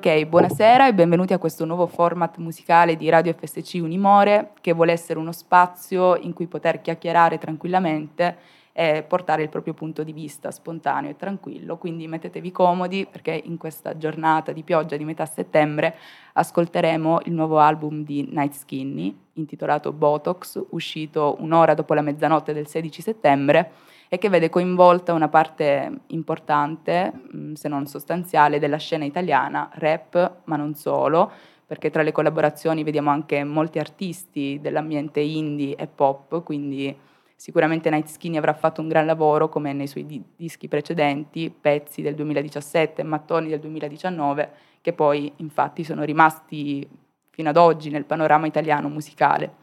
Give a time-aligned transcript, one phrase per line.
[0.00, 4.92] Ok, buonasera e benvenuti a questo nuovo format musicale di Radio FSC Unimore che vuole
[4.92, 8.38] essere uno spazio in cui poter chiacchierare tranquillamente
[8.72, 11.76] e portare il proprio punto di vista spontaneo e tranquillo.
[11.76, 15.94] Quindi mettetevi comodi perché in questa giornata di pioggia di metà settembre
[16.32, 22.66] ascolteremo il nuovo album di Night Skinny intitolato Botox, uscito un'ora dopo la mezzanotte del
[22.66, 23.70] 16 settembre
[24.12, 30.38] e che vede coinvolta una parte importante, mm, se non sostanziale, della scena italiana, rap,
[30.46, 31.30] ma non solo,
[31.64, 36.92] perché tra le collaborazioni vediamo anche molti artisti dell'ambiente indie e pop, quindi
[37.36, 42.02] sicuramente Night Skinny avrà fatto un gran lavoro come nei suoi di- dischi precedenti, pezzi
[42.02, 46.84] del 2017 e mattoni del 2019, che poi infatti sono rimasti
[47.30, 49.59] fino ad oggi nel panorama italiano musicale.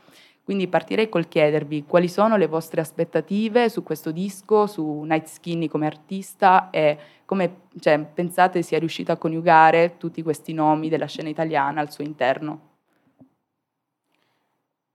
[0.47, 5.67] Quindi partirei col chiedervi quali sono le vostre aspettative su questo disco, su Night Skinny
[5.67, 11.27] come artista e come cioè, pensate sia riuscito a coniugare tutti questi nomi della scena
[11.27, 12.59] italiana al suo interno.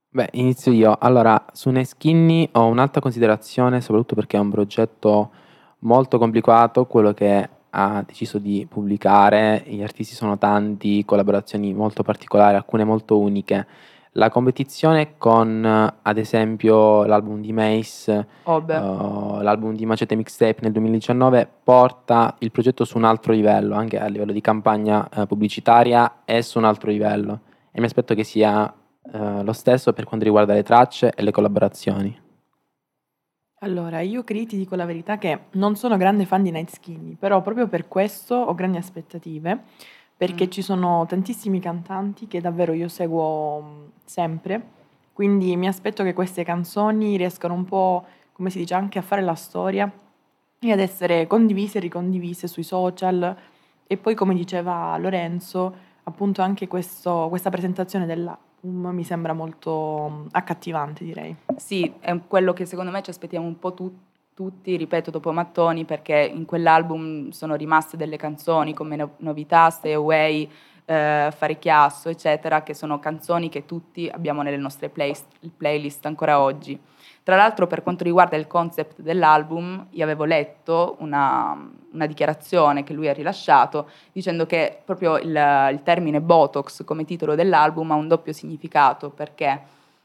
[0.09, 0.97] Beh, inizio io.
[0.99, 5.33] Allora, su Night Skinny ho un'altra considerazione, soprattutto perché è un progetto
[5.81, 12.57] molto complicato, quello che ha deciso di pubblicare, gli artisti sono tanti, collaborazioni molto particolari,
[12.57, 13.67] alcune molto uniche
[14.13, 20.73] la competizione con, ad esempio, l'album di Mace, Oh uh, l'album di Macete Mixtape nel
[20.73, 26.23] 2019, porta il progetto su un altro livello, anche a livello di campagna uh, pubblicitaria,
[26.25, 27.41] è su un altro livello.
[27.71, 31.31] E mi aspetto che sia uh, lo stesso per quanto riguarda le tracce e le
[31.31, 32.21] collaborazioni.
[33.61, 37.15] Allora, io Cri ti dico la verità che non sono grande fan di Night Skinny,
[37.15, 39.63] però proprio per questo ho grandi aspettative
[40.23, 40.51] perché mm.
[40.51, 44.65] ci sono tantissimi cantanti che davvero io seguo mm, sempre,
[45.13, 49.21] quindi mi aspetto che queste canzoni riescano un po', come si dice, anche a fare
[49.21, 49.91] la storia
[50.61, 53.37] e ad essere condivise e ricondivise sui social
[53.85, 55.75] e poi come diceva Lorenzo,
[56.05, 61.35] appunto anche questo, questa presentazione dell'album mi sembra molto mm, accattivante direi.
[61.57, 65.85] Sì, è quello che secondo me ci aspettiamo un po' tutti tutti, ripeto, dopo Mattoni,
[65.85, 70.51] perché in quell'album sono rimaste delle canzoni come no- Novità, Stay Away,
[70.85, 75.15] eh, Fare Chiasso, eccetera, che sono canzoni che tutti abbiamo nelle nostre play-
[75.57, 76.81] playlist ancora oggi.
[77.23, 81.57] Tra l'altro, per quanto riguarda il concept dell'album, io avevo letto una,
[81.93, 85.29] una dichiarazione che lui ha rilasciato dicendo che proprio il,
[85.73, 89.61] il termine Botox come titolo dell'album ha un doppio significato, perché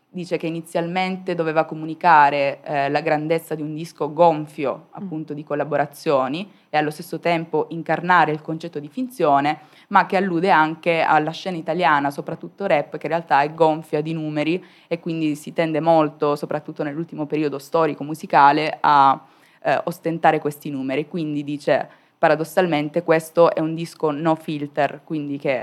[0.10, 6.50] dice che inizialmente doveva comunicare eh, la grandezza di un disco gonfio appunto di collaborazioni
[6.70, 9.60] e allo stesso tempo incarnare il concetto di finzione,
[9.90, 14.14] ma che allude anche alla scena italiana, soprattutto rap, che in realtà è gonfia di
[14.14, 19.20] numeri e quindi si tende molto, soprattutto nell'ultimo periodo storico musicale, a
[19.62, 21.08] eh, ostentare questi numeri.
[21.08, 21.88] Quindi dice
[22.18, 25.62] paradossalmente questo è un disco no filter, quindi che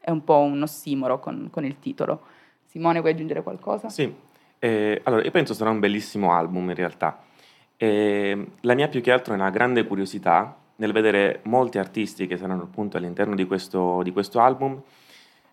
[0.00, 2.22] è un po' un ossimoro con, con il titolo.
[2.70, 3.88] Simone, vuoi aggiungere qualcosa?
[3.88, 4.14] Sì,
[4.60, 7.20] eh, allora io penso sarà un bellissimo album in realtà.
[7.76, 12.36] Eh, la mia più che altro è una grande curiosità nel vedere molti artisti che
[12.36, 14.80] saranno appunto all'interno di questo, di questo album,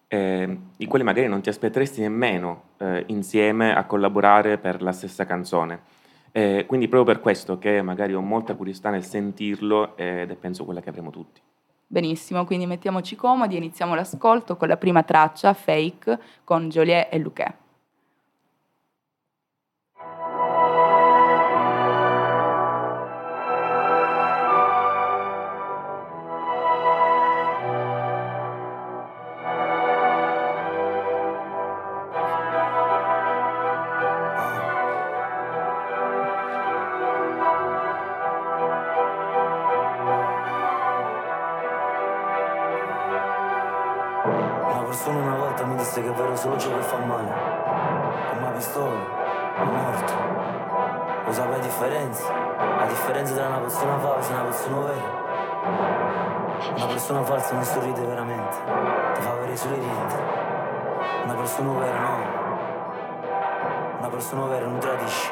[0.08, 5.26] eh, i quali magari non ti aspetteresti nemmeno eh, insieme a collaborare per la stessa
[5.26, 5.96] canzone.
[6.32, 10.66] Eh, quindi proprio per questo che magari ho molta curiosità nel sentirlo ed è penso
[10.66, 11.42] quella che avremo tutti.
[11.90, 17.18] Benissimo, quindi mettiamoci comodi e iniziamo l'ascolto con la prima traccia, Fake, con Joliet e
[17.18, 17.67] Luquet.
[57.08, 58.58] persona falsa non sorride veramente,
[59.14, 60.18] ti fa avere sulle dita.
[61.24, 62.18] Una persona vera no,
[64.00, 65.32] una persona vera non tradisce.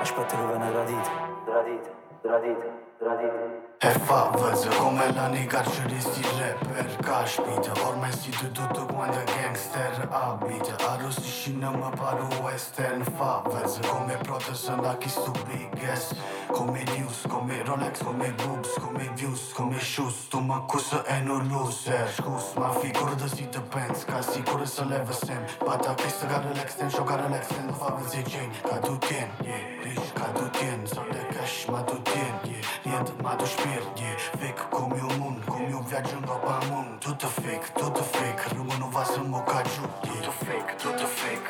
[0.00, 1.10] Aspetta che venga tradita,
[1.44, 1.90] tradita,
[2.20, 2.64] tradita,
[2.98, 3.70] tradita.
[3.82, 8.52] E fa vëzë Kome la një garë që risti rapper Ka shpite Orme si të
[8.54, 14.84] du të kuandë gangster Abite Arus ishin në më paru western Fa vëzë Kome protesën
[14.86, 16.14] da kistu biggest
[16.52, 21.22] biggest Come news, come Rolex, come boobs Come views, come shoes Tu mă acuză e
[21.24, 26.24] nu loser Scus, ma figură de si depends Ca sigură să le văsem Bata pistă
[26.26, 29.62] care le extend Și o care le extend Favel zi geni, ca tu tien Yeah,
[29.84, 32.64] rich, ca tu tien Sau de cash, ma tu tien tien yeah.
[32.84, 34.16] Niente ma tu spier yeah.
[34.40, 38.42] Fake come un moon Come un viaggio in coppa al moon Tutto fake, tutto fake
[38.56, 40.14] Roma non va su mocca giù yeah.
[40.14, 41.48] Tutto fake, tutto fake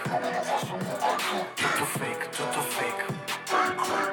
[1.61, 4.12] Tutto fake, tutto fake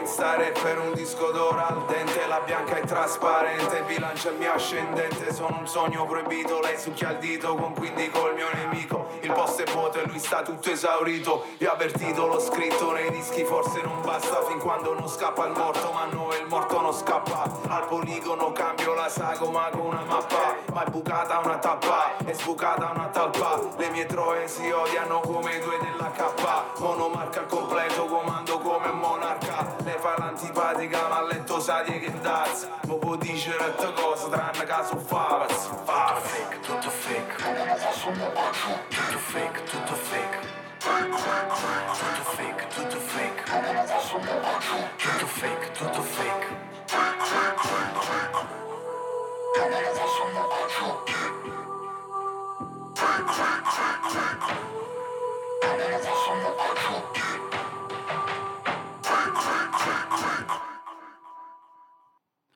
[0.00, 1.99] gangsta per un disco d'oro al dente
[2.44, 7.54] Bianca è trasparente, bilancia il mio ascendente Sono un sogno proibito, lei succhia il dito
[7.54, 11.66] Con quindi col mio nemico Il posto è vuoto e lui sta tutto esaurito Vi
[11.66, 15.92] ho avvertito, l'ho scritto nei dischi Forse non basta fin quando non scappa il morto
[15.92, 20.84] Ma no, il morto non scappa Al poligono cambio la sagoma con una mappa Ma
[20.84, 25.78] è bucata una tappa, è sbucata una talpa Le mie troie si odiano come due
[25.78, 31.22] della K Monomarca al completo, comando come un monarca Lei fa l'antipatica ma a
[31.60, 36.58] letto sa di che dazz Mo può dire tante cose tranne caso favaz Tutto fake,
[36.60, 37.36] tutto fake.
[38.88, 40.38] Tutto fake, tutto fake.
[40.78, 41.16] Tutto
[42.22, 43.42] fake, tutto fake.
[44.96, 46.60] Tutto fake, tutto fake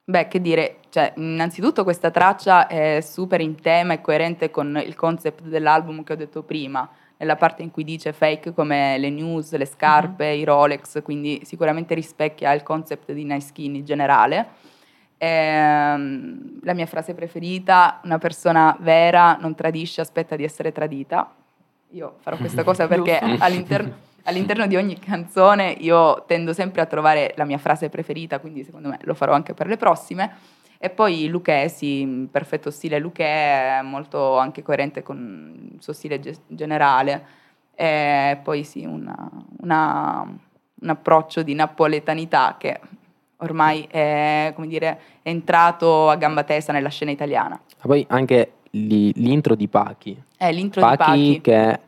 [0.06, 4.94] Beh, che dire, cioè, innanzitutto questa traccia è super in tema e coerente con il
[4.94, 6.86] concept dell'album che ho detto prima,
[7.16, 11.94] nella parte in cui dice fake come le news, le scarpe, i Rolex, quindi sicuramente
[11.94, 14.48] rispecchia il concept di Nice Skin in generale.
[15.16, 21.34] Ehm, la mia frase preferita, una persona vera non tradisce, aspetta di essere tradita.
[21.92, 27.32] Io farò questa cosa perché all'interno, all'interno di ogni canzone io tendo sempre a trovare
[27.36, 30.32] la mia frase preferita, quindi secondo me lo farò anche per le prossime.
[30.78, 35.92] E poi Luque, sì, in perfetto stile Luque, è molto anche coerente con il suo
[35.94, 37.24] stile ge- generale.
[37.74, 39.30] E poi sì, una-
[39.60, 40.22] una-
[40.80, 42.78] un approccio di napoletanità che
[43.38, 47.58] ormai è, come dire, è entrato a gamba tesa nella scena italiana.
[47.78, 50.22] Ma poi anche li- l'intro di Pachi.
[50.36, 51.40] È l'intro Pachi, di Pachi.
[51.40, 51.80] che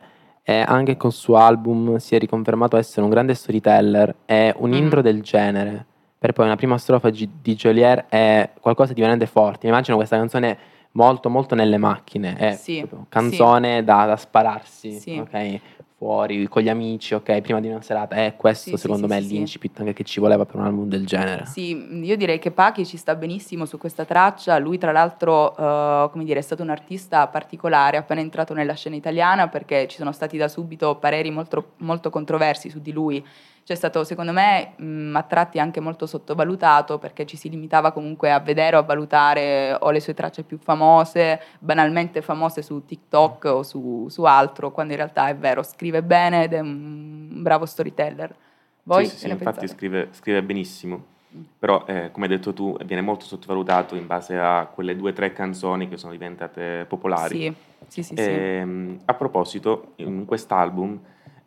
[0.47, 4.73] è anche col suo album si è riconfermato essere un grande storyteller e un Mm.
[4.73, 5.85] intro del genere
[6.17, 9.65] per poi una prima strofa di Joliet è qualcosa di veramente forte.
[9.67, 10.57] Mi immagino questa canzone
[10.93, 15.17] molto molto nelle macchine, è Sì, canzone da, da spararsi, Sì.
[15.19, 15.59] ok?
[15.97, 17.41] Fuori con gli amici, ok?
[17.41, 18.15] Prima di una serata.
[18.17, 20.65] E questo Sì, secondo sì, me sì, è l'incipit anche che ci voleva per un
[20.65, 21.47] album del genere.
[21.47, 24.59] Sì, io direi che Pachi ci sta benissimo su questa traccia.
[24.59, 28.95] Lui, tra l'altro, eh, come dire, è stato un artista particolare, appena entrato nella scena
[28.95, 33.25] italiana, perché ci sono stati da subito pareri molto, molto controversi su di lui.
[33.67, 38.31] C'è stato, secondo me, mh, a tratti anche molto sottovalutato, perché ci si limitava comunque
[38.31, 43.43] a vedere o a valutare o le sue tracce più famose, banalmente famose su TikTok
[43.43, 47.65] o su, su altro, quando in realtà è vero, scrive bene ed è un bravo
[47.65, 48.35] storyteller.
[48.83, 51.03] Voi sì, sì, sì, infatti scrive, scrive benissimo,
[51.59, 55.13] però eh, come hai detto tu viene molto sottovalutato in base a quelle due o
[55.13, 57.37] tre canzoni che sono diventate popolari.
[57.37, 57.53] Sì,
[57.87, 58.15] sì, sì.
[58.15, 58.21] sì.
[58.31, 60.99] Ehm, a proposito, in quest'album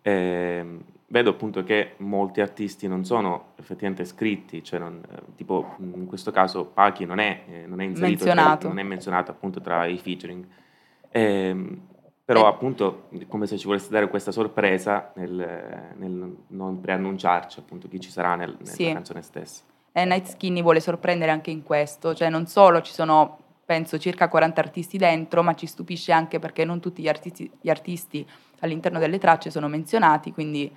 [0.03, 6.07] ehm, vedo appunto che molti artisti non sono effettivamente scritti, cioè non- eh, tipo in
[6.07, 8.69] questo caso Pachi non è, eh, non è inserito, tra- Menzionato.
[8.69, 10.45] non è menzionato appunto tra i featuring.
[11.11, 11.81] Ehm,
[12.33, 12.49] però Eh.
[12.49, 18.09] appunto come se ci volesse dare questa sorpresa nel, nel non preannunciarci appunto chi ci
[18.11, 18.93] sarà nel- nella Sì.
[18.93, 19.65] canzone stessa.
[19.91, 24.29] E Night Skinny vuole sorprendere anche in questo, cioè non solo ci sono, penso, circa
[24.29, 28.25] 40 artisti dentro, ma ci stupisce anche perché non tutti gli artisti, gli artisti
[28.61, 30.73] all'interno delle tracce sono menzionati, quindi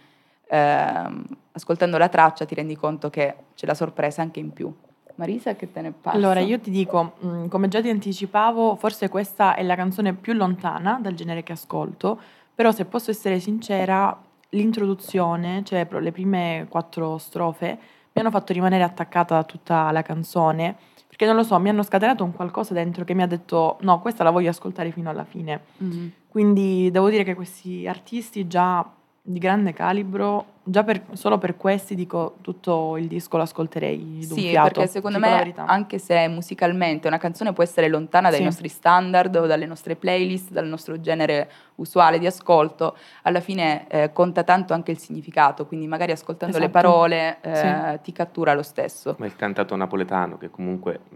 [0.47, 4.73] ehm, ascoltando la traccia ti rendi conto che c'è la sorpresa anche in più.
[5.15, 6.17] Marisa, che te ne passa?
[6.17, 10.33] Allora, io ti dico, mh, come già ti anticipavo, forse questa è la canzone più
[10.33, 12.19] lontana dal genere che ascolto,
[12.53, 17.77] però se posso essere sincera, l'introduzione, cioè le prime quattro strofe,
[18.13, 20.75] mi hanno fatto rimanere attaccata a tutta la canzone,
[21.07, 23.99] perché non lo so, mi hanno scatenato un qualcosa dentro che mi ha detto no,
[23.99, 25.61] questa la voglio ascoltare fino alla fine.
[25.77, 26.11] Mhm.
[26.27, 28.87] Quindi devo dire che questi artisti già
[29.25, 34.37] di grande calibro, già per- solo per questi dico tutto il disco lo ascolterei d'un
[34.37, 38.43] Sì, fiato, perché secondo me, anche se musicalmente una canzone può essere lontana dai Sì.
[38.43, 44.11] nostri standard o dalle nostre playlist, dal nostro genere usuale di ascolto, alla fine eh,
[44.11, 46.79] conta tanto anche il significato, quindi magari ascoltando le Esatto.
[46.81, 49.15] parole eh, ti cattura lo stesso.
[49.19, 51.15] Ma il cantato napoletano che comunque mh,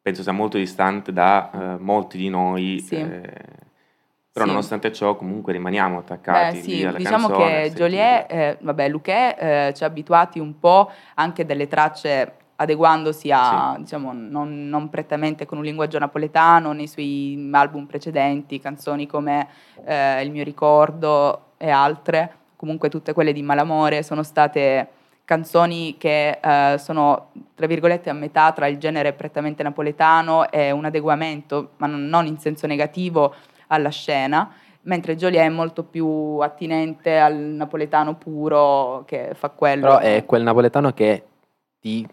[0.00, 2.80] penso sia molto distante da eh, molti di noi.
[2.80, 2.96] Sì.
[4.36, 4.52] Però Sì.
[4.52, 7.72] nonostante ciò comunque rimaniamo attaccati Beh, sì, lì alle diciamo canzoni, a che.
[7.72, 13.72] Joliet, eh, vabbè, Luché eh, ci ha abituati un po' anche delle tracce adeguandosi a,
[13.76, 13.80] Sì.
[13.80, 19.48] diciamo, non, non prettamente con un linguaggio napoletano nei suoi album precedenti, canzoni come
[19.86, 24.88] eh, Il mio ricordo e altre, comunque tutte quelle di Malamore sono state
[25.24, 30.84] canzoni che eh, sono, tra virgolette, a metà tra il genere prettamente napoletano e un
[30.84, 33.34] adeguamento, ma non in senso negativo,
[33.68, 34.50] alla scena,
[34.82, 39.82] mentre Joliet è molto più attinente al napoletano puro che fa quello.
[39.86, 41.24] Però è quel napoletano che
[41.80, 42.06] ti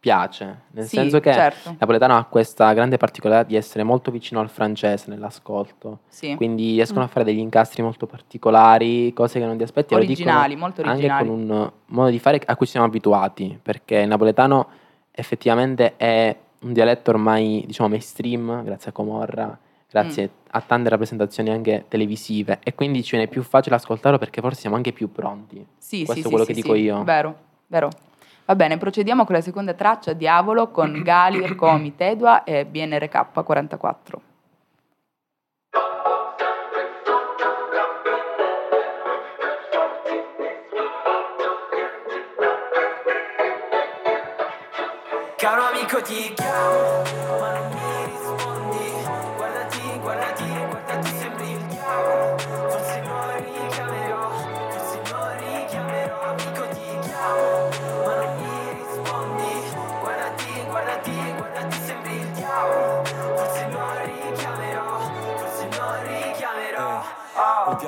[0.00, 1.68] piace, nel Sì, senso che certo.
[1.70, 5.98] il napoletano ha questa grande particolarità di essere molto vicino al francese nell'ascolto.
[6.08, 6.36] Sì.
[6.36, 7.04] Quindi riescono Mm.
[7.04, 9.92] a fare degli incastri molto particolari, cose che non ti aspetti.
[9.94, 11.10] originali, molto originali.
[11.10, 14.68] Anche con un modo di fare a cui siamo abituati, perché il napoletano
[15.10, 19.58] effettivamente è un dialetto ormai, diciamo, mainstream, grazie a Comorra,
[19.90, 20.48] grazie Mm.
[20.52, 24.76] a tante rappresentazioni anche televisive, e quindi ci viene più facile ascoltarlo perché forse siamo
[24.76, 25.64] anche più pronti.
[25.78, 27.02] Sì, Questo sì, è sì, quello sì, che sì, dico io.
[27.04, 27.88] Vero, vero.
[28.46, 34.22] Va bene, procediamo con la seconda traccia, Diavolo, con Gali, Comi, Tedua e BNRK 44.
[45.36, 47.02] Caro amico ti chiamo,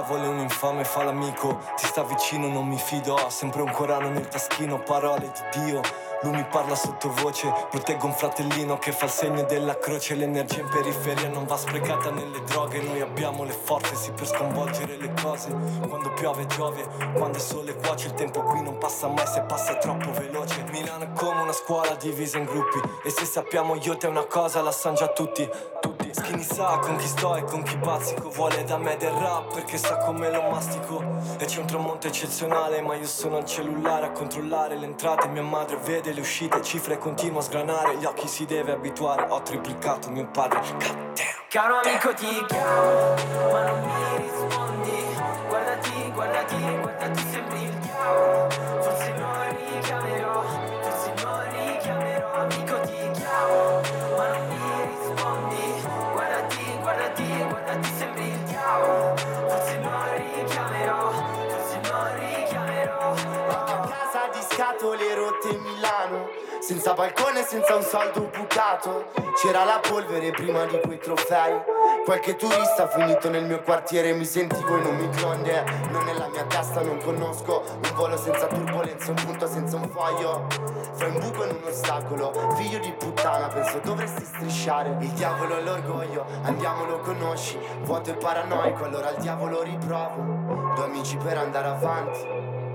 [0.03, 3.71] diavolo è un infame, fa l'amico, ti sta vicino, non mi fido, ha sempre un
[3.71, 6.12] corano nel taschino, parole di Dio.
[6.23, 10.69] Lui mi parla sottovoce, proteggo un fratellino che fa il segno della croce, l'energia in
[10.69, 15.49] periferia non va sprecata nelle droghe, noi abbiamo le forze sì per sconvolgere le cose.
[15.89, 19.75] Quando piove giove, quando il sole cuoce, il tempo qui non passa mai se passa
[19.75, 20.65] troppo veloce.
[20.71, 24.63] Milano è come una scuola divisa in gruppi, e se sappiamo io te una cosa
[24.63, 25.49] la sanno già tutti,
[25.81, 26.11] tutti.
[26.13, 29.79] Skinny sa con chi sto e con chi bazzico, vuole da me del rap perché
[29.79, 31.03] sa come lo mastico.
[31.39, 35.43] E c'è un tramonto eccezionale, ma io sono al cellulare a controllare le entrate, mia
[35.43, 40.11] madre vede le uscite, cifre continua a sgranare, gli occhi si deve abituare, ho triplicato
[40.11, 40.61] mio padre.
[40.61, 41.41] God damn.
[41.49, 43.15] Caro amico ti chiamo,
[43.51, 44.91] ma non mi rispondi
[45.49, 46.62] guardati, guardati,
[66.63, 69.11] Senza balcone, senza un saldo bucato.
[69.35, 71.61] C'era la polvere prima di quei trofei.
[72.05, 75.65] Qualche turista finito nel mio quartiere Mi sentivo in un microonde.
[75.91, 77.65] Non nella mia testa, non conosco.
[77.83, 80.47] Un volo senza turbolenze, un punto senza un foglio.
[80.93, 84.97] Fra un buco in un ostacolo Figlio di puttana, penso dovresti strisciare.
[85.01, 87.59] Il diavolo è l'orgoglio, andiamo lo conosci.
[87.81, 90.75] Vuoto e paranoico, allora al diavolo riprovo.
[90.77, 92.62] Due amici per andare avanti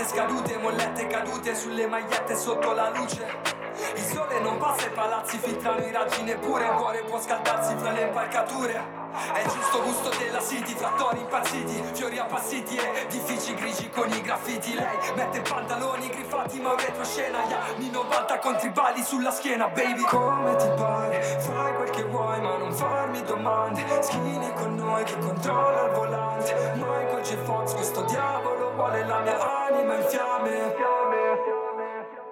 [0.00, 3.58] bollette scadute, mollette cadute sulle magliette sotto la luce.
[3.94, 7.90] Il sole non passa i palazzi, filtrano i raggi neppure, il cuore può scaldarsi fra
[7.92, 8.98] le impalcature.
[9.32, 14.20] È il giusto gusto della city, trattori impazziti, fiori appassiti e edifici grigi con i
[14.22, 14.74] graffiti.
[14.74, 20.02] Lei mette pantaloni griffati ma un retroscena, gli anni 90 con tribali sulla schiena, baby.
[20.02, 21.22] Come ti pare?
[21.40, 23.84] Fai quel che vuoi ma non farmi domande.
[24.00, 26.72] Schini con noi che controlla il volante.
[26.76, 27.36] Michael J.
[27.44, 30.74] Fox, questo diavolo vuole la mia anima in fiamme.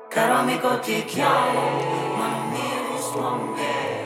[0.09, 1.61] Caro amico ti chiamo,
[2.17, 3.63] ma non mi rispondi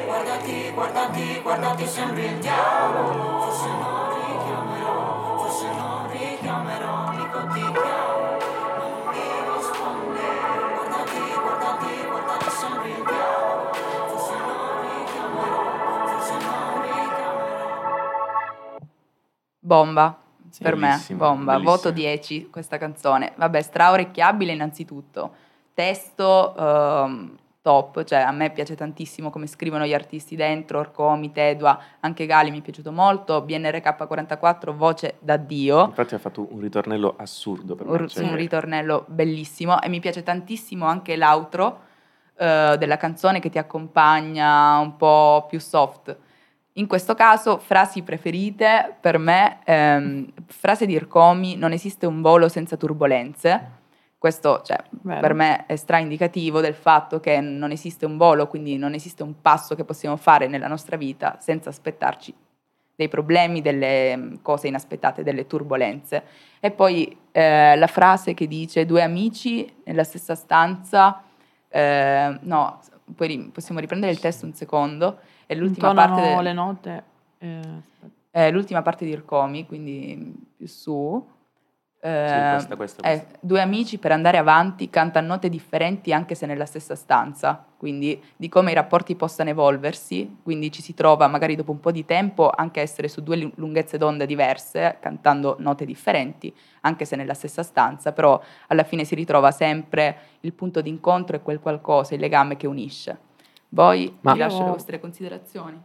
[0.07, 3.41] Guardati, guardati, guardati, sembri il diavolo.
[3.43, 6.95] Forse non richiamerò, forse non richiamerò.
[7.07, 8.37] Amico ti chiamo,
[8.77, 10.27] ma non mi rispondi
[10.75, 13.73] Guardati, guardati, guardati, sembri il diavolo.
[14.09, 15.63] Forse non richiamerò,
[16.07, 17.71] forse non richiamerò.
[19.61, 20.22] Bomba,
[20.53, 20.63] Sì.
[20.63, 21.77] per me, bomba, bellissima.
[21.77, 23.33] voto 10 questa canzone.
[23.37, 25.33] Vabbè, straorecchiabile innanzitutto.
[25.73, 31.81] Testo ehm, top, cioè a me piace tantissimo come scrivono gli artisti dentro, Orcomi, Tedua,
[32.01, 35.87] anche Gali mi è piaciuto molto, BNRK44, voce da Dio.
[35.87, 37.97] Infatti ha fatto un ritornello assurdo per me.
[37.97, 41.81] un, cioè- un ritornello bellissimo e mi piace tantissimo anche l'outro
[42.37, 46.15] eh, della canzone che ti accompagna un po' più soft.
[46.77, 52.49] In questo caso, frasi preferite per me, ehm, frase di Ircomi, non esiste un volo
[52.49, 53.81] senza turbolenze.
[54.17, 58.95] Questo cioè, per me è straindicativo del fatto che non esiste un volo, quindi non
[58.95, 62.33] esiste un passo che possiamo fare nella nostra vita senza aspettarci
[62.95, 66.23] dei problemi, delle mm, cose inaspettate, delle turbolenze.
[66.61, 71.23] E poi eh, la frase che dice due amici nella stessa stanza,
[71.69, 72.81] eh, no,
[73.15, 75.19] poi possiamo riprendere il testo un secondo,
[75.53, 77.05] è l'ultima Intonano parte, de- le note.
[77.39, 77.61] eh,
[78.31, 81.31] è l'ultima parte di Ircomi, quindi più su.
[82.05, 83.39] Eh, questa, questa, eh, questa.
[83.41, 88.49] due amici per andare avanti cantano note differenti anche se nella stessa stanza, quindi di
[88.49, 92.51] come i rapporti possano evolversi, quindi ci si trova magari dopo un po' di tempo
[92.51, 97.35] anche a essere su due lu- lunghezze d'onda diverse, cantando note differenti, anche se nella
[97.35, 102.21] stessa stanza, però alla fine si ritrova sempre il punto d'incontro e quel qualcosa, il
[102.21, 103.31] legame che unisce.
[103.75, 105.81] Voi Ma- vi lascio le vostre considerazioni.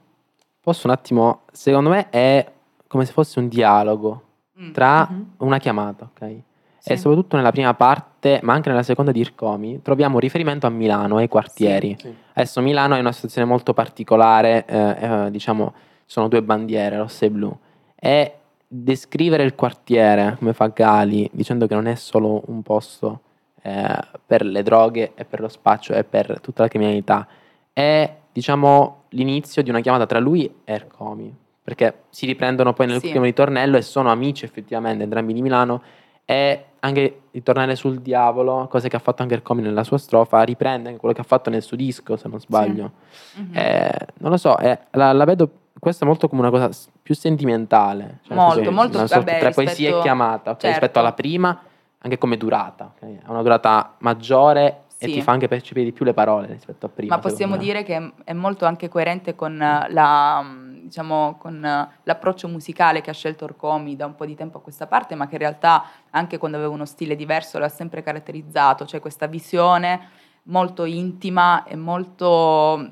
[0.60, 2.52] Posso un attimo, secondo me è
[2.88, 4.24] come se fosse un dialogo
[4.60, 4.72] Mm.
[4.72, 5.26] tra Mhm.
[5.38, 6.36] una chiamata, ok?
[6.80, 6.92] Sì.
[6.92, 11.18] E soprattutto nella prima parte, ma anche nella seconda di Ircomi, troviamo riferimento a Milano,
[11.18, 11.96] ai quartieri.
[12.00, 12.14] Sì.
[12.34, 15.74] Adesso Milano è una situazione molto particolare, eh, eh, diciamo,
[16.06, 17.56] ci sono due bandiere, rossa e blu.
[17.96, 18.34] E
[18.68, 23.22] descrivere il quartiere, come fa Gali, dicendo che non è solo un posto
[23.62, 27.28] eh, per le droghe e per lo spaccio e per tutta la criminalità,
[27.78, 31.32] è, diciamo, l'inizio di una chiamata tra lui e Ercomi.
[31.62, 33.10] Perché si riprendono poi nel Sì.
[33.10, 35.84] primo ritornello e sono amici effettivamente, entrambi di Milano,
[36.26, 40.88] e anche ritornare sul diavolo, cose che ha fatto anche Ercomi nella sua strofa, riprende
[40.88, 42.92] anche quello che ha fatto nel suo disco, se non sbaglio.
[43.36, 43.52] Mhm.
[43.56, 46.70] Eh, non lo so, eh, la, la vedo questa molto come una cosa
[47.04, 48.20] più sentimentale.
[48.24, 50.68] Cioè, Molto, molto, una sorta vabbè, tra poesia e rispetto- chiamata, ok, certo.
[50.68, 51.62] rispetto alla prima,
[52.00, 52.92] anche come durata.
[52.96, 53.18] ok?
[53.26, 55.12] Ha una durata maggiore e Sì.
[55.14, 57.16] ti fa anche percepire di più le parole rispetto a prima.
[57.16, 61.88] Ma possiamo dire che è molto anche coerente con, eh, la, mh, diciamo, con eh,
[62.04, 65.28] l'approccio musicale che ha scelto Orcomi da un po' di tempo a questa parte, ma
[65.28, 70.10] che in realtà anche quando aveva uno stile diverso l'ha sempre caratterizzato, cioè questa visione
[70.44, 72.90] molto intima e molto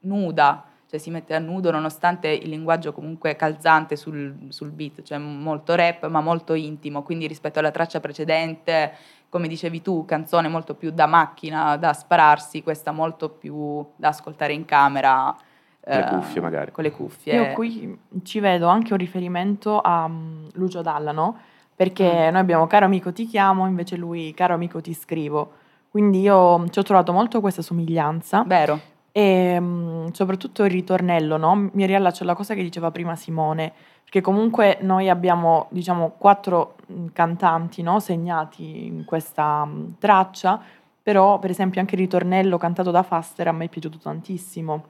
[0.00, 5.18] nuda, cioè si mette a nudo nonostante il linguaggio comunque calzante sul, sul beat, cioè
[5.18, 8.92] molto rap ma molto intimo, quindi rispetto alla traccia precedente,
[9.36, 14.54] come dicevi tu, canzone molto più da macchina, da spararsi, questa molto più da ascoltare
[14.54, 15.36] in camera.
[15.84, 16.70] Con le eh, cuffie, magari.
[16.72, 17.34] Con le cuffie.
[17.34, 21.36] Io qui ci vedo anche un riferimento a mm, Lucio Dalla, no?
[21.76, 25.52] Perché noi abbiamo caro amico ti chiamo, invece lui caro amico ti scrivo.
[25.90, 28.80] Quindi io mm, ci ho trovato molto questa somiglianza Vero,
[29.12, 31.68] e mm, soprattutto il ritornello, no?
[31.72, 33.74] Mi riallaccio alla cosa che diceva prima Simone,
[34.06, 36.76] perché comunque noi abbiamo, diciamo, quattro
[37.12, 37.98] cantanti, no?
[37.98, 40.62] Segnati in questa traccia,
[41.02, 44.84] però per esempio anche il ritornello cantato da Faster a me è piaciuto tantissimo.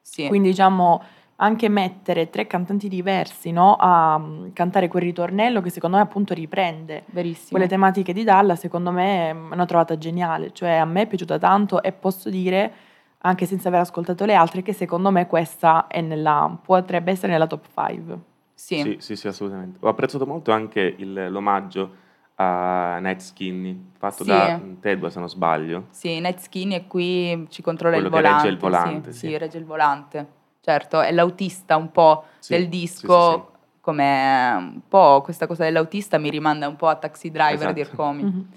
[0.00, 0.26] sì.
[0.26, 1.02] Quindi diciamo
[1.36, 4.18] anche mettere tre cantanti diversi no, a
[4.54, 7.50] cantare quel ritornello che secondo me appunto riprende verissimo.
[7.50, 11.38] quelle tematiche di Dalla, secondo me è una trovata geniale, cioè a me è piaciuta
[11.38, 12.72] tanto e posso dire,
[13.18, 17.46] anche senza aver ascoltato le altre, che secondo me questa è nella, potrebbe essere nella
[17.46, 18.30] top 5.
[18.62, 18.80] Sì.
[18.80, 19.78] Sì, sì, sì, assolutamente.
[19.80, 21.96] Ho apprezzato molto anche il- l'omaggio
[22.36, 24.30] a Night Skinny, fatto Sì.
[24.30, 25.86] da Tedua, se non sbaglio.
[25.90, 28.48] Sì, Night Skinny e qui ci controlla Quello il che regge volante.
[28.48, 29.26] il volante, sì, sì.
[29.28, 30.26] sì, regge il volante.
[30.60, 33.76] Certo, è l'autista un po' Sì, del disco, sì, sì.
[33.80, 37.72] come un po' questa cosa dell'autista mi rimanda un po' a Taxi Driver Esatto.
[37.72, 38.22] di Ercomi.
[38.22, 38.48] Mhm.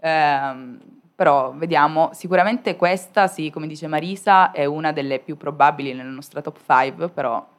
[0.00, 0.78] Ehm,
[1.14, 6.42] però vediamo, sicuramente questa, sì, come dice Marisa, è una delle più probabili nella nostra
[6.42, 7.54] top 5, però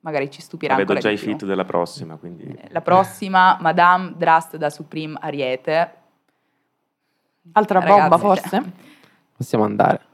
[0.00, 2.44] magari ci stupirà Ma vedo ancora già di i fit della prossima, quindi...
[2.44, 5.94] Eh, La prossima, Madame Drust da Supreme Ariete.
[7.52, 8.72] Altra Ragazzi, bomba cioè, forse?
[9.36, 10.08] Possiamo andare.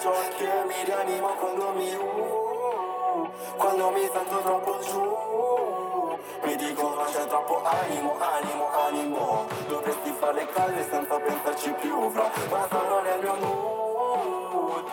[0.00, 6.18] Ciò che mi rianima quando mi uh, Quando mi sento troppo giù.
[6.42, 9.46] Mi dico ma c'è troppo animo, animo, animo.
[9.66, 12.10] Dovresti fare le cose senza pensarci più.
[12.10, 14.84] Fra Ma sono nel mio mood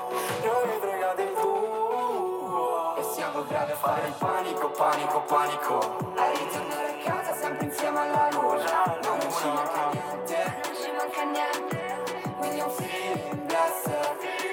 [0.43, 2.95] Non mi frega del tuo.
[2.97, 5.77] E siamo bravi a fare il panico, panico, panico.
[6.15, 11.23] A ritornare a casa sempre insieme alla luna Non ci manca niente Non ci manca
[11.23, 12.23] niente.
[12.39, 14.44] Quindi un feeling blessed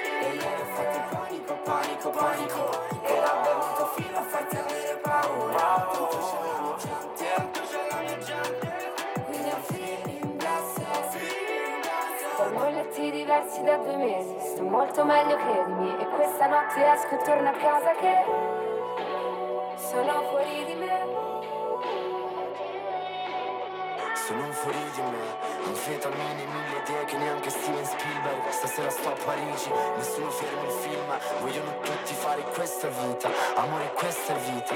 [2.23, 2.69] panico,
[3.03, 8.93] E l'ho bevuto fino a farti avere paura Tutto c'è la mia gente
[9.25, 10.81] Quindi è un feeling blessed
[12.37, 17.15] Dormo in letti diversi da due mesi, sto molto meglio credimi E questa notte esco
[17.15, 18.61] e torno a casa che
[19.75, 20.92] sono fuori di me
[24.25, 25.19] Sono fuori di me,
[25.65, 28.49] anfetamine, mille idee che neanche Steven Spielberg.
[28.51, 31.17] Stasera sto a Parigi, nessuno ferma il film.
[31.41, 34.75] Vogliono tutti fare questa vita, amore questa vita.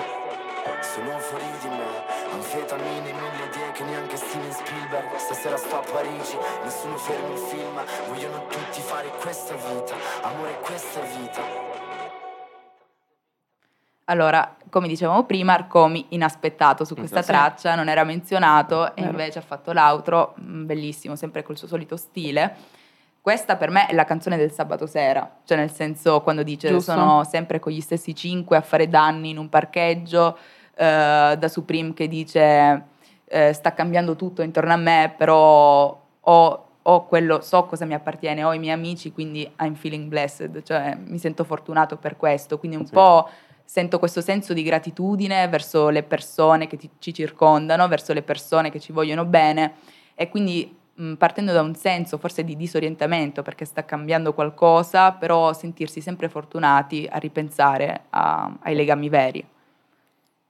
[0.82, 5.16] Sono fuori di me, anfetamine, mille idee che neanche Steven Spielberg.
[5.16, 7.86] Stasera sto a Parigi, nessuno ferma il film.
[8.08, 11.77] Vogliono tutti fare questa vita, amore questa vita
[14.10, 17.28] Allora, come dicevamo prima, Arcomi inaspettato su questa Sì.
[17.28, 21.98] traccia, non era menzionato e invece ha fatto l'outro, mm, bellissimo, sempre col suo solito
[21.98, 22.56] stile.
[23.20, 26.94] Questa per me è la canzone del sabato sera, cioè nel senso quando dice Giusto.
[26.94, 30.38] sono sempre con gli stessi cinque a fare danni in un parcheggio,
[30.74, 32.84] eh, da Supreme che dice
[33.26, 38.46] eh, sta cambiando tutto intorno a me, però ho, ho quello, so cosa mi appartiene,
[38.46, 42.78] ho i miei amici, quindi I'm feeling blessed, cioè mi sento fortunato per questo, quindi
[42.78, 42.94] un Sì.
[42.94, 43.30] po'
[43.70, 48.70] sento questo senso di gratitudine verso le persone che ti- ci circondano, verso le persone
[48.72, 49.74] che ci vogliono bene
[50.16, 55.52] e quindi mh, partendo da un senso forse di disorientamento perché sta cambiando qualcosa, però
[55.54, 59.46] sentirsi sempre fortunati a ripensare a- ai legami veri.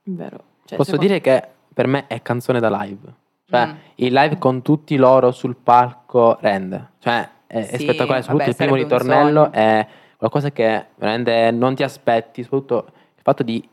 [0.04, 0.38] Vero.
[0.66, 3.14] Cioè, Posso secondo- dire che per me è canzone da live.
[3.50, 3.72] Cioè, Mm.
[3.96, 6.92] il live con tutti loro sul palco rende.
[7.00, 8.22] Cioè, è, è Sì, spettacolare.
[8.22, 12.44] Soprattutto vabbè, il primo ritornello è qualcosa che veramente non ti aspetti.
[12.44, 12.88] Soprattutto
[13.28, 13.68] fatto di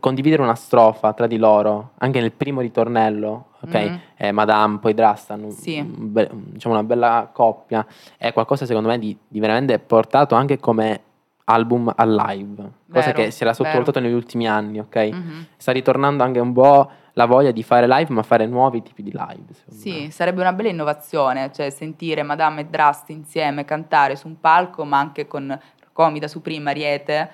[0.00, 3.74] condividere una strofa tra di loro, anche nel primo ritornello, ok?
[3.74, 4.00] Mhm.
[4.16, 5.78] Eh, Madame, poi Drastan, Sì.
[5.80, 7.84] un be- diciamo una bella coppia.
[8.16, 11.00] È qualcosa, secondo me, di, di veramente portato anche come
[11.44, 12.54] album al live.
[12.90, 13.54] Cosa Vero, che si era vero.
[13.64, 14.96] sottovalutato negli ultimi anni, ok?
[15.12, 15.46] Mhm.
[15.56, 19.12] sta ritornando anche un po' la voglia di fare live, ma fare nuovi tipi di
[19.12, 19.52] live.
[19.68, 20.10] Sì, me.
[20.10, 24.98] sarebbe una bella innovazione, cioè sentire Madame e Drast insieme cantare su un palco, ma
[24.98, 25.58] anche con
[25.92, 27.28] Comida su prima, Ariete,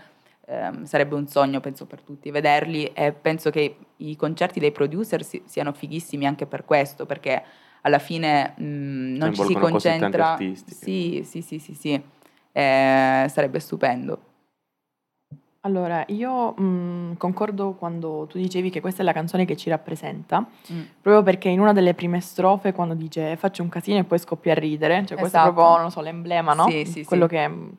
[0.49, 5.23] ehm, sarebbe un sogno, penso, per tutti vederli e penso che i concerti dei producer
[5.23, 7.43] si- siano fighissimi anche per questo, perché
[7.83, 8.63] alla fine mh,
[9.17, 10.31] non ci si Coinvolgono così tanti concentra.
[10.33, 10.75] artisti.
[10.75, 12.03] Sì, sì, sì, sì, sì.
[12.53, 14.23] Eh, sarebbe stupendo.
[15.63, 20.47] Allora, io mh, concordo quando tu dicevi che questa è la canzone che ci rappresenta,
[20.73, 20.83] Mm.
[21.03, 24.53] proprio perché in una delle prime strofe, quando dice faccio un casino e poi scoppia
[24.53, 25.53] a ridere, cioè questo è Esatto.
[25.55, 26.71] proprio, non so, l'emblema, no?
[26.71, 27.35] Sì, sì, Quello sì.
[27.35, 27.77] che mh,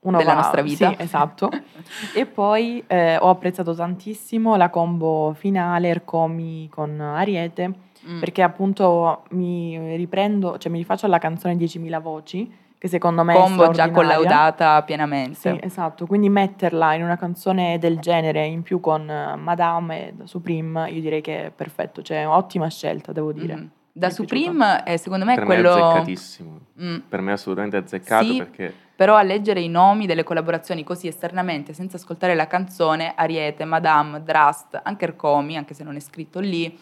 [0.00, 0.88] uno Della va- nostra vita.
[0.90, 1.50] Sì, esatto.
[2.14, 8.20] e poi eh, ho apprezzato tantissimo la combo finale, Ercomi con Ariete, Mm.
[8.20, 13.36] perché appunto mi riprendo, cioè mi rifaccio alla canzone 10.000 voci, che secondo me è
[13.36, 15.34] combo già collaudata pienamente.
[15.34, 20.12] Sì, esatto, quindi metterla in una canzone del genere in più con eh, Madame e
[20.12, 23.56] da Supreme, io direi che è perfetto, cioè ottima scelta, devo dire.
[23.56, 23.70] Mhm.
[23.90, 25.74] Da Mi è Supreme è secondo me per quello...
[25.74, 26.58] me è azzeccatissimo.
[26.82, 26.96] Mm.
[27.08, 31.06] Per me è assolutamente azzeccato Sì, perché Però a leggere i nomi delle collaborazioni così
[31.06, 36.40] esternamente, senza ascoltare la canzone, Ariete, Madame, Drast, anche Ercomi, anche se non è scritto
[36.40, 36.76] lì,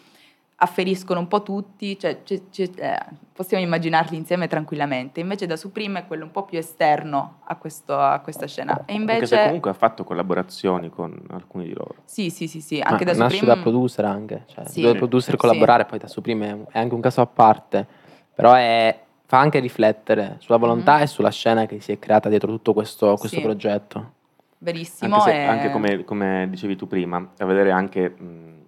[0.57, 2.97] afferiscono un po' tutti, cioè c'è- c'è- eh,
[3.33, 5.19] possiamo immaginarli insieme tranquillamente.
[5.19, 8.71] Invece da Supreme è quello un po' più esterno a, questo- a questa scena.
[8.71, 9.43] E anche se invece...
[9.43, 11.95] comunque ha fatto collaborazioni con alcuni di loro.
[12.05, 13.55] Sì, sì, sì, sì, Ma anche da nasce Supreme...
[13.57, 14.79] da producer anche, cioè Sì.
[14.79, 15.37] due producer Sì.
[15.37, 17.85] collaborare poi da Supreme è anche un caso a parte,
[18.33, 21.01] però è- fa anche riflettere sulla volontà Mhm.
[21.01, 23.41] e sulla scena che si è creata dietro tutto questo, questo Sì.
[23.43, 24.13] progetto.
[24.59, 25.15] Verissimo.
[25.15, 28.63] Anche, se- e- anche come, come dicevi tu prima, a vedere anche mh,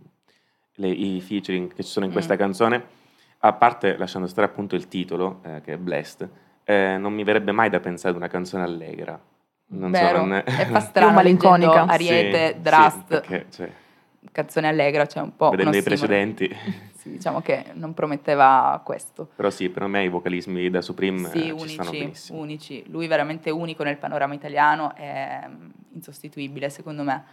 [0.76, 2.38] le- i featuring che ci sono in questa Mm.
[2.38, 2.84] canzone,
[3.39, 6.30] a parte lasciando stare appunto il titolo, eh, che è Blessed,
[6.63, 9.20] eh, non mi verrebbe mai da pensare ad una canzone allegra.
[9.70, 11.86] Non so, Vero, non- e fa strano malinconica.
[11.86, 13.72] Ariete, Sì, Drast, sì, perché, cioè,
[14.32, 16.00] canzone allegra, c'è un po' vedendo i ossimoro.
[16.06, 16.56] precedenti.
[17.08, 19.30] Sì, diciamo che non prometteva questo.
[19.36, 22.39] Però sì, per me i vocalismi da Supreme Sì, eh, ci stanno unici, benissimo.
[22.39, 22.84] unici.
[22.89, 27.24] Lui veramente unico nel panorama italiano, è mm, insostituibile secondo me.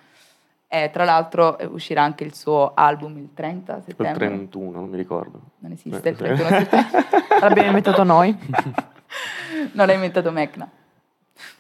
[0.69, 4.27] E tra l'altro eh, uscirà anche il suo album il 30 Il settembre.
[4.27, 5.41] 31, non mi ricordo.
[5.59, 7.05] Non esiste il Eh, 31 settembre.
[7.41, 8.37] L'abbiamo inventato noi,
[9.73, 10.69] non l'ha inventato Mecna.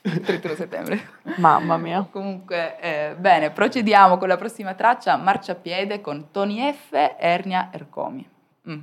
[0.02, 1.08] Il 31 settembre.
[1.38, 2.06] mamma mia.
[2.10, 8.28] Comunque, eh, bene, procediamo con la prossima traccia, Marciapiede con Tony F, Ernia Ercomi.
[8.68, 8.78] Mm.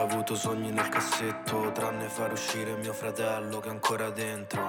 [0.00, 4.66] Ho avuto sogni nel cassetto, tranne far uscire mio fratello che è ancora dentro.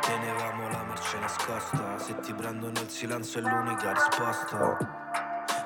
[0.00, 4.76] Tenevamo la merce nascosta, se ti prendono il silenzio è l'unica risposta.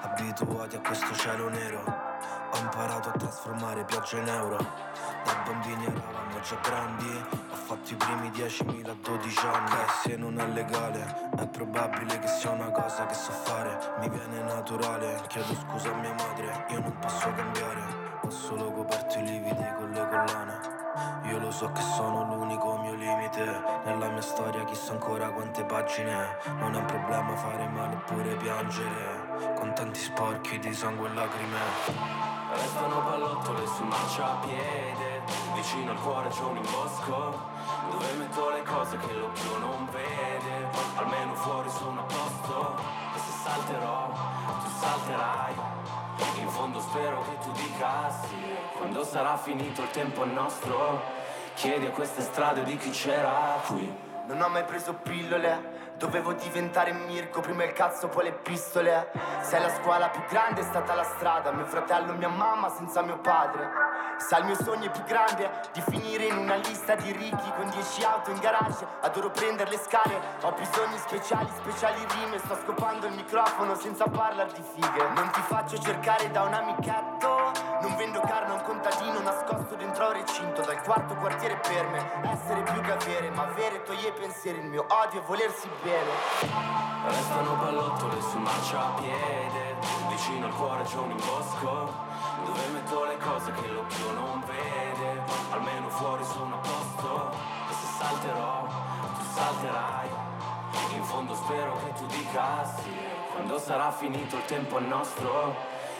[0.02, 1.83] Abituati a questo cielo nero,
[2.50, 4.59] ho imparato a trasformare pioggia in euro.
[4.59, 7.24] Da bambini eravamo già grandi,
[7.66, 9.70] fatto i primi 10.000 a 12 anni.
[9.72, 13.76] E se non è legale, è probabile che sia una cosa che so fare.
[13.98, 18.05] Mi viene naturale, chiedo scusa a mia madre, io non posso cambiare.
[18.22, 20.85] Ho solo coperto i lividi con le collane.
[21.24, 23.44] Io lo so che sono l'unico mio limite.
[23.85, 26.38] Nella mia storia chissà ancora quante pagine.
[26.61, 29.55] Non è un problema fare male oppure piangere.
[29.57, 31.59] Con tanti sporchi di sangue e lacrime.
[32.52, 35.22] Restano pallottole su marciapiede.
[35.55, 37.56] Vicino al cuore c'è un imbosco.
[37.90, 40.68] Dove metto le cose che l'occhio non vede.
[40.96, 42.77] Almeno fuori sono a posto.
[43.14, 45.55] E se salterò, tu salterai.
[46.40, 48.37] In fondo spero che tu dica sì
[48.79, 51.03] Quando sarà finito il tempo nostro
[51.55, 53.92] Chiedi a queste strade di chi c'era qui
[54.27, 59.11] Non ho mai preso pillole Dovevo diventare Mirko, prima il cazzo poi le pistole.
[59.40, 61.52] Sei la scuola più grande, è stata la strada.
[61.52, 63.70] Mio fratello mia mamma senza mio padre.
[64.18, 68.04] Sai il mio sogno più grande Di finire in una lista di ricchi Con 10
[68.04, 68.87] auto in garage.
[69.02, 72.38] Adoro prendere le scale Ho bisogni speciali, speciali rime.
[72.38, 75.09] Sto scopando il microfono senza parlare di fighe.
[75.14, 77.52] Non ti faccio cercare da un amichetto.
[77.80, 80.61] Non vendo carne a un contadino Nascosto dentro un recinto.
[80.61, 84.59] Dal quarto quartiere per me Essere più che avere Ma avere toglie pensieri.
[84.59, 89.77] Il mio odio è volersi bene Restano pallottole su marciapiede
[90.09, 91.92] Vicino al cuore c'è un imbosco
[92.44, 95.22] Dove metto le cose che l'occhio non vede.
[95.53, 97.31] Almeno fuori sono a posto
[97.70, 100.09] E se salterò, tu salterai.
[100.96, 102.90] In fondo spero che tu dica sì
[103.33, 105.55] Quando sarà finito il tempo nostro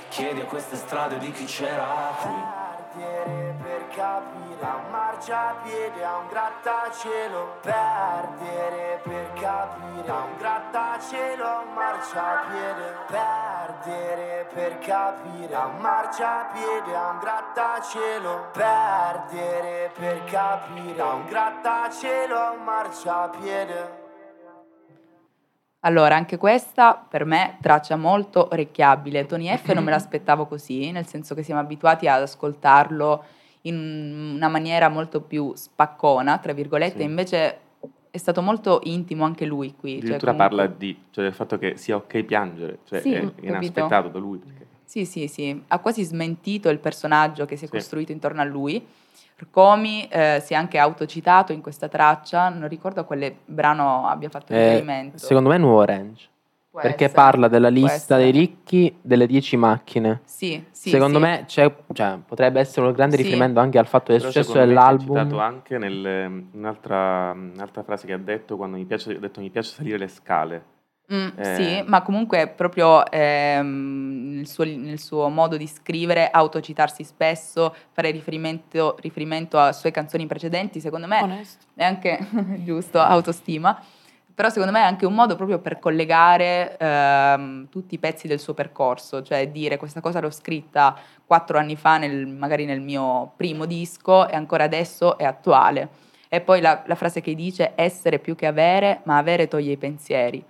[0.09, 2.66] Chiedi a queste strade di chi c'era qui
[2.97, 11.45] Perdere per capire a un marciapiede a un grattacielo Perdere per capire a un grattacielo
[11.45, 21.01] a un marciapiede Perdere per capire a un marciapiede a un grattacielo Perdere per capire
[21.03, 23.96] a un grattacielo a un marciapiede
[25.81, 29.27] Allora, anche questa per me traccia molto orecchiabile.
[29.27, 33.25] Tony F non me l'aspettavo così, nel senso che siamo abituati ad ascoltarlo
[33.63, 37.05] in una maniera molto più spaccona, tra virgolette, Sì.
[37.05, 37.59] invece
[38.11, 39.93] è stato molto intimo anche lui qui.
[39.97, 43.21] cioè Addirittura comunque- parla di, cioè, del fatto che sia ok piangere, cioè Sì, è
[43.21, 43.47] capito.
[43.47, 44.39] inaspettato da lui.
[44.39, 44.67] Perché...
[44.85, 47.75] Sì, sì, sì, ha quasi smentito il personaggio che si è Sì.
[47.75, 48.85] costruito intorno a lui.
[49.51, 54.29] Comi eh, si è anche autocitato in questa traccia, non ricordo a quale brano abbia
[54.29, 55.19] fatto Eh, riferimento.
[55.19, 56.29] secondo me è Nuovo Orange.
[56.71, 60.21] Può Perché essere, parla della lista dei ricchi delle 10 macchine.
[60.25, 61.25] Sì, sì, Secondo sì.
[61.25, 63.23] me c'è- cioè, potrebbe essere un grande Sì.
[63.23, 65.17] riferimento anche al fatto del Però successo dell'album.
[65.17, 69.49] citato anche nel- un'altra, un'altra frase che ha detto quando mi piace, ha detto mi
[69.49, 70.65] piace salire le scale.
[71.13, 71.55] Mm, Eh.
[71.55, 78.11] Sì, ma comunque proprio ehm, nel, suo, nel suo modo di scrivere, autocitarsi spesso, fare
[78.11, 81.65] riferimento, riferimento a sue canzoni precedenti, secondo me Onesto.
[81.75, 82.19] è anche
[82.65, 83.81] giusto, autostima,
[84.35, 88.41] però secondo me è anche un modo proprio per collegare ehm, tutti i pezzi del
[88.41, 93.33] suo percorso, cioè dire questa cosa l'ho scritta quattro anni fa, nel- magari nel mio
[93.37, 95.89] primo disco e ancora adesso è attuale.
[96.29, 99.77] E poi la, la frase che dice essere più che avere, ma avere toglie i
[99.77, 100.45] pensieri.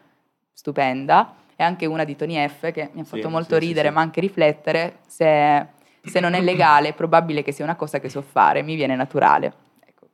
[0.61, 1.35] Stupenda.
[1.55, 3.95] E anche una di Tony F che mi ha fatto Sì, molto sì, ridere, sì.
[3.95, 4.97] ma anche riflettere.
[5.07, 5.67] Se,
[6.03, 8.97] se non è legale, è probabile che sia una cosa che so fare, mi viene
[8.97, 9.53] naturale.
[9.85, 10.07] Ecco.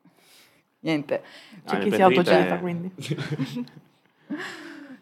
[0.80, 1.22] Niente.
[1.64, 2.92] C'è Ah, chi si autocita, è- quindi.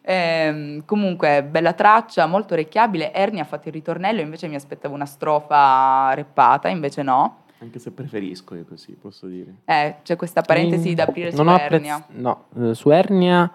[0.02, 3.12] Ehm, comunque, bella traccia, molto orecchiabile.
[3.12, 7.42] Ernie ha fatto il ritornello, invece mi aspettavo una strofa reppata, invece no.
[7.58, 9.52] Anche se preferisco io così, posso dire.
[9.66, 12.04] Eh, c'è questa parentesi Mm, da aprire su non apprezz- Ernia.
[12.08, 13.48] No, eh, su Ernia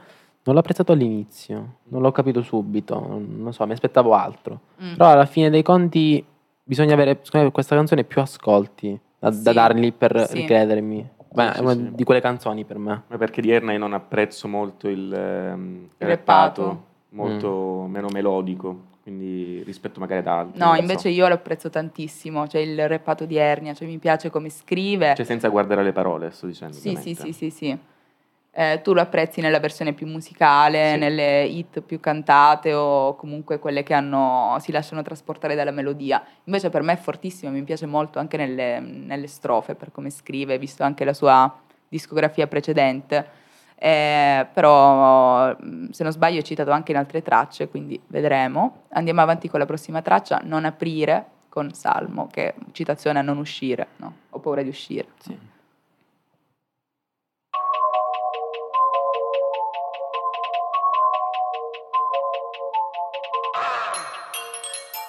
[0.46, 4.60] non l'ho apprezzato all'inizio, non l'ho capito subito, non so, mi aspettavo altro.
[4.82, 4.94] Mm.
[4.96, 6.24] Però alla fine dei conti
[6.64, 10.36] bisogna avere, secondo me, per questa canzone più ascolti da, da Sì, dargli per sì.
[10.36, 11.10] ricredermi.
[11.32, 11.92] Beh, sì, è una sì.
[11.96, 13.04] di quelle canzoni per me.
[13.08, 16.84] Ma perché di Erna io non apprezzo molto il, ehm, Il rappato, rappato.
[17.10, 20.60] molto meno melodico, quindi rispetto magari ad altri.
[20.60, 21.16] No, invece so.
[21.16, 25.16] io lo apprezzo tantissimo, cioè il reppato di Ernia, cioè mi piace come scrive.
[25.16, 26.76] Cioè senza guardare le parole, sto dicendo.
[26.76, 27.78] Sì, sì, sì, sì, sì.
[28.58, 30.98] Eh, tu lo apprezzi nella versione più musicale, Sì.
[30.98, 36.24] nelle hit più cantate o comunque quelle che hanno, si lasciano trasportare dalla melodia.
[36.46, 40.58] Invece per me è fortissimo, mi piace molto anche nelle, nelle strofe per come scrive,
[40.58, 41.54] visto anche la sua
[41.90, 43.28] discografia precedente.
[43.78, 45.54] Eh, però
[45.92, 48.84] se non sbaglio è citato anche in altre tracce, quindi vedremo.
[48.92, 53.38] Andiamo avanti con la prossima traccia, Non aprire con Salmo, che è citazione a non
[53.38, 54.14] uscire, no?
[54.30, 55.08] Ho paura di uscire.
[55.20, 55.38] Sì.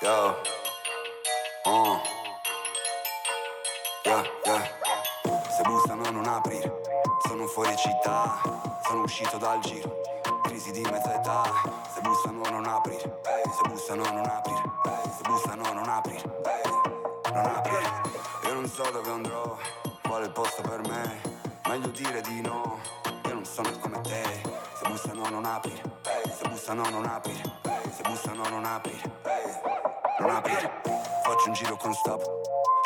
[0.07, 0.37] Yo.
[1.65, 2.01] Oh.
[4.05, 4.63] Yeah, yeah.
[5.51, 6.81] Se bussano non aprire.
[7.27, 8.39] Sono fuori città.
[8.87, 9.91] Sono uscito dal giro.
[10.45, 11.43] Crisi di mezza età.
[11.93, 13.21] Se bussano non aprire.
[13.51, 14.63] Se bussano non aprire.
[15.17, 16.23] Se bussano non aprire.
[17.33, 17.91] Non aprire.
[18.45, 19.59] Io non so dove andrò.
[20.03, 21.21] Qual è il posto per me.
[21.67, 22.79] Meglio dire di no.
[23.25, 24.23] Io non sono come te.
[24.79, 25.83] Se bussano non aprire.
[26.33, 27.43] Se bussano non aprire.
[27.91, 29.46] Se bussano non aprire
[30.19, 30.81] non aprire
[31.23, 32.23] Faccio un giro con stab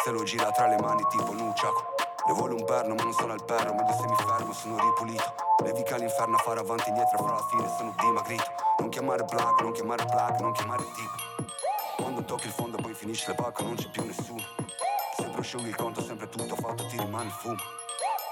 [0.03, 1.95] Se lo gira tra le mani tipo Nunciaco
[2.27, 3.73] Le vuole un perno ma non sono al perro.
[3.73, 5.35] Meglio se mi fermo sono ripulito.
[5.63, 8.45] Levica all'inferno a fare avanti e indietro Fra la fine sono dimagrito.
[8.79, 13.29] Non chiamare black, non chiamare black, non chiamare tipo Quando tocchi il fondo poi finisce
[13.29, 14.43] le bacche Non c'è più nessuno.
[15.17, 17.59] Sempre asciughi il conto, sempre tutto fatto ti rimane il fumo.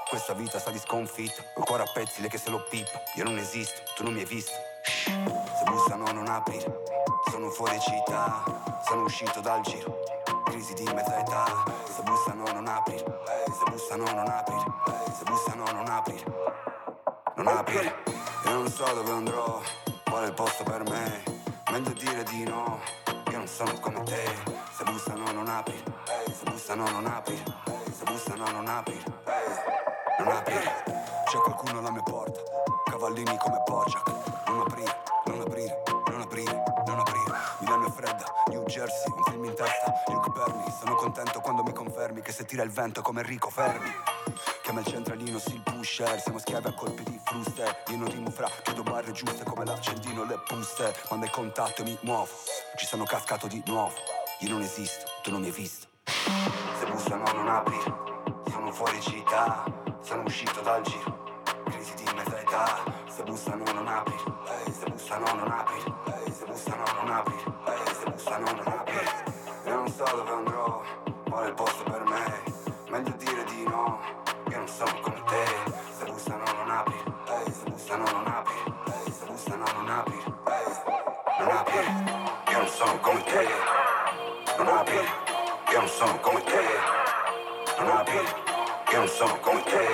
[0.09, 3.03] Questa vita sta di sconfitta, ho cuore a pezzi, lei che se lo pippa.
[3.17, 4.53] Io non esisto, tu non mi hai visto.
[4.85, 6.83] Se bussano non aprire,
[7.31, 8.43] sono fuori città,
[8.87, 9.99] sono uscito dal giro.
[10.45, 11.47] Crisi di mezza età,
[11.87, 14.65] se bussano non aprire, se bussano non aprire,
[15.17, 16.25] se bussano non aprire,
[17.37, 17.95] non aprire.
[18.45, 19.61] Io non so dove andrò,
[20.09, 21.23] qual è il posto per me.
[21.71, 22.81] Meglio dire di no,
[23.31, 24.25] io non sono come te.
[24.77, 25.85] Se bussano non aprire,
[26.27, 27.45] se bussano non aprire,
[27.93, 29.19] se bussano non aprire
[30.19, 30.85] non aprire.
[31.27, 32.41] C'è qualcuno alla mia porta,
[32.91, 34.47] cavallini come Bojack.
[34.47, 35.83] Non aprire, non aprire,
[38.69, 40.71] Jersey, un film in testa, Luke Perry.
[40.79, 43.91] Sono contento quando mi confermi che se tira il vento come Enrico Fermi.
[44.63, 47.85] Chiama il centralino, sì il pusher, siamo schiavi a colpi di fruste.
[47.89, 50.95] Io non rimo fra, chiudo barre giuste come l'accendino le puste.
[51.07, 52.29] Quando hai contatto mi muovo,
[52.77, 53.95] ci sono cascato di nuovo.
[54.41, 55.87] Io non esisto, tu non mi hai visto.
[56.79, 57.95] Se bussano non aprire,
[58.51, 59.65] sono fuori città,
[60.03, 61.43] sono uscito dal giro.
[61.65, 67.11] Crisi di mezza età, se bussano non aprire, se bussano non aprire, se bussano non
[67.11, 67.48] aprire,
[68.29, 69.25] se non aprire.
[69.65, 70.83] Io non so dove andrò,
[71.31, 72.43] qual è il posto per me,
[72.91, 73.99] meglio dire di no,
[74.51, 75.45] io non sono come te.
[75.97, 77.13] Se bussano non aprire,
[77.51, 80.33] se bussano non aprire, se bussano non aprire,
[81.39, 82.27] non aprire.
[82.51, 83.49] Io non sono come te,
[84.59, 85.09] non aprire,
[85.71, 86.63] io non sono come te,
[87.79, 88.35] non aprire,
[88.93, 89.89] io non sono come te,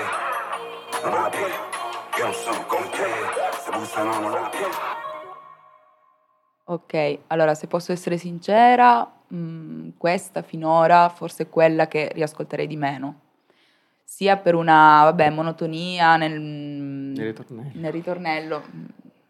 [1.03, 1.59] non aprire,
[2.17, 3.11] io non sono come te,
[3.63, 5.14] se bussano non aprire.
[6.67, 12.77] Ok, allora se posso essere sincera, mh, questa finora forse è quella che riascolterei di
[12.77, 13.21] meno.
[14.03, 17.71] Sia per una, vabbè, monotonia nel, Nel ritornello.
[17.75, 18.85] nel ritornello, mh,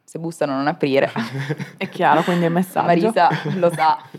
[0.04, 1.10] se bussano non aprire.
[1.76, 2.86] È chiaro, quindi il messaggio.
[2.86, 3.98] Marisa lo sa.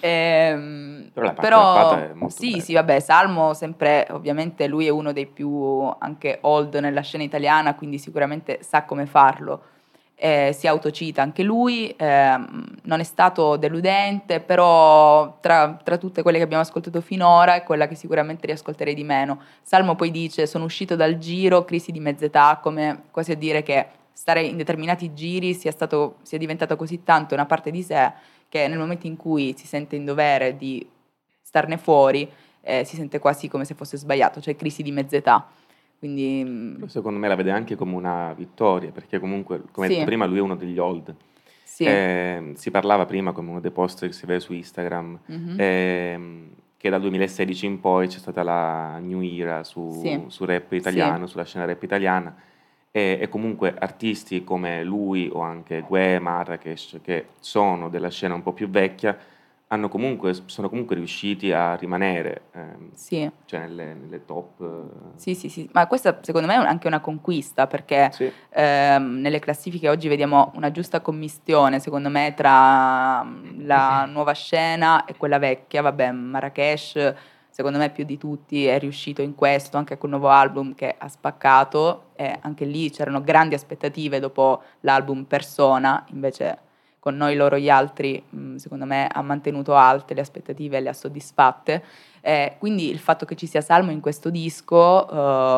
[0.00, 2.62] Ehm, Però la parte però è molto sì, bella.
[2.62, 7.74] sì, vabbè, Salmo sempre, ovviamente lui è uno dei più anche old nella scena italiana,
[7.74, 9.62] quindi sicuramente sa come farlo.
[10.18, 16.38] Eh, si autocita anche lui, ehm, non è stato deludente, però tra, tra tutte quelle
[16.38, 19.42] che abbiamo ascoltato finora è quella che sicuramente riascolterei di meno.
[19.60, 23.88] Salmo poi dice, sono uscito dal giro, crisi di mezz'età, come quasi a dire che
[24.10, 28.10] stare in determinati giri sia, stato, sia diventato così tanto una parte di sé
[28.48, 30.88] che nel momento in cui si sente in dovere di
[31.42, 32.26] starne fuori,
[32.62, 35.46] eh, si sente quasi come se fosse sbagliato, cioè crisi di mezz'età.
[36.06, 39.94] Quindi mm, secondo me la vede anche come una vittoria, perché comunque, come Sì.
[39.94, 41.12] detto prima, lui è uno degli old.
[41.64, 45.54] sì, Eh, si parlava prima come uno dei post che si vede su Instagram, Mhm.
[45.58, 50.22] ehm, che dal 2016 in poi c'è stata la new era su, Sì.
[50.28, 52.34] su rap italiano, sulla scena rap italiana,
[52.92, 58.42] e, e comunque artisti come lui o anche Gue, Marrakesh, che sono della scena un
[58.42, 59.18] po' più vecchia,
[59.88, 64.60] comunque, sono comunque riusciti a rimanere ehm, sì, cioè nelle, nelle top.
[64.60, 65.68] eh, sì, sì, sì.
[65.72, 68.30] ma questa secondo me è anche una conquista perché sì.
[68.50, 75.04] ehm, nelle classifiche oggi vediamo una giusta commistione, secondo me, tra mm, la nuova scena
[75.04, 75.82] e quella vecchia.
[75.82, 77.14] Vabbè, Marrakesh,
[77.50, 81.08] secondo me, più di tutti è riuscito in questo, anche col nuovo album che ha
[81.08, 82.10] spaccato.
[82.14, 86.58] E anche lì c'erano grandi aspettative dopo l'album Persona, invece
[87.06, 90.88] con noi loro gli altri, mh, secondo me, ha mantenuto alte le aspettative e le
[90.88, 91.84] ha soddisfatte.
[92.20, 95.08] Eh, quindi il fatto che ci sia Salmo in questo disco,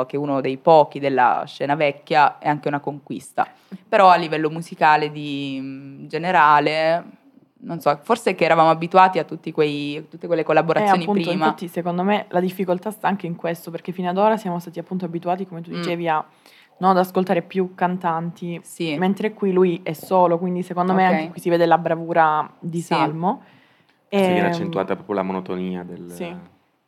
[0.03, 3.49] eh, che è uno dei pochi della scena vecchia, è anche una conquista.
[3.88, 7.03] Però a livello musicale di mh, generale,
[7.61, 11.44] non so, forse che eravamo abituati a tutti quei, tutte quelle Eh, collaborazioni appunto, prima.
[11.46, 14.78] infatti, secondo me la difficoltà sta anche in questo, perché fino ad ora siamo stati
[14.78, 15.74] appunto abituati, come tu Mm.
[15.80, 16.22] dicevi, a,
[16.78, 21.12] no, ad ascoltare più cantanti, Sì, mentre qui lui è solo, quindi secondo me Ok.
[21.14, 22.86] anche qui si vede la bravura di Sì.
[22.86, 23.42] Salmo.
[24.08, 26.10] Si viene Ehm, accentuata proprio la monotonia del...
[26.10, 26.34] Sì.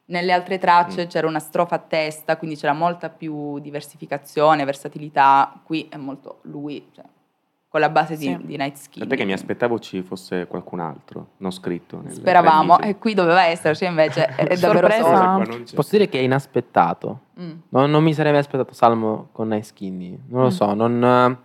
[0.07, 1.09] Nelle altre tracce Mm.
[1.09, 5.61] c'era una strofa a testa, quindi c'era molta più diversificazione, versatilità.
[5.63, 7.05] Qui è molto lui, cioè,
[7.71, 8.37] con la base di, Sì.
[8.43, 9.07] di Night Skin.
[9.07, 12.03] Che mi aspettavo ci fosse qualcun altro, non scritto.
[12.09, 15.45] Speravamo, e qui doveva esserci, invece è, è davvero Sorpresa.
[15.45, 15.65] solo.
[15.77, 17.21] Posso dire che è inaspettato.
[17.41, 17.51] Mm.
[17.69, 20.19] Non, non mi sarei mai aspettato Salmo con Nice Skinny.
[20.27, 20.51] Non lo Mm.
[20.51, 21.39] so, non, non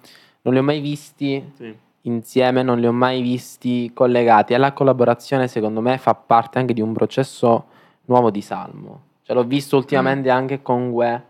[0.53, 1.77] li ho mai visti Sì.
[2.01, 4.53] insieme, non li ho mai visti collegati.
[4.53, 7.65] E la collaborazione, secondo me, fa parte anche di un processo
[8.05, 9.01] nuovo di Salmo.
[9.21, 11.23] Cioè, l'ho visto ultimamente anche con Gue.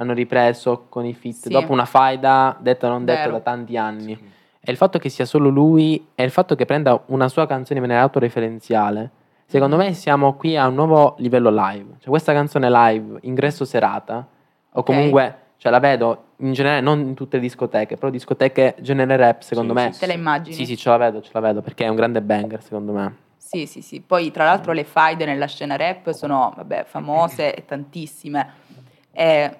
[0.00, 1.48] Hanno ripreso con i fit Sì.
[1.50, 3.32] dopo una faida detta non detta Vero.
[3.32, 4.36] da tanti anni.
[4.68, 7.78] E il fatto che sia solo lui e il fatto che prenda una sua canzone
[7.78, 9.10] in maniera autoreferenziale,
[9.46, 11.94] secondo me siamo qui a un nuovo livello live.
[12.00, 14.26] Cioè questa canzone live, ingresso serata,
[14.70, 19.16] o comunque, cioè la vedo in generale, non in tutte le discoteche, però discoteche genere
[19.16, 19.92] rap, secondo Sì, me.
[19.94, 20.54] sì, Te la immagini?
[20.54, 23.16] Sì, sì, ce la vedo, ce la vedo, perché è un grande banger, secondo me.
[23.38, 24.02] Sì, sì, sì.
[24.02, 28.52] Poi tra l'altro le faide nella scena rap sono vabbè, famose e tantissime.
[29.12, 29.56] E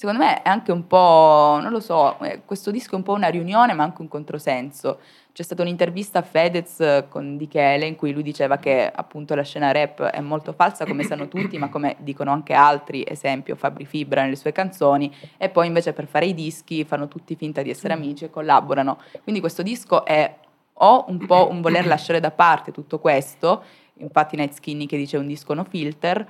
[0.00, 3.12] secondo me è anche un po', non lo so, eh, questo disco è un po'
[3.12, 4.98] una riunione ma anche un controsenso.
[5.30, 9.42] C'è stata un'intervista a Fedez eh, con Dichele in cui lui diceva che appunto la
[9.42, 13.84] scena rap è molto falsa come sanno tutti ma come dicono anche altri, esempio Fabri
[13.84, 17.68] Fibra nelle sue canzoni e poi invece per fare i dischi fanno tutti finta di
[17.68, 18.96] essere amici e collaborano.
[19.22, 20.34] Quindi questo disco è
[20.72, 23.64] o un po' un voler lasciare da parte tutto questo,
[23.98, 26.26] infatti Night Skinny che dice un disco no filter,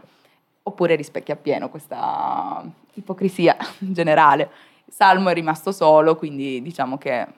[0.70, 2.64] oppure rispecchia appieno questa
[2.94, 4.50] ipocrisia generale.
[4.88, 7.28] Salmo è rimasto solo, quindi diciamo che è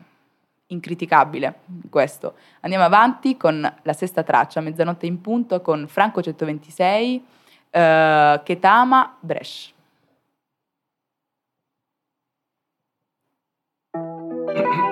[0.68, 1.60] incriticabile
[1.90, 2.34] questo.
[2.60, 7.24] Andiamo avanti con la sesta traccia, mezzanotte in punto, con Franco 126,
[7.70, 9.72] eh, Ketama, Brescia.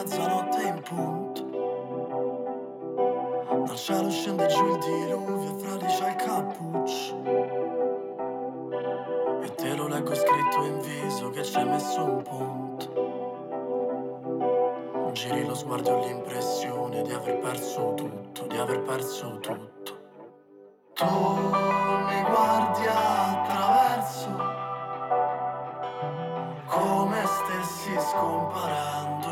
[0.00, 1.42] mezzanotte in punto.
[3.66, 7.22] Dal cielo scende giù il diluvio, fra di c'è il cappuccio.
[9.42, 13.08] E te lo leggo scritto in viso che ci hai messo un punto.
[15.12, 19.98] Giri lo sguardo e l'impressione di aver perso tutto, di aver perso tutto.
[20.94, 24.28] Tu mi guardi attraverso
[26.68, 29.29] come stessi scomparendo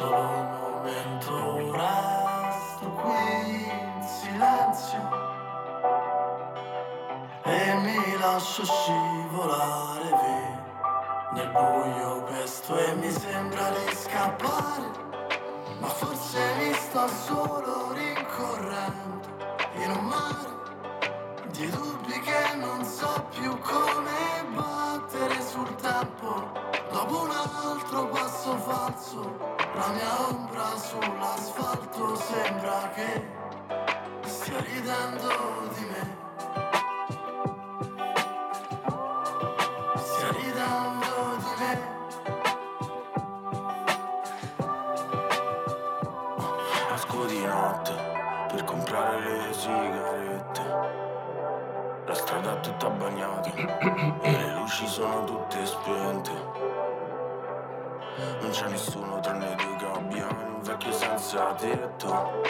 [0.00, 0.22] in un solo
[0.60, 1.72] momento.
[1.72, 5.08] Resto qui in silenzio
[7.44, 10.68] e mi lascio scivolare via
[11.32, 14.90] nel buio pesto e mi sembra di scappare
[15.78, 19.20] Ma forse mi sto solo rincorrendo
[19.74, 20.48] in un mare
[21.52, 26.79] di dubbi che non so più come battere sul tempo.
[27.00, 29.38] Dopo un altro passo falso,
[29.74, 33.26] la mia ombra sull'asfalto sembra che
[34.26, 35.28] stia ridendo
[35.76, 36.18] di me.
[39.96, 41.72] Stia ridendo di me.
[46.92, 47.94] Esco di notte
[48.48, 50.62] per comprare le sigarette.
[52.04, 53.50] La strada è tutta bagnata
[54.20, 56.79] e le luci sono tutte spente.
[58.40, 62.42] Non c'è nessuno tranne due gabbiani, un vecchio senza tetto.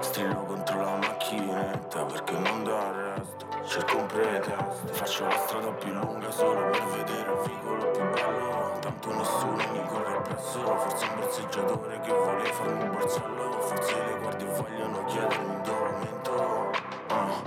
[0.00, 3.46] Strillo contro la macchinetta perché non dà resto.
[3.64, 8.78] Cerco un pretesto, faccio la strada più lunga solo per vedere il vicolo più bello.
[8.80, 13.60] Tanto nessuno mi corre appresso, forse un borseggiatore che vuole farmi un borsello.
[13.60, 16.70] Forse le guardie vogliono chiedermi un documento.
[17.08, 17.42] Ah,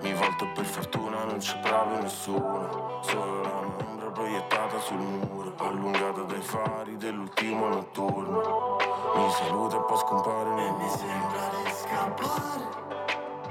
[0.00, 3.00] mi volto per fortuna non c'è proprio nessuno.
[3.02, 8.76] Solo la mia ombra proiettata sul muro, allungata dai fari dell'ultimo notturno.
[9.14, 12.68] Mi saluta e poi scompare E mi sembra di scappare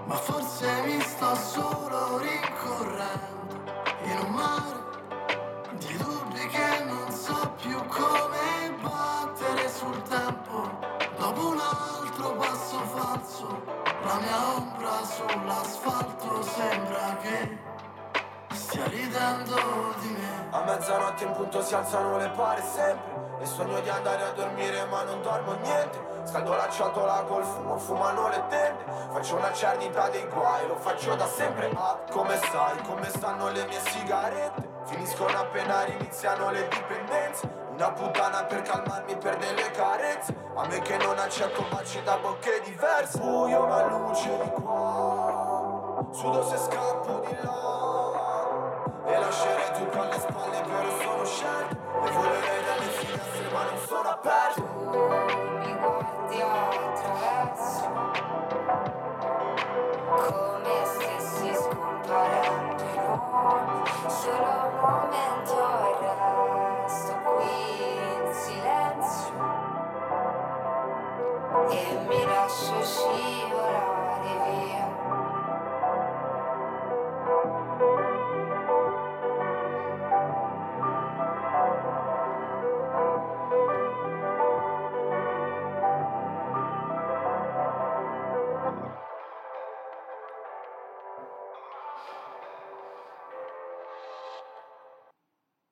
[0.05, 3.63] Ma forse mi sto solo rincorrendo
[4.03, 4.80] In un mare
[5.78, 10.70] di dubbi che non so più come battere sul tempo
[11.18, 13.63] Dopo un altro passo falso
[14.03, 17.57] La mia ombra sull'asfalto sembra che
[18.68, 19.55] stia ridendo
[20.01, 20.47] di me.
[20.51, 23.15] A mezzanotte in punto si alzano le pare sempre.
[23.39, 26.05] E sogno di andare a dormire ma non dormo niente.
[26.26, 28.84] Scaldo la ciotola col fumo, fumano le tende.
[29.11, 31.72] Faccio una cernita dei guai, lo faccio da sempre.
[31.76, 34.76] Ah, come stai, come stanno le mie sigarette?
[34.84, 37.49] Finiscono appena iniziano le dipendenze.
[37.72, 40.36] Una puttana per calmarmi per delle carezze.
[40.55, 43.20] A me che non accetto baci da bocche diverse.
[43.20, 46.05] Buio ma luce di qua.
[46.11, 47.97] Sudo se scappo di là
[49.18, 54.09] E lascerei tutto alle spalle però sono scelto E volerei dalle finestre ma non sono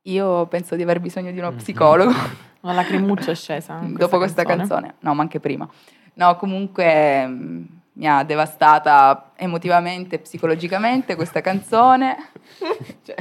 [0.08, 2.12] Io penso di aver bisogno di uno psicologo.
[2.62, 3.80] Una lacrimuccia è scesa.
[3.82, 4.96] in dopo questa canzone.
[5.00, 5.68] No, ma anche prima.
[6.14, 12.16] No, comunque mh, mi ha devastata emotivamente, psicologicamente questa canzone.
[13.04, 13.16] Cioè,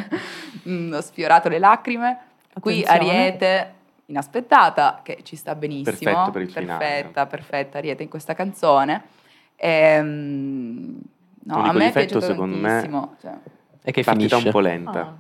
[0.65, 2.19] mh, ho sfiorato le lacrime.
[2.61, 3.11] Qui Attenzione.
[3.11, 3.75] Ariete,
[4.07, 5.97] inaspettata, che ci sta benissimo.
[5.97, 6.79] Perfetto per il finale.
[6.85, 9.03] Perfetta, perfetta Ariete in questa canzone.
[9.57, 10.99] Ehm,
[11.45, 13.17] no, L'unico a me è piaciuto secondo me, tantissimo.
[13.21, 13.33] cioè.
[13.83, 14.47] E che Partita finisce.
[14.47, 15.01] un po' lenta.
[15.01, 15.15] Ah.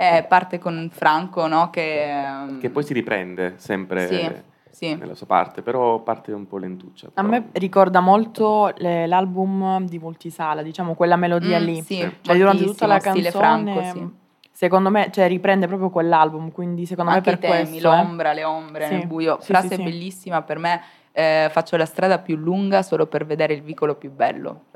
[0.00, 1.70] Eh, parte con Franco, no?
[1.70, 4.94] Che, ehm, Che poi si riprende sempre Sì, sì.
[4.94, 7.08] nella sua parte, però parte un po' lentuccia.
[7.08, 7.26] A però.
[7.26, 11.82] me ricorda molto le- l'album di Multisala, diciamo quella melodia Mm, lì.
[11.82, 14.48] sì, Cioè durante tutta la moltissimo, canzone, stile Franco, sì.
[14.52, 17.92] secondo me, cioè, riprende proprio quell'album, quindi secondo Anche me i per temi, questo...
[17.92, 17.96] eh.
[17.96, 19.38] l'ombra, le ombre Sì, nel buio.
[19.40, 19.82] sì, Frase sì, sì.
[19.82, 20.80] bellissima per me.
[21.10, 24.66] eh, faccio la strada più lunga solo per vedere il vicolo più bello.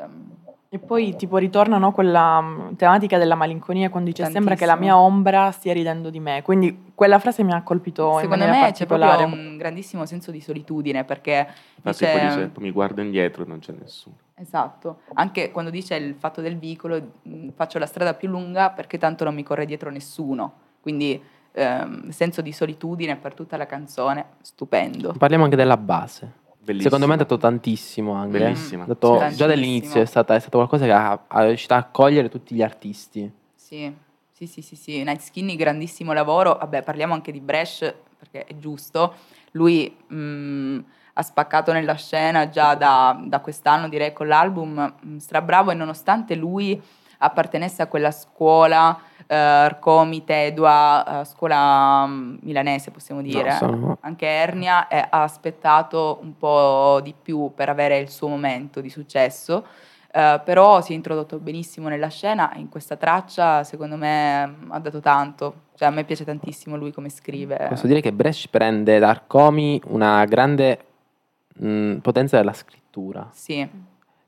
[0.74, 4.74] E poi tipo ritorna no, quella mm, tematica della malinconia quando dice sembra che la
[4.74, 5.16] mia Tantissimo.
[5.16, 6.40] ombra stia ridendo di me.
[6.40, 10.30] Quindi quella frase mi ha colpito in Secondo maniera me c'è proprio un grandissimo senso
[10.30, 11.46] di solitudine perché
[11.76, 14.16] Infatti dice, poi dice, mi guardo indietro e non c'è nessuno.
[14.34, 18.96] esatto, anche quando dice il fatto del vicolo, mh, faccio la strada più lunga perché
[18.96, 20.52] tanto non mi corre dietro nessuno.
[20.80, 25.12] Quindi ehm, senso di solitudine per tutta la canzone, stupendo.
[25.18, 26.40] Parliamo anche della base.
[26.64, 26.82] Bellissimo.
[26.94, 28.38] Secondo me ha dato tantissimo anche.
[28.38, 28.84] Bellissima.
[28.84, 29.34] Ha dato- Sì.
[29.36, 32.62] già dall'inizio è, stata, è stato qualcosa che ha, ha riuscito a accogliere tutti gli
[32.62, 33.30] artisti.
[33.54, 33.92] Sì,
[34.30, 35.02] sì, sì, sì, sì.
[35.02, 36.54] Night Skinny, grandissimo lavoro.
[36.60, 39.14] Vabbè, parliamo anche di Bresh, perché è giusto.
[39.52, 40.78] Lui mh,
[41.14, 44.94] ha spaccato nella scena già da, da quest'anno, direi, con l'album.
[45.00, 46.80] mh, Strabravo e nonostante lui
[47.18, 48.98] appartenesse a quella scuola,
[49.34, 53.52] Arcomi, Tedua, eh, scuola mh, milanese, possiamo dire.
[53.52, 58.80] sono- Anche Ernia eh, ha aspettato un po' di più per avere il suo momento
[58.80, 59.64] di successo.
[60.14, 64.70] Eh, però si è introdotto benissimo nella scena e in questa traccia secondo me mm,
[64.72, 67.66] ha dato tanto, cioè a me piace tantissimo lui come scrive.
[67.70, 70.84] Posso dire che Brescia prende da Arcomi una grande
[71.54, 73.26] mh, potenza della scrittura.
[73.32, 73.66] Sì.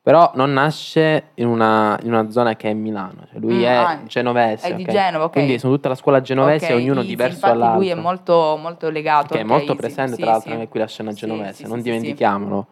[0.04, 3.74] Però non nasce in una, in una zona che è Milano, cioè lui Mm, è
[3.74, 4.68] ah, genovese.
[4.68, 4.90] è di ok?
[4.90, 5.32] Genova, ok.
[5.32, 7.78] Quindi sono tutta la scuola genovese, Ok, ognuno sì, diverso infatti dall'altro.
[7.80, 9.76] lui è molto, molto legato che è anche molto Easy.
[9.78, 12.66] presente tra l'altro anche qui la scena genovese, non dimentichiamolo.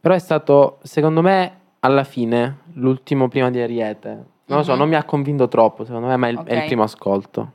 [0.00, 4.08] Però è stato, secondo me, alla fine, l'ultimo prima di Ariete.
[4.44, 4.78] Non lo so, Mhm.
[4.78, 7.50] non mi ha convinto troppo, secondo me, ma è il, è il primo ascolto.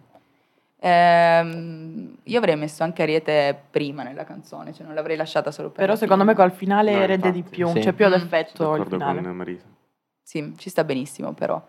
[0.86, 5.78] Ehm, io avrei messo anche Ariete prima nella canzone, cioè non l'avrei lasciata solo per
[5.80, 7.80] Però la secondo me col finale No, rende di più, sì.
[7.80, 8.16] c'è più ad Mm.
[8.16, 9.22] effetto il finale.
[9.24, 9.66] con Marisa.
[10.22, 11.60] Sì, ci sta benissimo però.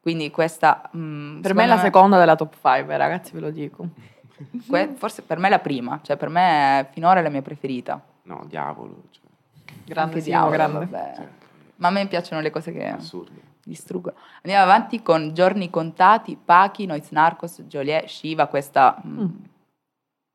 [0.00, 0.90] Quindi questa...
[0.96, 3.86] mm, Per me è la seconda della top 5, ragazzi, ve lo dico.
[4.66, 7.42] que- forse per me è la prima, cioè per me è finora è la mia
[7.42, 8.02] preferita.
[8.22, 9.02] No, diavolo.
[9.10, 9.22] Cioè,
[9.84, 10.78] Grande, Anche Diavolo, grande.
[10.78, 11.28] vabbè.
[11.76, 13.32] Ma a me piacciono le cose che assurdo.
[13.64, 14.16] distruggono.
[14.42, 19.00] Andiamo avanti con Giorni Contati, Pachi, Noiz Narcos, Joliet, Shiva, questa...
[19.04, 19.28] mm, Mm.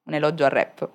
[0.09, 0.89] un elogio al rap.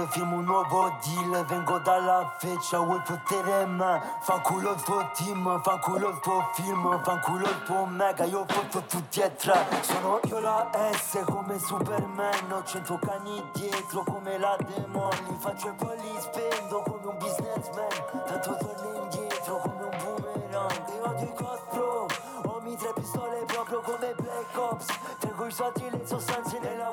[0.00, 5.60] Jeans, firmo un nuovo deal Vengo dalla feccia, vuoi potere me Fanculo il tuo team,
[5.62, 10.38] fanculo il tuo film Fanculo il tuo mega, io fotto tutti e tre Sono io
[10.40, 16.82] la S come Superman Ho cento cani dietro come la demoli Faccio i polli, spendo
[16.82, 17.88] come un businessman.
[18.26, 20.88] Tanto torno indietro come un boomerang.
[20.94, 22.06] Io odio i costro,
[22.44, 24.86] ho mi tre pistole proprio come Black Ops.
[25.18, 26.90] Tengo i soldi e le sostanze nella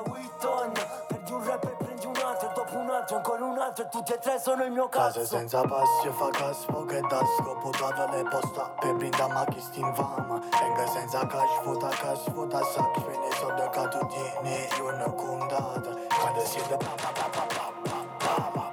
[3.58, 5.36] altro ancora un altro E tutti e tre sono il mio Case cazzo.
[5.36, 8.70] senza passi e fa caspo che da scopo dava le posta.
[8.78, 12.94] Per brinda ma chi sti infama Venga senza cash, futa cash, futa sac.
[13.00, 17.72] Fine so de catudini, io ne condata Quando si de pa pa pa pa pa
[17.82, 18.67] pa pa pa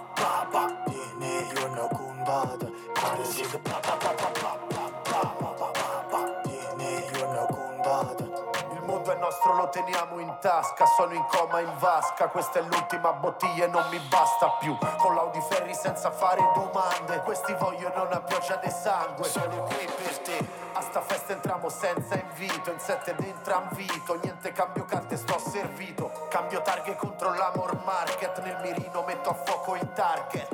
[10.05, 10.85] teniamo in tasca.
[10.85, 12.27] Sono in coma in vasca.
[12.27, 14.77] Questa è l'ultima bottiglia e non mi basta più.
[14.97, 17.21] Con l'audiferri senza fare domande.
[17.21, 19.25] Questi vogliono una pioggia di sangue.
[19.25, 20.64] Sono qui per te.
[20.77, 22.69] A sta festa entriamo senza invito.
[22.69, 24.19] In sette dentro invito.
[24.21, 26.27] Niente cambio carte, sto servito.
[26.29, 28.41] Cambio targhe contro l'amor market.
[28.43, 30.49] Nel mirino metto a fuoco il target.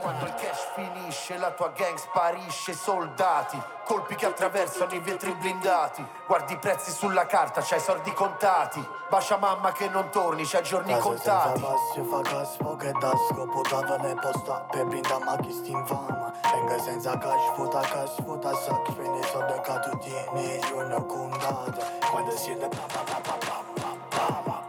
[0.00, 2.72] Quando il cash finisce, la tua gang sparisce.
[2.72, 6.06] Soldati, colpi che attraversano i vetri blindati.
[6.26, 8.86] Guardi i prezzi sulla carta, c'hai soldi contati.
[9.08, 11.64] Bacia mamma che non torni, c'hai giorni senza contati.
[11.96, 16.30] e fa caspo che da scopo dava le posta per brinda ma chi sti infama
[16.52, 21.72] Venga senza cash, futa cash, futa sac Fine da ca tu tieni una cundada.
[21.72, 24.67] cundata quando pa pa pa pa pa pa pa pa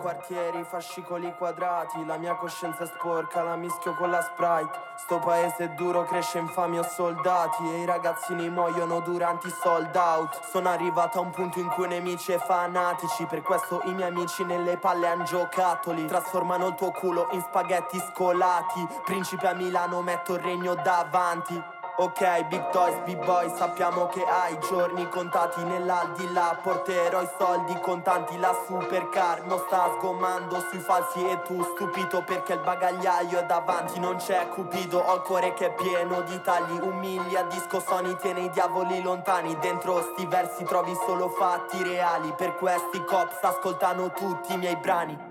[0.00, 4.78] quartieri, fascicoli quadrati La mia coscienza è sporca, la mischio con la Sprite.
[4.96, 10.40] Sto paese duro, cresce infami o soldati E i ragazzini muoiono durante i sold out.
[10.44, 14.44] Sono arrivato a un punto in cui nemici e fanatici Per questo i miei amici
[14.44, 18.86] nelle palle han giocattoli Trasformano il tuo culo in spaghetti scolati.
[19.04, 24.58] Principe a Milano, metto il regno davanti Ok, big toys, big boy, sappiamo che hai
[24.70, 26.58] giorni contati nell'aldilà.
[26.62, 32.54] Porterò i soldi contanti, la supercar non sta sgommando sui falsi E tu stupito perché
[32.54, 36.78] il bagagliaio è davanti Non c'è cupido, ho il cuore che è pieno di tagli.
[36.80, 42.32] Umili a disco Sony, tiene i diavoli lontani Dentro sti versi trovi solo fatti reali.
[42.34, 45.29] Per questi cops ascoltano tutti i miei brani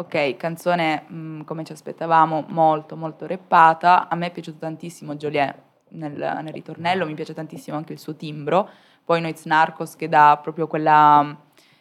[0.00, 4.08] Ok, canzone mh, come ci aspettavamo, molto molto reppata.
[4.08, 5.56] A me è piaciuto tantissimo Joliet
[5.88, 8.68] nel, nel ritornello, mi piace tantissimo anche il suo timbro.
[9.04, 11.36] Poi Noiz Narcos che dà proprio quella,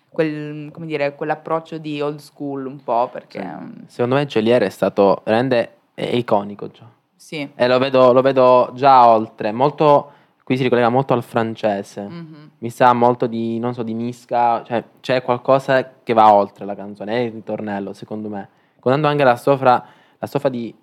[0.09, 4.70] quel, come dire, quell'approccio di old school un po' perché mh, Secondo me Geliere è
[4.70, 6.89] stato veramente è iconico già.
[7.15, 7.47] sì.
[7.53, 10.13] E lo vedo, lo vedo già oltre, molto,
[10.48, 12.04] qui si ricollega molto al francese.
[12.04, 12.52] Mhm.
[12.60, 16.74] Mi sa molto di, non so, di Misca, cioè c'è qualcosa che va oltre la
[16.74, 18.48] canzone, è il ritornello secondo me.
[18.80, 19.86] Contando anche la sofra,
[20.18, 20.74] la sofra di,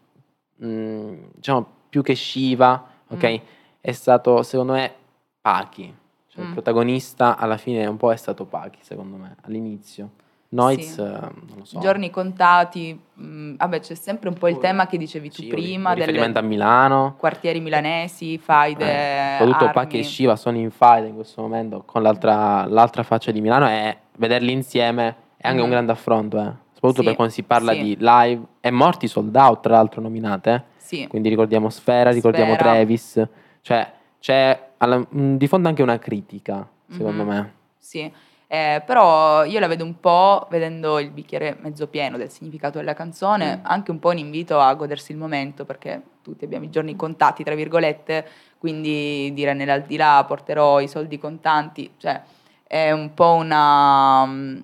[0.62, 3.30] mm, diciamo, più che Shiva, ok?
[3.30, 3.36] Mm.
[3.80, 4.92] È stato, secondo me,
[5.40, 5.94] Pachi.
[6.28, 6.52] Cioè il Mm.
[6.52, 10.10] protagonista alla fine un po' è stato Pachi, secondo me, all'inizio.
[10.54, 11.00] Noiz, Sì.
[11.00, 11.78] eh, non so.
[11.80, 15.90] Giorni contati, mh, vabbè c'è sempre un po' il tema che dicevi tu Sì, prima
[15.94, 17.14] delle riferimento a Milano.
[17.18, 19.72] quartieri milanesi, faide, Eh, soprattutto armi.
[19.74, 23.68] Pacchi e Shiva sono in fight in questo momento con l'altra, l'altra faccia di Milano
[23.68, 25.72] e vederli insieme è anche un Mhm.
[25.72, 26.52] grande affronto, eh.
[26.72, 27.78] soprattutto Sì, per quando si parla sì.
[27.82, 30.64] di live e morti sold out, tra l'altro nominate.
[30.76, 31.06] Sì.
[31.08, 32.70] Quindi ricordiamo Sfera, ricordiamo Sfera.
[32.74, 33.26] Travis,
[33.62, 33.90] cioè
[34.20, 37.28] c'è alla- mh, di fondo anche una critica, secondo Mhm.
[37.28, 37.52] me.
[37.78, 38.12] Sì,
[38.54, 42.94] Eh, però io la vedo un po', vedendo il bicchiere mezzo pieno del significato della
[42.94, 46.94] canzone, anche un po' un invito a godersi il momento, perché tutti abbiamo i giorni
[46.94, 48.24] contati, tra virgolette,
[48.58, 52.22] quindi dire nell'aldilà porterò i soldi contanti, cioè
[52.62, 54.60] è un po' una, mm,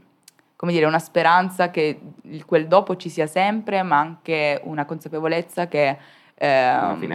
[0.55, 1.99] come dire, una speranza che
[2.47, 5.99] quel dopo ci sia sempre, ma anche una consapevolezza che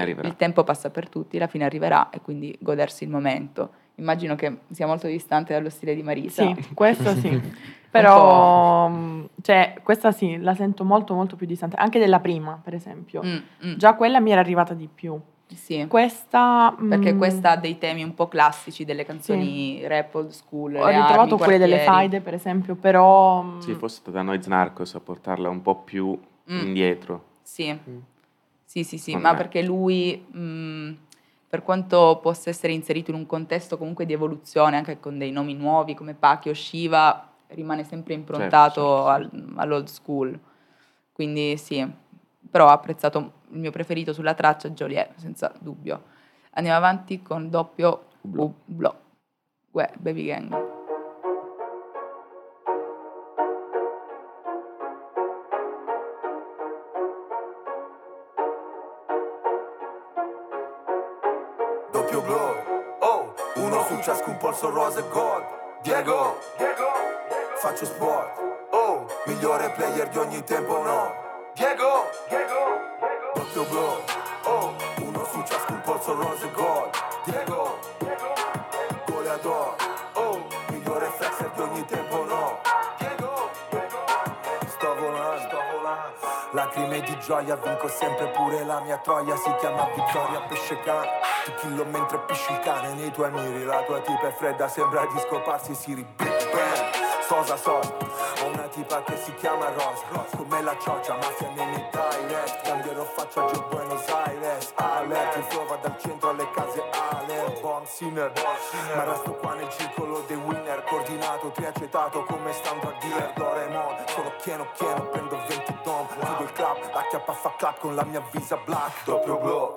[0.01, 0.27] arriverà.
[0.27, 3.83] il tempo passa per tutti, la fine arriverà e quindi godersi il momento.
[3.95, 6.43] Immagino che sia molto distante dallo stile di Marisa.
[6.43, 7.39] Sì, questo sì.
[7.89, 12.73] Però, mh, cioè, questa sì, la sento molto molto più distante, anche della prima, per
[12.73, 13.23] esempio.
[13.23, 13.37] Mm,
[13.67, 13.73] mm.
[13.77, 15.17] Già quella mi era arrivata di più.
[15.47, 15.85] Sì.
[15.87, 16.75] Questa...
[16.89, 20.75] Perché mm, questa ha dei temi un po' classici delle canzoni rap old school.
[20.75, 23.41] Ho ritrovato armi, quelle delle faide, per esempio, però...
[23.43, 26.19] mm, Sì, fosse stata Noiz Narcos a portarla un po' più
[26.51, 26.59] Mm.
[26.59, 27.23] indietro.
[27.41, 27.75] Sì,
[28.65, 29.37] sì, sì, sì, Secondo ma me.
[29.37, 30.93] perché lui, mh,
[31.55, 35.53] per quanto possa essere inserito in un contesto comunque di evoluzione, anche con dei nomi
[35.53, 40.37] nuovi come Pacchi o Shiva, rimane sempre improntato certo, al- all'old school.
[41.13, 41.89] Quindi sì,
[42.51, 46.03] però ho apprezzato il mio preferito sulla traccia, Joliet, senza dubbio.
[46.51, 48.99] Andiamo avanti con doppio Ublo.
[49.71, 50.74] Uè, Baby Gang.
[64.45, 65.43] Polso rosa e gold
[65.81, 66.37] Diego,
[67.57, 68.29] faccio sport.
[68.69, 71.13] Oh, migliore player di ogni tempo no.
[71.55, 72.09] Diego,
[73.33, 74.03] doppio blow
[74.43, 76.64] Oh, uno su ciascun polso rosa e gold
[86.75, 91.09] Lacrime di gioia, vinco sempre pure la mia troia Si chiama Vittoria Pesce Cane
[91.45, 95.05] Ti killo mentre pisci il cane nei tuoi miri La tua tipa è fredda, sembra
[95.05, 96.94] di scoparsi Siri Big Bang
[97.27, 97.91] Sosa sosa
[98.43, 103.03] Ho una tipa che si chiama Rosa Come la cioccia, mafia nei miei direct Cambierò
[103.03, 107.85] faccia a Gio Buenos Aires Alert, il flow va dal centro alle case Ale Bomb
[107.85, 108.31] sinner
[108.95, 110.83] Ma resto qua nel circolo dei winner.
[110.83, 116.07] Coordinato, triacetato come stando a dealer Doraemon, sono pieno pieno, prendo 20 dom.
[116.07, 119.03] Chiudo il club, la chiappa fa clap con la mia visa black.
[119.03, 119.75] Doppio blow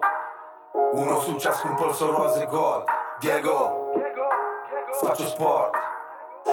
[0.93, 2.85] Uno su ciascun polso rosa e gold.
[3.21, 3.93] Diego.
[5.01, 5.88] Faccio sport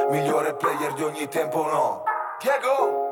[0.03, 2.03] Migliore player di ogni tempo no.
[2.39, 3.09] Diego!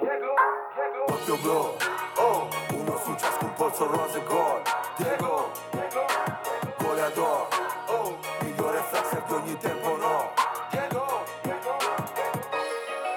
[1.08, 1.76] Doppio blow
[2.18, 2.48] Oh.
[2.74, 4.68] Uno su ciascun polso rosa e gold.
[4.98, 5.50] Diego
[6.78, 7.48] Goleador
[7.88, 8.18] Oh.
[8.42, 10.32] Migliore flexer di ogni tempo no.
[10.72, 11.24] Diego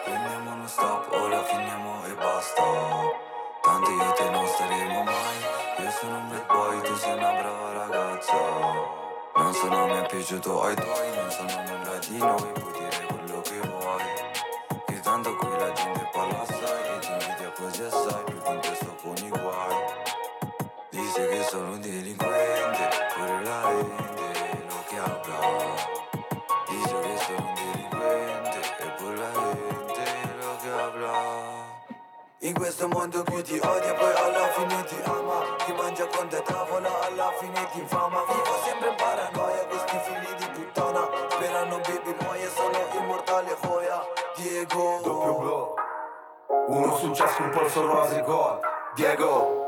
[0.04, 2.62] Prendiamo uno stop, ora finiamo e basta.
[3.62, 5.84] Tanto io te non staremo mai.
[5.84, 8.34] Io sono un bad boy, tu sei una brava ragazza.
[9.34, 11.14] Non sono mai piaciuto ai tuoi.
[11.16, 13.15] Non sono nulla di noi, puoi dire
[15.76, 19.76] gente parla assai E ti invidia così assai, più con te sto con i guai.
[20.90, 25.38] Dice che sono un delinquente, pure la gente lo che habla
[26.68, 31.74] Dice che sono un delinquente e pure la gente lo che habla
[32.40, 35.56] in questo mondo chi ti odia poi alla fine ti ama.
[35.64, 38.94] Chi mangia con te tavola alla fine ti fama Vivo sempre
[46.76, 48.60] Uno su ciascun polso rosa e gold.
[48.96, 49.66] Diego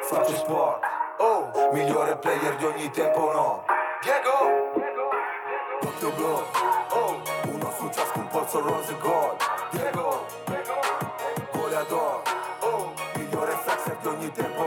[0.00, 0.82] Faccio sport.
[1.18, 3.64] Oh Migliore player di ogni tempo no.
[4.02, 4.72] Diego.
[5.80, 6.42] Doppio blow
[6.90, 9.36] Oh Uno su ciascun polso rosa e gold.
[9.70, 10.26] Diego.
[11.52, 12.22] Goleador
[12.58, 14.59] Oh Migliore flexer di ogni tempo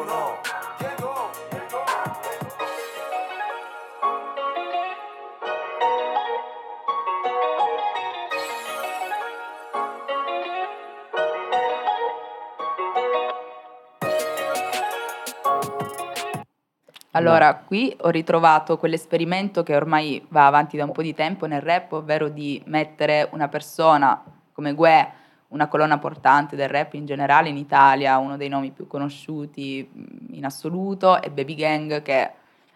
[17.16, 21.62] Allora, qui ho ritrovato quell'esperimento che ormai va avanti da un po' di tempo nel
[21.62, 24.20] rap, ovvero di mettere una persona
[24.52, 25.12] come Gue,
[25.50, 30.34] una colonna portante del rap in generale in Italia, uno dei nomi più conosciuti mh,
[30.34, 32.32] in assoluto, e Baby Gang che è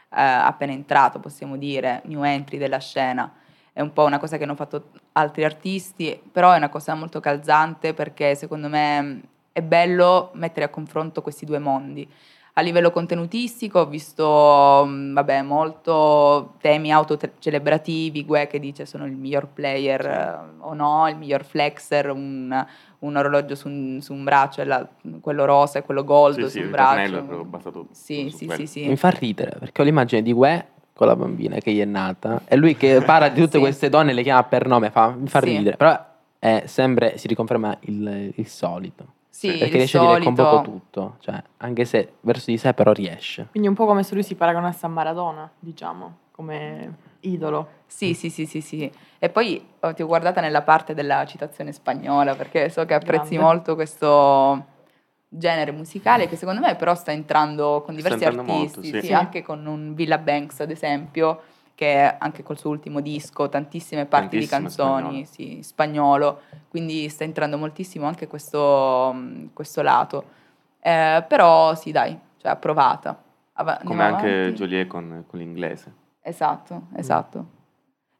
[0.07, 3.33] appena entrato, possiamo dire, new entry della scena.
[3.73, 7.19] È un po' una cosa che hanno fatto altri artisti, però è una cosa molto
[7.19, 9.21] calzante perché secondo me
[9.57, 12.07] è bello mettere a confronto questi due mondi.
[12.53, 19.13] A livello contenutistico ho visto, mh, vabbè, molto temi autocelebrativi, Gue che dice sono il
[19.13, 22.65] miglior player eh, o no, il miglior flexer, un,
[22.99, 24.87] un orologio su un, su un braccio, la-
[25.21, 26.89] quello rosa e quello gold Sì, su sì, un il braccio.
[26.93, 28.87] tornello è proprio basato Sì, su sì, sì, sì.
[28.87, 32.41] Mi fa ridere perché ho l'immagine di Gue con la bambina che gli è nata
[32.45, 33.59] e lui che parla di tutte Sì.
[33.59, 35.45] queste donne e le chiama per nome, fa- mi fa Sì.
[35.57, 36.05] ridere, però
[36.39, 39.13] è sempre, si riconferma il, il solito.
[39.37, 40.43] Sì, perché riesce a dire con solito.
[40.49, 43.45] poco tutto, cioè, anche se verso di sé però riesce.
[43.51, 47.67] Quindi un po' come se lui si paragonasse a Maradona, diciamo, come idolo.
[47.85, 48.91] Sì, sì, sì, sì, sì.
[49.19, 53.35] E poi oh, ti ho guardata nella parte della citazione spagnola perché so che apprezzi
[53.35, 53.37] Grande.
[53.37, 54.65] molto questo
[55.29, 58.99] genere musicale che secondo me però sta entrando con Sta diversi entrando artisti, molto, sì.
[59.01, 59.13] sì, Sì.
[59.13, 61.41] anche con un Villa Banks ad esempio,
[61.77, 67.23] che anche col suo ultimo disco, tantissime parti di Tantissime canzoni, sì, spagnolo, quindi sta
[67.23, 70.23] entrando moltissimo anche questo, mh, questo lato.
[70.79, 73.21] Eh, però sì, dai, cioè approvata.
[73.53, 74.55] Ava- Come anche avanti?
[74.55, 75.93] Joliet con, con l'inglese.
[76.21, 77.45] Esatto, esatto.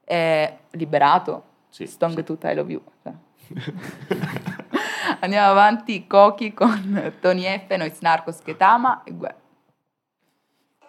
[0.03, 2.24] È liberato, Sì, Song sì.
[2.24, 2.84] to I Love You.
[3.01, 3.14] cioè.
[5.22, 9.36] Andiamo avanti, Cochi con Tony F, Nois Narcos Ketama e Gue.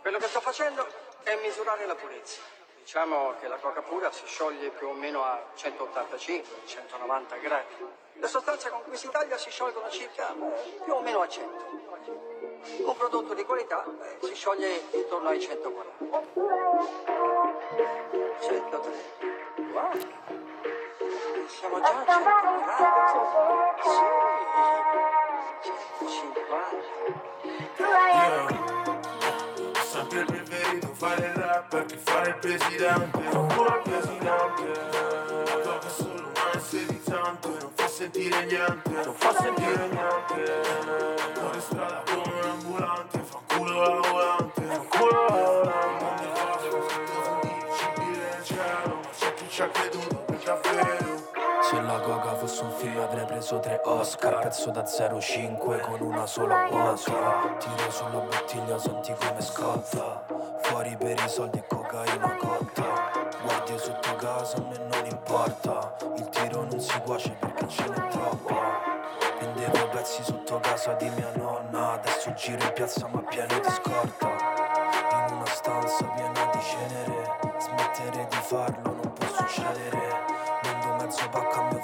[0.02, 0.82] Quello che sto facendo
[1.24, 2.56] è misurare la purezza.
[2.88, 7.66] Diciamo che la coca pura si scioglie più o meno a 185-190 gradi.
[8.14, 11.66] Le sostanze con cui si taglia si sciolgono circa eh, più o meno a 100.
[12.86, 16.22] Un prodotto di qualità eh, si scioglie intorno ai 140.
[18.40, 18.92] 103.
[19.70, 19.90] Wow.
[21.46, 23.04] Siamo già a 140.
[23.82, 23.90] Sì.
[26.06, 28.77] 150.
[30.78, 33.18] Preferito fare il rapper che fare il presidente.
[33.30, 34.64] Culo al presidente.
[35.64, 38.90] La è solo un assedizzante Non fa sentire niente.
[38.90, 40.62] Non fa sentire niente.
[41.34, 44.62] Fuori strada come un ambulante Fa culo la volante.
[44.62, 46.04] Fa culo la volante.
[46.04, 46.76] Non ne faccio
[47.48, 49.00] indicibile nel cielo.
[49.02, 50.17] Ma c'è chi ci ha creduto
[51.88, 54.40] la coca fosse un film avrei preso tre Oscar.
[54.40, 60.24] Pezzo da 0,5 con una sola botta Tiro sulla bottiglia, senti come scotta.
[60.60, 63.10] Fuori per i soldi e cocaina cotta.
[63.42, 65.96] Guardi sotto casa, a me non importa.
[66.16, 68.80] Il tiro non si cuoce perché ce n'è troppa.
[69.40, 71.92] Vendevo pezzi sotto casa di mia nonna.
[71.92, 74.28] Adesso giro in piazza ma pieno di scorta.
[75.28, 77.38] In una stanza piena di cenere.
[77.58, 80.26] Smettere di farlo non può succedere.
[80.62, 81.77] Vendo mezzo pacco a mio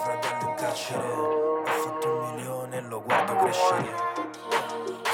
[0.85, 3.95] carcere Ho fatto un milione e lo guardo crescere.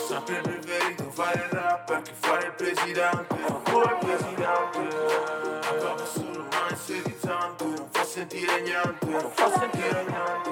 [0.06, 3.34] Sempre preferito fare il rapper che fare il presidente.
[3.64, 4.88] Culo al presidente.
[5.60, 9.06] È solo un assedizzante Non fa sentire niente.
[9.06, 10.49] Non fa sentire niente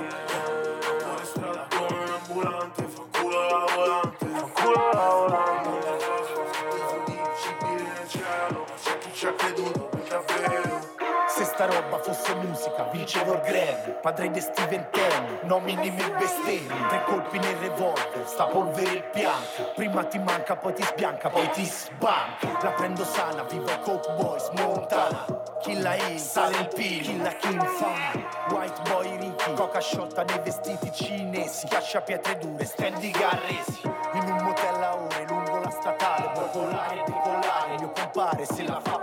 [12.29, 17.57] fosse musica, vincevo il Grammy Padre di Steven Ten, nomini mi bestemmi Tre colpi nel
[17.57, 22.71] revolver, sta polvere il bianca Prima ti manca, poi ti sbianca, poi ti sbanca La
[22.71, 25.27] prendo sana, viva i Coke Boys, Montana
[25.61, 30.93] Killa in, sale il P, killa chi infama White boy ricchi, coca sciolta nei vestiti
[30.93, 33.81] cinesi Schiaccia pietre dure, stendi garresi
[34.15, 38.63] In un motel a ore, lungo la statale Puoi collare e decollare, mio compare se
[38.63, 38.99] la fa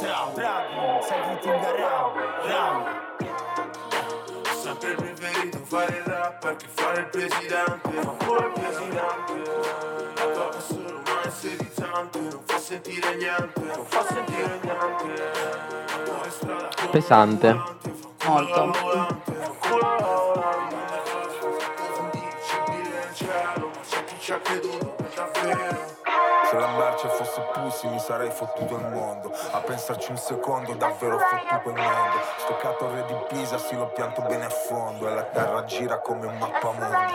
[0.00, 2.86] e traumi Dragon, sai greeting around, round
[4.46, 7.90] Ho sempre preferito fare il rapper che fare il presidente.
[7.90, 9.32] Fa culo al presidente.
[10.14, 13.60] La tua è solo un assedizzante Non fa sentire niente.
[13.60, 15.32] Non fa sentire niente.
[16.90, 17.60] Pesante.
[18.24, 18.72] Molto.
[18.72, 19.18] Fa
[26.50, 29.32] Se la merce fosse pussy mi sarei fottuto il mondo.
[29.52, 32.16] A pensarci un secondo davvero fottuto il mondo.
[32.38, 35.08] Stoccato re di Pisa sì l'ho pianto bene a fondo.
[35.08, 37.08] E la terra gira come un mappamondo.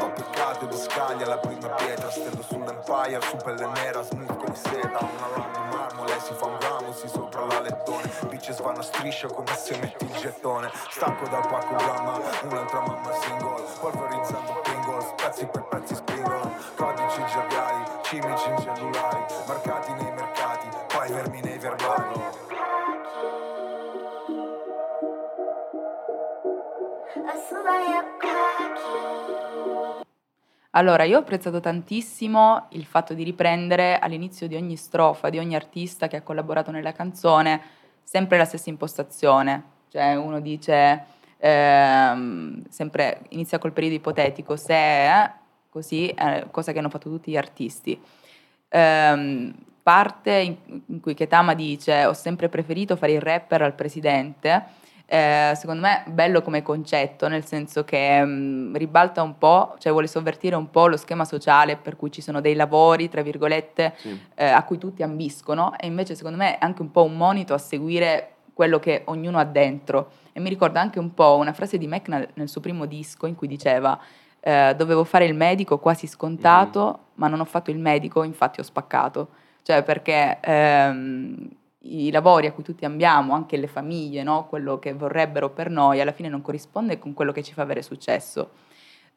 [0.00, 4.98] Ho peccato di scaglia la prima pietra Stendo sull'Empire su pelle nera smooth come seta.
[4.98, 8.80] Una lama di marmo lei si fa un ramo si sopra la lettone Bitches vanno
[8.80, 10.72] a striscia come se metti il gettone.
[10.90, 16.35] Stacco dal pacco gamma un'altra mamma single Polverizzando pingles pezzi per pezzi spingono
[30.76, 35.54] Allora, io ho apprezzato tantissimo il fatto di riprendere all'inizio di ogni strofa, di ogni
[35.54, 37.62] artista che ha collaborato nella canzone,
[38.02, 39.62] sempre la stessa impostazione.
[39.90, 41.02] Cioè, uno dice,
[41.38, 45.30] ehm, sempre inizia col periodo ipotetico, se, eh,
[45.70, 47.98] così, eh, cosa che hanno fatto tutti gli artisti.
[48.68, 50.58] Ehm, parte
[50.88, 54.62] in cui Ketama dice ho sempre preferito fare il rapper al presidente,
[55.08, 60.08] eh, secondo me bello come concetto, nel senso che mh, ribalta un po', cioè vuole
[60.08, 64.20] sovvertire un po' lo schema sociale per cui ci sono dei lavori, tra virgolette, Sì.
[64.34, 67.54] eh, a cui tutti ambiscono e invece secondo me è anche un po' un monito
[67.54, 70.10] a seguire quello che ognuno ha dentro.
[70.32, 73.34] E mi ricorda anche un po' una frase di Mac nel, suo primo disco in
[73.34, 73.98] cui diceva
[74.40, 78.62] eh, dovevo fare il medico quasi scontato, ma non ho fatto il medico, infatti ho
[78.62, 79.28] spaccato.
[79.62, 81.48] Cioè perché ehm,
[82.06, 84.46] i lavori a cui tutti ambiamo, anche le famiglie, no?
[84.46, 87.82] quello che vorrebbero per noi, alla fine non corrisponde con quello che ci fa avere
[87.82, 88.50] successo.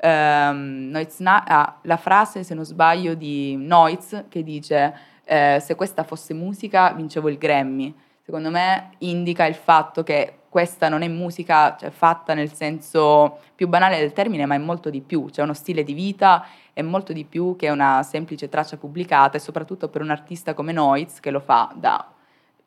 [0.02, 6.04] Noiz Na- ah, la frase, se non sbaglio, di Noiz che dice eh, se questa
[6.04, 7.94] fosse musica vincevo il Grammy.
[8.24, 13.68] Secondo me indica il fatto che questa non è musica cioè, fatta nel senso più
[13.68, 17.14] banale del termine, ma è molto di più, c'è uno stile di vita, è molto
[17.14, 21.30] di più che una semplice traccia pubblicata e soprattutto per un artista come Noiz che
[21.30, 22.08] lo fa da,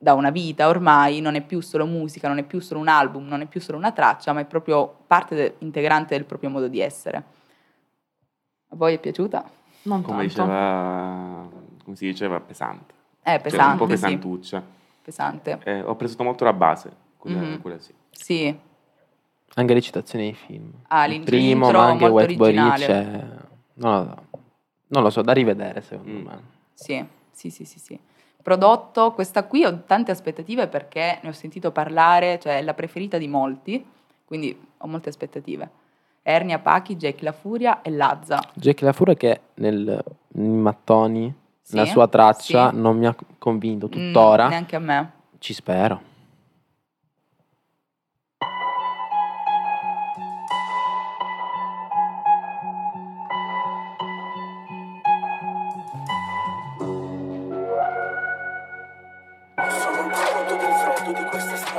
[0.03, 3.29] da una vita ormai, non è più solo musica, non è più solo un album,
[3.29, 6.67] non è più solo una traccia, ma è proprio parte de- integrante del proprio modo
[6.67, 7.17] di essere.
[8.69, 9.49] A voi è piaciuta?
[9.83, 11.49] Non Come diceva,
[11.85, 12.93] come si diceva, pesante.
[13.23, 13.91] Eh, Cioè, un pesante, po' sì.
[13.91, 14.63] pesantuccia.
[15.03, 15.61] Pesante.
[15.63, 17.61] Eh, ho preso molto la base, quella, Mhm.
[17.61, 17.95] quella sì.
[18.11, 18.59] Sì,
[19.55, 20.73] Anche le citazioni nei film.
[20.89, 22.87] Ah, Il primo, ma anche molto White Boy originale.
[22.87, 23.27] è-
[23.75, 24.41] Non lo so.
[24.89, 26.25] Non lo so, da rivedere secondo Mm.
[26.27, 26.43] me.
[26.73, 27.99] Sì, sì, sì, sì, sì.
[28.43, 33.17] Prodotto, questa qui ho tante aspettative perché ne ho sentito parlare, cioè è la preferita
[33.19, 33.85] di molti,
[34.25, 35.71] quindi ho molte aspettative.
[36.23, 38.41] Ernia Pachi, Jack La Furia e Lazza.
[38.55, 40.03] Jack La Furia che nel,
[40.35, 42.77] Mattoni, Sì, la sua traccia sì.
[42.77, 44.49] non mi ha convinto Mm, tuttora.
[44.49, 45.11] neanche a me.
[45.39, 46.11] Ci spero.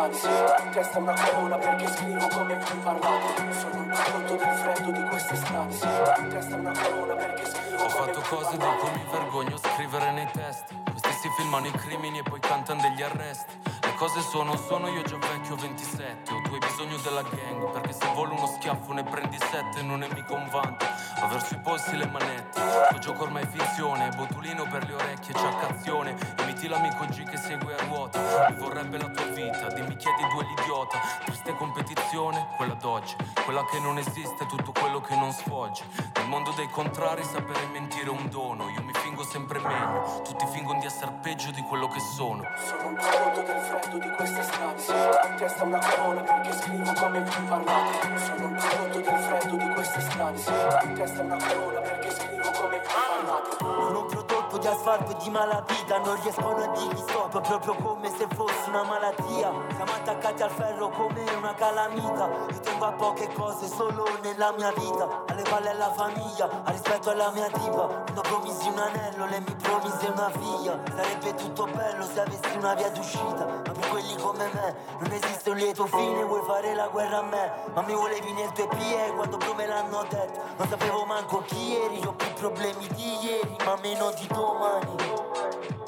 [0.05, 3.53] In testa una corona perché scrivo come vi parlate.
[3.53, 5.75] Sono un prodotto del freddo di queste strade.
[6.19, 10.27] In testa una corona perché scrivo Ho fatto cose di cui mi vergogno scrivere nei
[10.33, 10.75] testi.
[10.91, 13.72] Questi si filmano i crimini e poi cantano degli arresti
[14.03, 18.05] cose sono, sono io già vecchio 27 Ho tu hai bisogno della gang Perché se
[18.13, 20.85] volo uno schiaffo ne prendi sette Non è mica un vanto.
[21.21, 22.59] Aver sui polsi le manette
[22.91, 26.17] Lo gioco ormai è finzione Botulino per le orecchie, ciaccazione.
[26.41, 30.43] Imiti l'amico G che segue a ruota Mi vorrebbe la tua vita Dimmi chiedi due
[30.43, 30.99] l'idiota.
[31.23, 35.83] Triste competizione, quella d'oggi Quella che non esiste, tutto quello che non sfoggi
[36.15, 40.45] Nel mondo dei contrari sapere mentire è un dono Io mi fingo sempre meglio Tutti
[40.47, 42.43] fingono di essere peggio di quello che sono.
[42.67, 44.81] Sono un prodotto del freddo di queste strade.
[45.29, 48.19] In testa una corona perché scrivo come vi parlate.
[48.19, 50.41] Sono un prodotto del freddo di queste strade.
[50.83, 55.97] In testa una corona perché scrivo come vi parlate Prodotto di asfalto e di malavita
[55.99, 59.51] Non riescono a dirgli stop proprio come se fosse una malattia.
[59.75, 62.29] Siamo attaccati al ferro come una calamita.
[62.51, 67.09] Io tengo a poche cose solo nella mia vita Alle palle alla famiglia, al rispetto
[67.09, 67.87] alla mia tipa.
[67.87, 70.79] Quando promisi un anello, lei mi promise una figlia.
[70.95, 75.49] Sarebbe tutto bello se avessi una via d'uscita Ma per quelli come me non esiste
[75.49, 79.13] un lieto fine Vuoi fare la guerra a me, ma mi volevi nel tuo PE
[79.15, 83.55] Quando più me l'hanno detto, non sapevo manco chi eri Ho più problemi di ieri,
[83.65, 85.82] ma meno di domani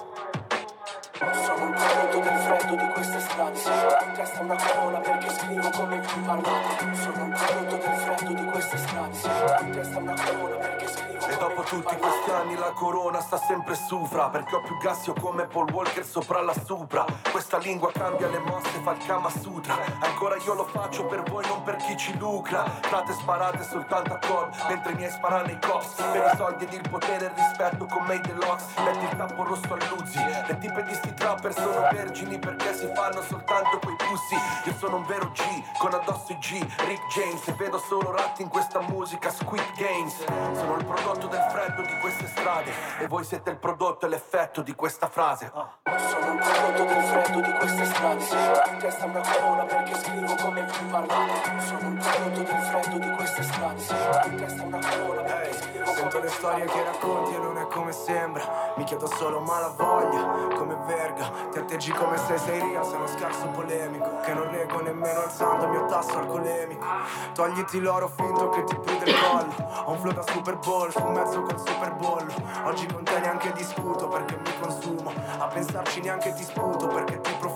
[1.17, 3.57] Sono un prodotto del freddo di queste strade.
[4.05, 6.93] In testa una corona perché scrivo come vi parlate.
[6.93, 9.17] Sono un prodotto del freddo di queste strade.
[9.61, 13.75] In testa una corona perché scrivo E dopo tutti questi anni la corona sta sempre
[13.75, 17.05] sufra Perché ho più gassio come Paul Walker sopra la Supra.
[17.31, 19.77] Questa lingua cambia le mosse, fa il Kama Sutra.
[20.01, 22.65] Ancora io lo faccio per voi, non per chi ci lucra.
[22.81, 25.93] Frate sparate soltanto a cord Mentre i miei sparano i cops.
[26.11, 28.81] Per i soldi ed il potere e il rispetto con May Deluxe.
[28.81, 32.89] Metti il tappo rosso a Luzzi Le tipe di sti trapper sono vergini perché si
[32.93, 34.35] fanno soltanto quei pussi.
[34.65, 35.41] Io sono un vero G,
[35.77, 40.23] con addosso i G Rick James, e vedo solo ratti in questa musica Squid Games.
[40.53, 44.61] Sono il prodotto del freddo di queste strade E voi siete il prodotto e l'effetto
[44.61, 45.51] di questa frase.
[45.51, 48.23] Sono un prodotto del freddo di queste strade.
[48.71, 53.11] In testa una corona perché scrivo come vi parlate Sono un prodotto del freddo di
[53.11, 53.81] queste strade.
[54.25, 57.91] In testa una corona perché scrivo Sento le storie che racconti e non è come
[57.91, 58.73] sembra.
[58.75, 63.47] Mi chiedo solo malavoglia, come verga Ti atteggi come se sei real, sei uno scarso
[63.49, 66.85] polemico Che non reggo nemmeno alzando il mio tasso alcolemico
[67.33, 69.83] Togliti l'oro finto che ti prude il collo.
[69.85, 72.25] Ho un flow da Super Bowl, su mezzo col Super Bowl.
[72.63, 75.13] Oggi con te neanche discuto perché mi consumo.
[75.37, 77.54] A pensarci neanche ti sputo perché ti profumo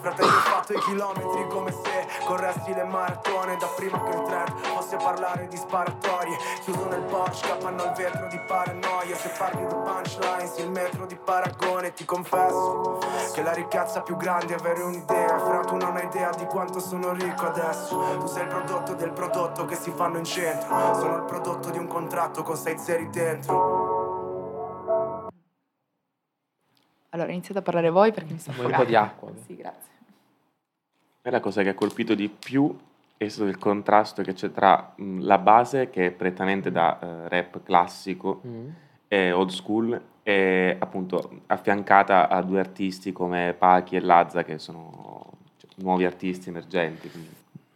[0.00, 3.56] Fratello ho fatto i chilometri come se corressi le maratone.
[3.56, 6.36] Da prima che il trend fosse parlare di sparatorie.
[6.62, 9.16] Chiuso nel Porsche, hanno il vetro di paranoia.
[9.16, 11.92] Se parli di punchlines, il metro di paragone.
[11.92, 12.98] Ti confesso
[13.32, 15.38] che la ricchezza più grande è avere un'idea.
[15.38, 17.96] Fra tu non hai idea di quanto sono ricco adesso.
[18.18, 20.94] Tu sei il prodotto del prodotto che si fanno in centro.
[20.94, 23.85] Sono il prodotto di un contratto con sei zeri dentro
[27.10, 29.30] Allora, iniziate a parlare voi perché mi sto Vuoi un po' di acqua?
[29.46, 29.92] Sì, grazie.
[31.22, 32.76] E la cosa che ha colpito di più
[33.16, 37.28] è stato il contrasto che c'è tra mh, la base, che è prettamente da eh,
[37.28, 38.68] rap classico Mm.
[39.08, 45.30] e old school, e appunto affiancata a due artisti come Pachi e Lazza, che sono
[45.56, 47.10] cioè, nuovi artisti emergenti.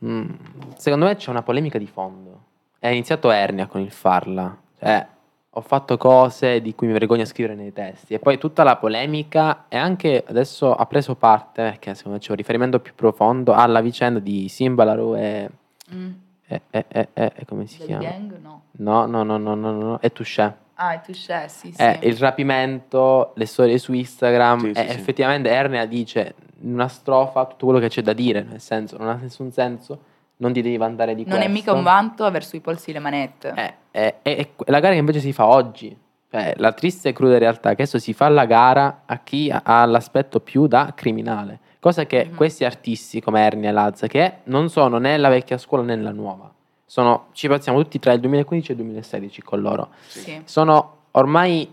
[0.05, 0.29] Mm,
[0.77, 2.43] Secondo me c'è una polemica di fondo.
[2.79, 4.57] È iniziato Ernia con il farla.
[4.79, 5.07] Cioè,
[5.55, 8.15] ho fatto cose di cui mi vergogno a scrivere nei testi.
[8.15, 12.31] E poi tutta la polemica e anche adesso ha preso parte, perché secondo me c'è
[12.31, 15.51] un riferimento più profondo alla vicenda di Simbalaru e...
[15.93, 16.11] Mm.
[16.47, 18.03] e, e, e- e- e come si Del chiama?
[18.05, 18.39] gang?
[18.41, 18.63] No.
[18.73, 20.55] No, no, no, no, no, no, e Touché.
[20.75, 21.83] Ah, e Touché, sì, sì.
[21.83, 24.97] Eh, il rapimento, le storie su Instagram, Sì, sì, sì.
[24.99, 29.09] effettivamente Ernea dice in una strofa tutto quello che c'è da dire, nel senso, non
[29.09, 29.99] ha nessun senso,
[30.41, 31.47] non ti devi vantare di Non questo.
[31.49, 33.53] è mica un vanto aver sui polsi le manette.
[33.55, 35.97] Eh, eh, eh, la gara che invece si fa oggi,
[36.31, 39.51] cioè la triste e cruda realtà è che adesso si fa la gara a chi
[39.51, 42.35] ha- l'aspetto più da criminale, cosa che Mhm.
[42.37, 46.13] questi artisti come Ernia e Lazza, che non sono né la vecchia scuola né la
[46.13, 46.51] nuova,
[46.87, 50.41] sono, ci passiamo tutti tra il 2015 e il 2016 con loro Sì.
[50.45, 51.71] sono ormai,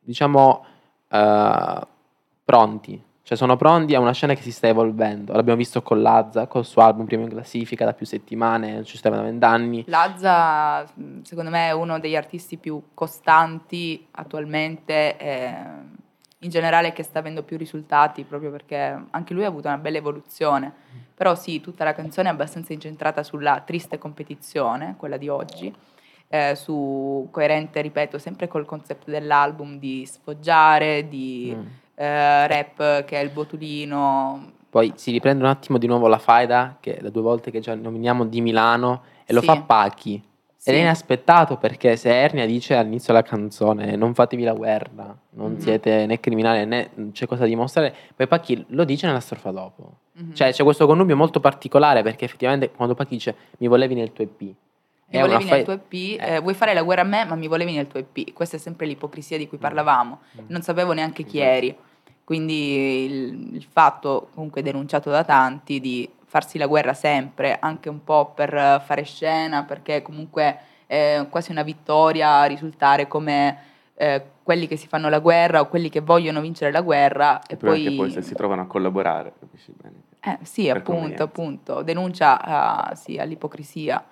[0.00, 0.64] diciamo,
[1.08, 1.80] eh,
[2.44, 3.02] pronti.
[3.26, 5.32] Cioè sono pronti a una scena che si sta evolvendo.
[5.32, 9.16] L'abbiamo visto con Lazza, col suo album primo in classifica da più settimane, ci stava
[9.16, 9.82] da vent'anni.
[9.86, 15.54] Lazza, mh, secondo me, è uno degli artisti più costanti attualmente, e
[16.40, 19.96] in generale che sta avendo più risultati, proprio perché anche lui ha avuto una bella
[19.96, 20.70] evoluzione.
[21.14, 25.74] Però sì, tutta la canzone è abbastanza incentrata sulla triste competizione, quella di oggi,
[26.28, 31.66] eh, su coerente, ripeto, sempre col concept dell'album di sfoggiare, di Mm.
[31.94, 34.52] Eh, rap che è il botulino.
[34.70, 37.74] Poi si riprende un attimo di nuovo la faida, che da due volte che già
[37.74, 39.46] nominiamo di Milano, e lo Sì.
[39.46, 40.22] fa Pachi.
[40.56, 40.70] Sì.
[40.70, 45.52] Ed è inaspettato perché se Ernia dice all'inizio della canzone non fatevi la guerra, non
[45.52, 45.58] Mhm.
[45.58, 49.98] siete né criminali né c'è cosa da dimostrare, poi Pachi lo dice nella strofa dopo.
[50.12, 50.32] Mhm.
[50.34, 54.24] Cioè c'è questo connubio molto particolare perché effettivamente quando Pachi dice mi volevi nel tuo
[54.24, 54.54] EP.
[55.22, 57.72] Mi volevi nel tuo EP, eh, vuoi fare la guerra a me, ma mi volevi
[57.74, 58.32] nel tuo EP.
[58.32, 60.20] Questa è sempre l'ipocrisia di cui parlavamo.
[60.48, 61.76] Non sapevo neanche chi eri.
[62.24, 68.02] Quindi il, il fatto, comunque denunciato da tanti, di farsi la guerra sempre, anche un
[68.02, 73.58] po' per eh, fare scena, perché comunque è quasi una vittoria risultare come
[73.94, 77.56] eh, quelli che si fanno la guerra o quelli che vogliono vincere la guerra e
[77.56, 77.94] Però poi...
[77.94, 80.02] poi se si trovano a collaborare, capisci bene?
[80.20, 84.02] Eh, sì, appunto, appunto, denuncia ah, sì, all'ipocrisia.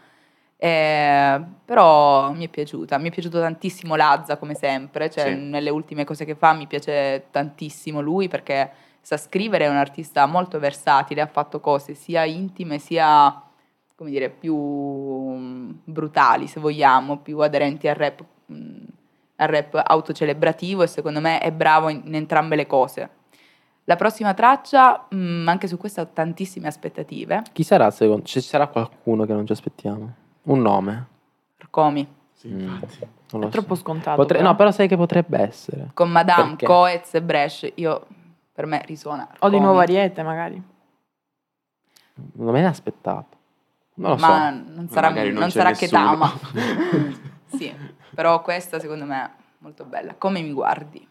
[0.64, 5.34] Eh, però mi è piaciuta, mi è piaciuto tantissimo Lazza come sempre, cioè Sì.
[5.34, 10.24] nelle ultime cose che fa mi piace tantissimo lui perché sa scrivere, è un artista
[10.26, 13.42] molto versatile, ha fatto cose sia intime sia,
[13.96, 18.84] come dire, più mm, brutali se vogliamo, più aderenti al rap, mm,
[19.36, 23.10] al rap autocelebrativo e secondo me è bravo in, in entrambe le cose.
[23.86, 27.42] La prossima traccia, mm, anche su questa ho tantissime aspettative.
[27.52, 28.22] Chi sarà secondo?
[28.26, 30.20] Ci sarà qualcuno che non ci aspettiamo?
[30.44, 31.06] Un nome?
[31.70, 32.06] Comi.
[32.46, 33.48] Mm, non È lo so.
[33.48, 34.16] troppo scontato.
[34.16, 34.50] Potre- però.
[34.50, 35.90] No, però sai che potrebbe essere.
[35.94, 36.66] Con Madame, Perché?
[36.66, 38.06] Coez e Brescia, io,
[38.52, 39.28] per me risuona.
[39.38, 40.60] O di nuovo Ariete, magari.
[42.34, 43.36] Non me ne aspettato.
[43.94, 44.72] Non lo Ma so.
[44.74, 45.88] non sarà, non non sarà che.
[45.88, 46.32] Tama.
[47.46, 47.72] sì,
[48.14, 50.14] però questa secondo me è molto bella.
[50.18, 51.06] Come mi guardi?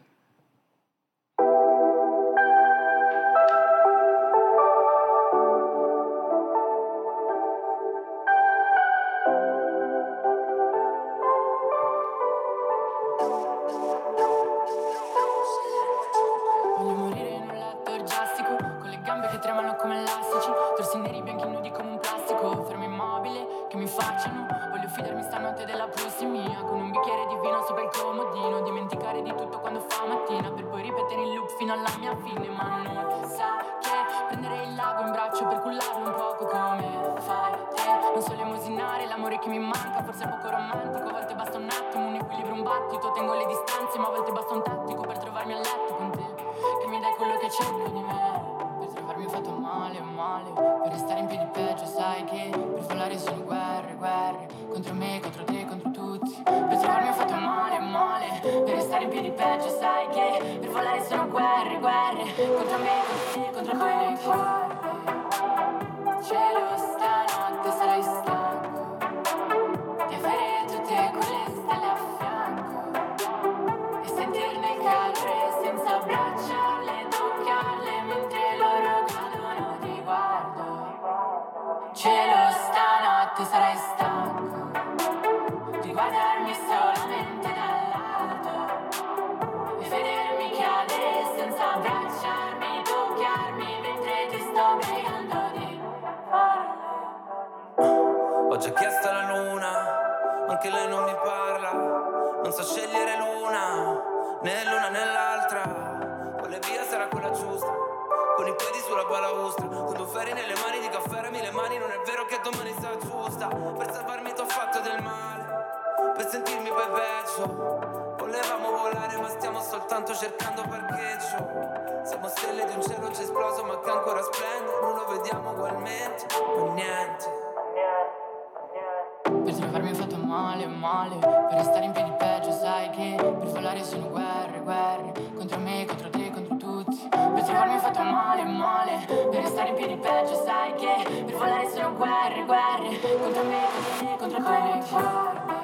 [130.82, 135.86] Male, Per restare in piedi peggio sai che Per volare sono guerre, guerre Contro me,
[135.86, 137.08] contro te, contro tutti.
[137.10, 141.94] Per trovarmi fatto male, male Per restare in piedi peggio sai che Per volare sono
[141.94, 145.60] guerre, guerre Contro me, contro te, contro tutti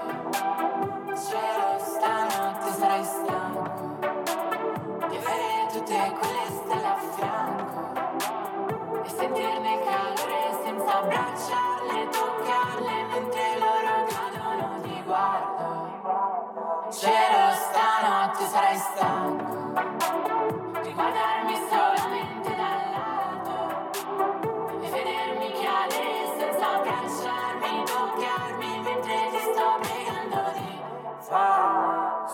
[1.18, 3.98] Cielo, stanotte sarai stanco
[5.10, 7.82] Di avere tutte quelle stelle a fianco
[9.04, 11.77] E sentirne il calore senza abbracciarle,
[16.90, 19.74] Cielo, stanotte sarai stanco
[20.82, 21.97] di guardarmi solamente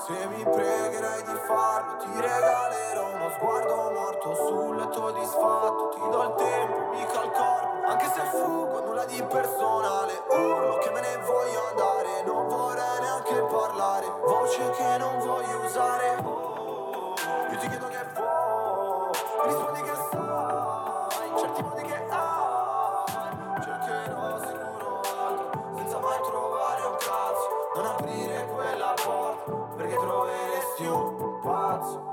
[0.06, 5.90] Se mi pregherai di farlo, ti regalerò uno sguardo morto sul letto disfatto.
[5.94, 10.22] Ti do il tempo, mica il corpo, anche se fuggo, nulla di personale.
[10.28, 14.06] Urlo che me ne voglio andare, non vorrei neanche parlare.
[14.26, 16.18] Voce che non voglio usare.
[16.22, 17.14] Oh,
[17.50, 19.12] io ti chiedo che vuoi,
[19.46, 20.33] rispondi che sai,
[31.84, 32.12] pazzo.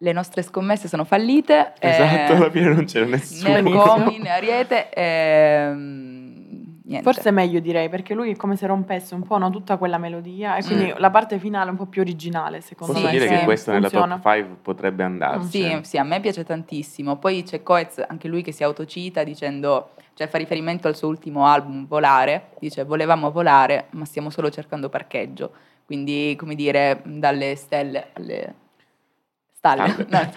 [0.00, 1.72] Le nostre scommesse sono fallite.
[1.80, 3.60] Esatto, eh, alla fine non c'era nessuno.
[3.60, 4.90] Né Comi né Ariete.
[4.90, 7.02] ehm, niente.
[7.02, 9.98] Forse è meglio direi, perché lui è come se rompesse un po' no, tutta quella
[9.98, 13.10] melodia e quindi la parte finale è un po' più originale, secondo Posso me.
[13.10, 14.20] dire se che questo nella funziona.
[14.20, 15.48] top 5 potrebbe andarci.
[15.48, 17.16] Sì, sì, a me piace tantissimo.
[17.16, 21.44] Poi c'è Coez, anche lui che si autocita dicendo, cioè fa riferimento al suo ultimo
[21.44, 25.50] album, Volare, dice volevamo volare ma stiamo solo cercando parcheggio.
[25.92, 28.54] Quindi, come dire, dalle stelle alle
[29.54, 29.94] stalle.
[30.10, 30.30] No,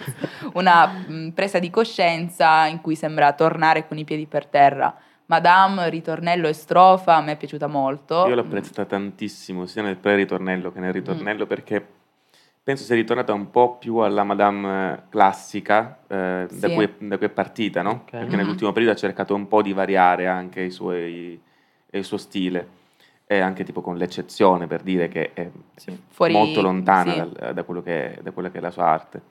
[0.54, 4.96] una mh, presa di coscienza in cui sembra tornare con i piedi per terra.
[5.26, 8.26] Madame, ritornello e strofa, a me è piaciuta molto.
[8.28, 11.86] Io l'ho apprezzata tantissimo, sia nel pre-ritornello che nel ritornello, perché
[12.62, 16.72] penso sia ritornata un po' più alla Madame eh, classica eh, da, Sì.
[16.72, 18.04] cui, da cui è partita, no?
[18.10, 18.36] Perché Mhm.
[18.36, 21.38] nell'ultimo periodo ha cercato un po' di variare anche i suoi,
[21.90, 22.80] il suo stile,
[23.36, 25.50] e anche tipo con l'eccezione per dire che è
[26.08, 27.18] Fuori- molto lontana sì.
[27.18, 29.22] dal- da, quello che, da quella che è la sua arte.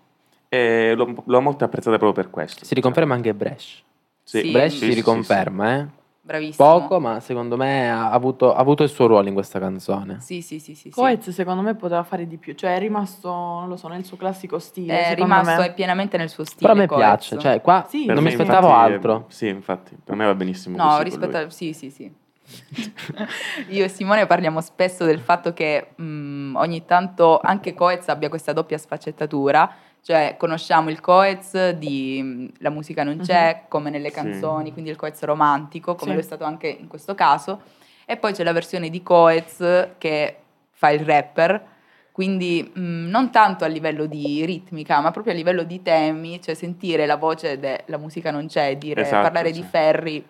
[0.50, 2.66] E l'ho, l'ho molto apprezzata proprio per questo.
[2.66, 3.80] Si riconferma anche Brescia.
[4.24, 4.40] Sì.
[4.42, 5.88] Sì, Brescia sì, si sì, riconferma, eh.
[6.24, 6.68] Bravissimo.
[6.68, 10.20] Poco, ma secondo me ha avuto, ha avuto il suo ruolo in questa canzone.
[10.20, 10.90] Sì, sì, sì, sì.
[10.90, 10.90] sì.
[10.92, 14.18] Coez secondo me poteva fare di più, cioè è rimasto, non lo so, nel suo
[14.18, 15.08] classico stile.
[15.08, 15.68] È rimasto me.
[15.68, 16.62] è pienamente nel suo stile.
[16.62, 17.00] Però a me Coez.
[17.02, 19.26] piace, cioè qua Sì, non mi aspettavo infatti, è- altro.
[19.30, 21.50] Sì, infatti, per me va benissimo No, rispetto a...
[21.50, 22.14] Sì, sì, sì.
[23.70, 28.54] Io e Simone parliamo spesso del fatto che mh, ogni tanto anche Coez abbia questa
[28.54, 34.16] doppia sfaccettatura, cioè conosciamo il Coez di mh, La musica non c'è, come nelle Sì.
[34.16, 36.16] canzoni, quindi il Coez romantico, come Sì.
[36.18, 37.62] lo è stato anche in questo caso,
[38.06, 40.36] e poi c'è la versione di Coez che
[40.72, 41.64] fa il rapper,
[42.12, 46.56] quindi mh, non tanto a livello di ritmica, ma proprio a livello di temi, cioè
[46.56, 49.62] sentire la voce della musica non c'è, dire, Esatto, parlare sì.
[49.62, 50.28] di Ferri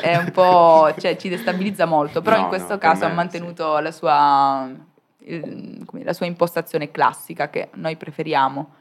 [0.00, 3.08] è un po', cioè ci destabilizza molto, però No, in questo no, per caso ha
[3.12, 4.70] mantenuto la sua,
[5.18, 8.74] il- la sua impostazione classica che noi preferiamo.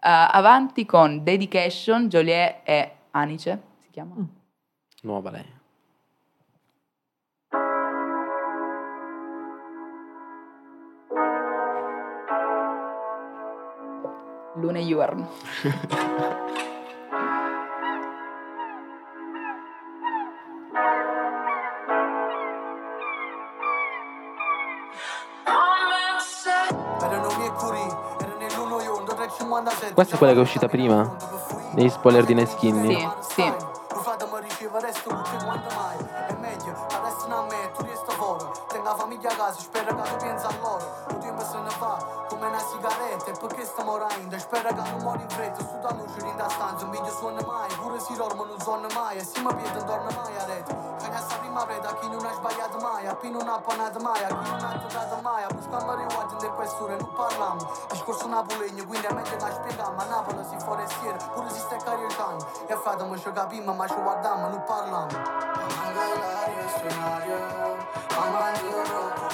[0.00, 4.14] Eh, avanti con Dedication, Joliet e Anice, si chiama?
[5.02, 5.54] Nuova lei.
[14.56, 15.26] Lune Yuarn.
[44.38, 45.60] spero che non muori in fretta.
[45.60, 47.68] Su da luce in stanza, un video suona mai.
[47.80, 49.16] Pure si dorme non suona mai.
[49.16, 51.16] E si mi piede non torna mai a rete Che ne
[51.56, 54.22] sta prima ma preda chi non ha sbagliato mai, a chi non ha panato mai,
[54.22, 57.72] a chi non ha dato mai, a buscare riguardo del questore non parliamo.
[57.90, 61.76] Discorso napolegno, quindi a me che da spiegare, a Napoli si forestiere, pure si sta
[61.76, 62.46] caricando.
[62.66, 65.06] E frate, ci capiamo, ma ci guardiamo, non parliamo.
[65.06, 67.38] Mamma l'aria scenario,
[68.14, 69.25] mamma io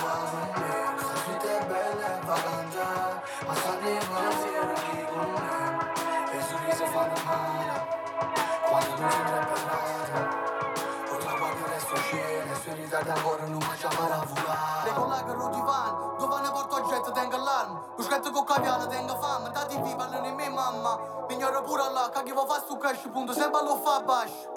[13.03, 14.85] scene, sui ritardi ancora non mi chiamare a volare.
[14.85, 17.81] Le colleghe lo divano, dove ne porto gente tengo allarme.
[17.97, 20.99] Lo scatto con caviale tengo fame, da TV parlano di mia mamma.
[21.29, 24.51] Mi ignoro pure là, che chi va fa su cash, punto, sempre lo fa basso.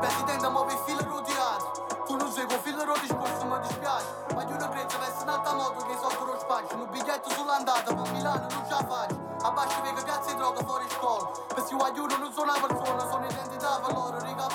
[0.00, 1.75] Presidente, muove il filo roteato.
[2.06, 4.06] Tu non sei con filo roti sporso, mi dispiace.
[4.34, 6.76] Ma io non credo avessi un'altra moto che sotto lo spazio.
[6.76, 9.18] Un biglietto sull'andata, per Milano non ce la faccio.
[9.42, 11.30] Abbascio che cazzo di droga fuori scuola.
[11.54, 14.46] Per si guagliuno non sono una persona, sono identità per loro, riga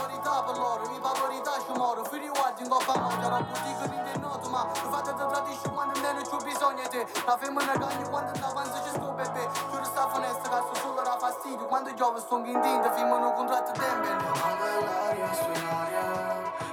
[0.44, 0.90] per loro.
[0.90, 4.20] Mi fa verità ci moro, fino guardi in coppa no, c'era un boutique in del
[4.20, 7.08] noto, ma lo fate da tradisci quando nemmeno c'ho bisogno di te.
[7.26, 9.50] La femmina cagna quando avanza ci sto bebè.
[9.70, 11.66] Giuro sta finestra, cazzo solo da fastidio.
[11.68, 14.16] Quando giove sto in tinta, firmano un contratto dembele.
[14.16, 16.51] Mamma l'aria suonaria,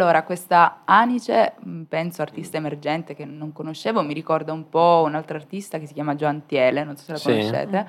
[0.00, 5.16] Allora, questa Anice, mh, penso artista emergente che non conoscevo, mi ricorda un po' un
[5.16, 7.24] altro artista che si chiama Gioantiele, non so se la Sì.
[7.24, 7.86] conoscete,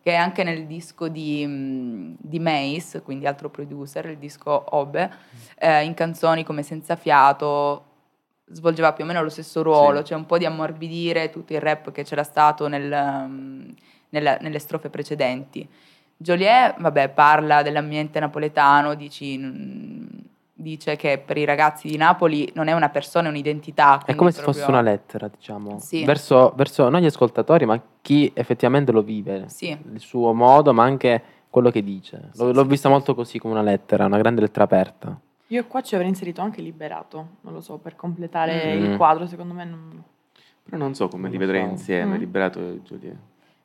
[0.00, 5.10] che è anche nel disco di, mh, di Mace, quindi altro producer, il disco Obe,
[5.58, 7.84] eh, in canzoni come Senza Fiato,
[8.46, 10.04] svolgeva più o meno lo stesso ruolo, Sì.
[10.06, 12.84] cioè un po' di ammorbidire tutto il rap che c'era stato nel,
[14.10, 15.68] nella- nelle strofe precedenti.
[16.16, 20.06] Joliet, vabbè, parla dell'ambiente napoletano, dici, mm,
[20.60, 24.02] dice che per i ragazzi di Napoli non è una persona, è un'identità.
[24.04, 26.04] È come se proprio- fosse una lettera, diciamo, Sì.
[26.04, 29.68] verso, verso non gli ascoltatori, ma chi effettivamente lo vive, Sì.
[29.92, 32.30] il suo modo, ma anche quello che dice.
[32.34, 35.16] L'ho, l'ho vista molto così come una lettera, una grande lettera aperta.
[35.50, 38.84] Io qua ci avrei inserito anche liberato, non lo so, per completare Mm.
[38.84, 40.02] il quadro, secondo me non...
[40.64, 41.70] Però non so come Non li vedrei so.
[41.70, 42.18] insieme, Mm.
[42.18, 43.14] Liberato e Giulia.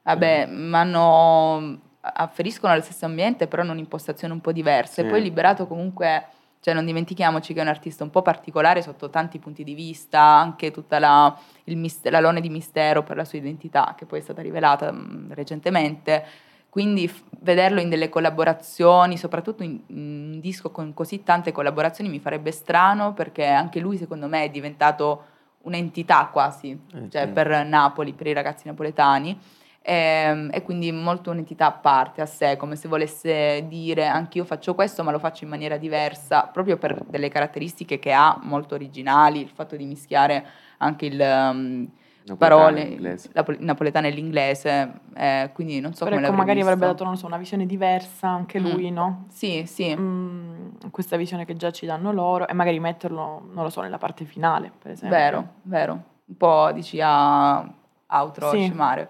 [0.04, 5.02] Vabbè, ma hanno, afferiscono allo stesso ambiente, però in un'impostazione un po' diversa.
[5.02, 5.10] E Sì.
[5.10, 6.26] poi Liberato comunque,
[6.64, 10.22] cioè non dimentichiamoci che è un artista un po' particolare sotto tanti punti di vista,
[10.22, 14.22] anche tutta la, il mis- l'alone di mistero per la sua identità, che poi è
[14.22, 16.26] stata rivelata mh, recentemente.
[16.70, 22.10] Quindi f- vederlo in delle collaborazioni, soprattutto in, in un disco con così tante collaborazioni,
[22.10, 25.26] mi farebbe strano perché anche lui, secondo me, è diventato
[25.64, 29.38] un'entità quasi, Eh, cioè per Napoli, per i ragazzi napoletani.
[29.86, 34.74] Ehm, E, quindi molto un'entità a parte, a sé, come se volesse dire anch'io faccio
[34.76, 39.42] questo ma lo faccio in maniera diversa, proprio per delle caratteristiche che ha molto originali,
[39.42, 40.46] il fatto di mischiare
[40.78, 41.88] anche il um,
[42.26, 43.30] Napoletano parole, e l'inglese.
[43.34, 46.80] la pol- il napoletano e l'inglese, eh, quindi non so Però come ecco, magari avrebbe
[46.80, 46.92] visto.
[46.94, 48.64] dato, non so, una visione diversa anche Mm.
[48.64, 49.26] lui, no?
[49.28, 49.94] Sì, sì.
[49.94, 53.98] Mm, questa visione che già ci danno loro e magari metterlo, non lo so, nella
[53.98, 55.18] parte finale, per esempio.
[55.18, 56.04] Vero, vero.
[56.26, 57.70] Un po' dici a
[58.08, 58.62] outro Sì.
[58.64, 59.10] scemare.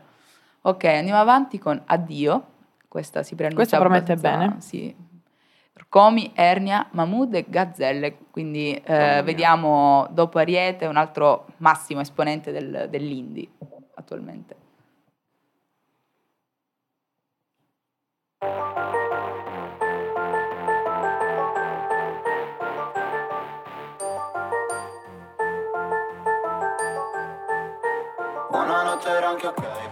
[0.65, 2.51] Ok, andiamo avanti con Addio.
[2.87, 4.55] Questa si preannuncia Questa promette bene.
[4.61, 4.95] Sì.
[5.89, 8.17] Comi, Ernia, Mahmood e Gazzelle.
[8.31, 13.49] Quindi eh, vediamo dopo Ariete un altro massimo esponente del, dell'indie
[13.95, 14.55] attualmente.
[28.49, 29.82] Buonanotte era anche ok,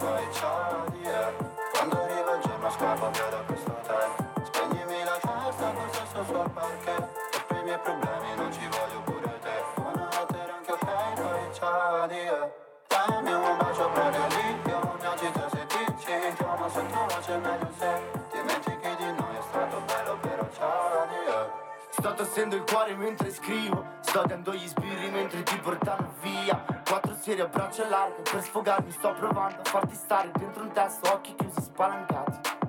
[2.91, 4.09] scappo via da questo hotel
[4.43, 8.99] Spegnimi la testa, questo sto sul parquet E per i miei problemi non ci voglio
[9.05, 9.63] pure te.
[9.75, 12.51] Buonanotte era anche ok, poi ciao yeah.
[12.87, 18.01] Dammi un bacio proprio lì, io mi agito se dici Chiamo sottovoce meglio se
[18.31, 19.35] Dimentichi di noi.
[19.37, 21.59] È stato bello però ciao yeah.
[21.91, 23.85] Stato tossendo il cuore mentre scrivo.
[24.01, 26.63] Sto dando gli sbirri mentre ti portano via.
[26.85, 28.91] Quattro serie a braccia larghe per sfogarmi.
[28.91, 32.60] Sto provando a farti stare dentro un testo Occhi chiusi spalancati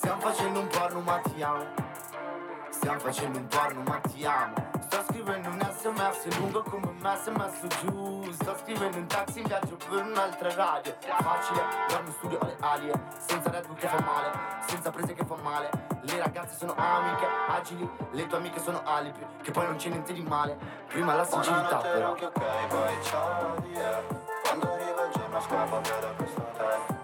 [0.00, 1.66] Stiamo facendo un porno ma ti amo.
[2.70, 4.54] Stiamo facendo un porno ma ti amo.
[4.80, 8.32] Sto scrivendo un sms lungo come un messo giù.
[8.32, 10.96] Sto scrivendo un taxi in viaggio per un'altra radio.
[11.02, 14.32] Facile, dormo in studio alle alie Senza Red Bull che fa male
[14.66, 15.70] Senza prese che fa male.
[16.00, 20.14] Le ragazze sono amiche, agili Le tue amiche sono alibi Che poi non c'è niente
[20.14, 20.56] di male.
[20.86, 22.12] Prima la sincerità però.
[22.12, 24.06] ok, poi ciao addio
[24.44, 26.99] Quando arriva il giorno scappo via da questo hotel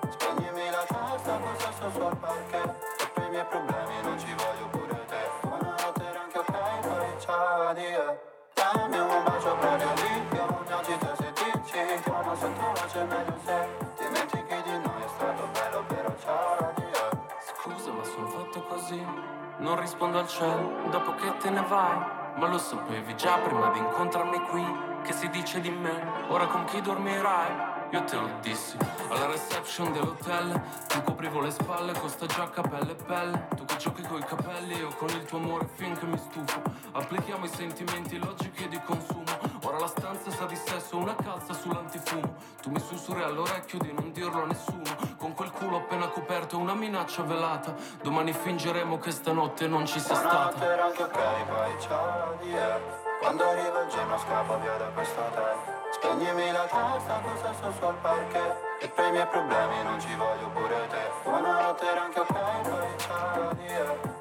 [19.66, 21.98] Non rispondo al cielo dopo che te ne vai.
[22.36, 24.64] Ma lo sapevi già prima di incontrarmi qui
[25.06, 26.24] Che si dice di me.
[26.30, 27.74] Ora con chi dormirai?
[27.90, 28.76] Io te lo dissi.
[29.08, 33.46] Alla reception dell'hotel Tu coprivo le spalle con sta giacca pelle e pelle.
[33.54, 36.60] Tu che giochi coi capelli io con il tuo amore finché mi stufo.
[36.90, 39.22] Applichiamo i sentimenti logici di consumo.
[39.62, 42.34] Ora la stanza sa di sesso, una calza sull'antifumo.
[42.60, 45.14] Tu mi sussurri all'orecchio di non dirlo a nessuno.
[45.18, 47.76] Con quel culo appena coperto una minaccia velata.
[48.02, 50.56] Domani fingeremo che stanotte non ci sia stata.
[50.56, 55.56] Buonanotte anche ok, poi ciao addio Quando arriva il giorno scappo via da questo hotel.
[55.90, 58.56] Spegnimi la testa, cosa sto sul parquet.
[58.78, 61.10] E i miei problemi non ci voglio pure te.
[61.24, 64.15] Buonanotte anche ok, poi ciao addio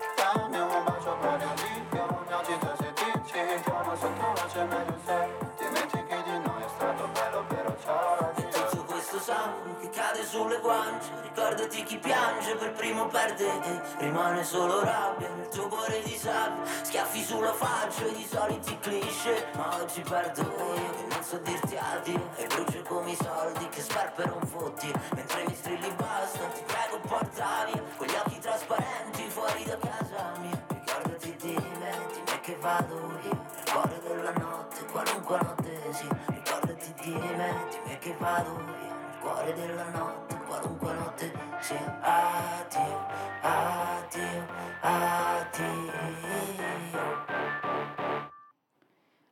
[11.36, 16.64] Ricordati chi piange per primo perde e Rimane solo rabbia nel tuo cuore di sabbia.
[16.82, 19.46] Schiaffi sulla faccia i soliti cliché.
[19.58, 22.30] Ma oggi perdo io che non so dirti addio.
[22.38, 27.00] E brucio come i soldi che sperpero un fotti Mentre mi strilli basta ti prego
[27.06, 27.84] porta via.
[27.98, 30.64] Con gli occhi trasparenti fuori da casa mia.
[30.70, 36.18] Ricordati di me, di me che vado io Nel cuore della notte, qualunque notte sia.
[36.28, 42.00] Ricordati di me, di me che vado io Nel cuore della notte, qualunque notte sia
[42.02, 43.06] Addio,
[43.42, 44.48] addio,
[44.82, 45.94] addio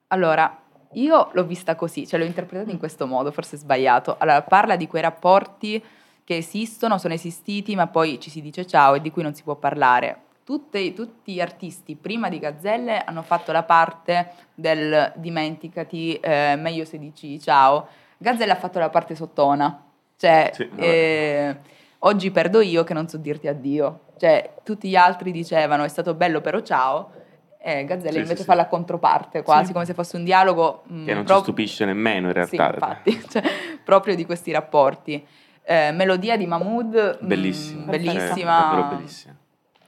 [0.08, 0.60] Allora,
[0.94, 4.16] io l'ho vista così, cioè l'ho interpretata in questo modo, forse sbagliato.
[4.20, 5.84] Allora, parla di quei rapporti
[6.24, 9.42] che esistono, sono esistiti, ma poi ci si dice ciao e di cui non si
[9.44, 10.22] può parlare.
[10.44, 16.86] Tutte- tutti gli artisti prima di Gazzelle hanno fatto la parte del dimenticati, eh, meglio
[16.86, 17.88] se dici ciao.
[18.18, 19.93] Gazzelle ha fatto la parte sottona,
[20.24, 21.58] cioè Sì, eh,
[22.00, 24.00] oggi perdo io che non so dirti addio.
[24.18, 27.12] Cioè tutti gli altri dicevano è stato bello però ciao,
[27.60, 28.58] e Gazzelle Sì, invece sì, fa sì.
[28.60, 30.84] la controparte, quasi come se fosse un dialogo.
[30.90, 32.72] mm, Che non ci prop- stupisce nemmeno in Sì, realtà.
[32.74, 33.44] infatti, cioè,
[33.84, 35.26] proprio di questi rapporti.
[35.66, 37.84] Eh, melodia di Mahmood, mm, Bellissima.
[37.84, 39.36] bellissima, Cioè, davvero bellissima.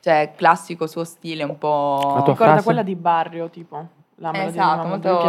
[0.02, 2.12] cioè classico suo stile un po'...
[2.16, 2.64] La tua Ricorda frase?
[2.66, 3.88] quella di Barrio, tipo.
[4.16, 5.20] La melodia di Esatto, Mahmood, molto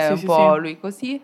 [0.00, 0.60] Sì, un sì, po' sì.
[0.60, 1.22] lui così.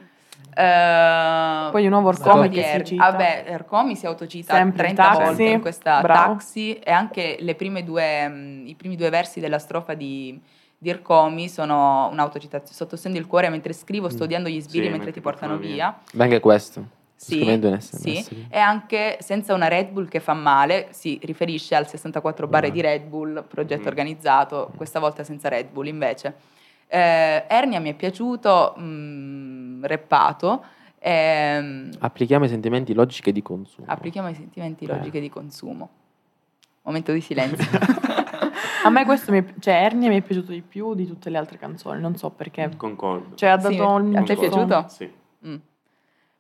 [0.55, 3.11] Eh, Poi di nuovo Ercomi di che si Er- cita.
[3.11, 6.33] Vabbè, Ercomi si autocita Sempre 30 Taxi, volte in questa bravo.
[6.35, 10.39] taxi e anche le prime due, i primi due versi della strofa di,
[10.77, 12.75] di Ercomi sono un'autocitazione.
[12.75, 14.27] Sottostendo il cuore mentre scrivo, sto Mm.
[14.27, 15.99] odiando gli sbirri Sì, mentre ti portano via.
[16.13, 17.01] Venga questo.
[17.17, 18.23] Sto Sì, scrivendo un sms.
[18.25, 22.69] sì, e anche senza una Red Bull che fa male, si riferisce al 64 barre
[22.69, 22.73] Mm.
[22.73, 23.87] di Red Bull, progetto Mm.
[23.87, 26.35] organizzato, questa volta senza Red Bull invece.
[26.95, 30.63] Eh, Ernia mi è piaciuto, mm, reppato,
[30.99, 33.87] ehm, Applichiamo i sentimenti logiche di consumo.
[33.89, 34.89] applichiamo i sentimenti Eh.
[34.89, 35.89] logiche di consumo.
[36.83, 37.67] Momento di silenzio.
[38.85, 41.39] A me questo mi è, cioè Ernia mi è piaciuto di più di tutte le
[41.39, 42.69] altre canzoni, non so perché.
[42.77, 43.37] Concordo.
[43.37, 44.85] Cioè ha dato Sì, un a te è piaciuto?
[44.89, 45.11] Sì.
[45.47, 45.57] Mm.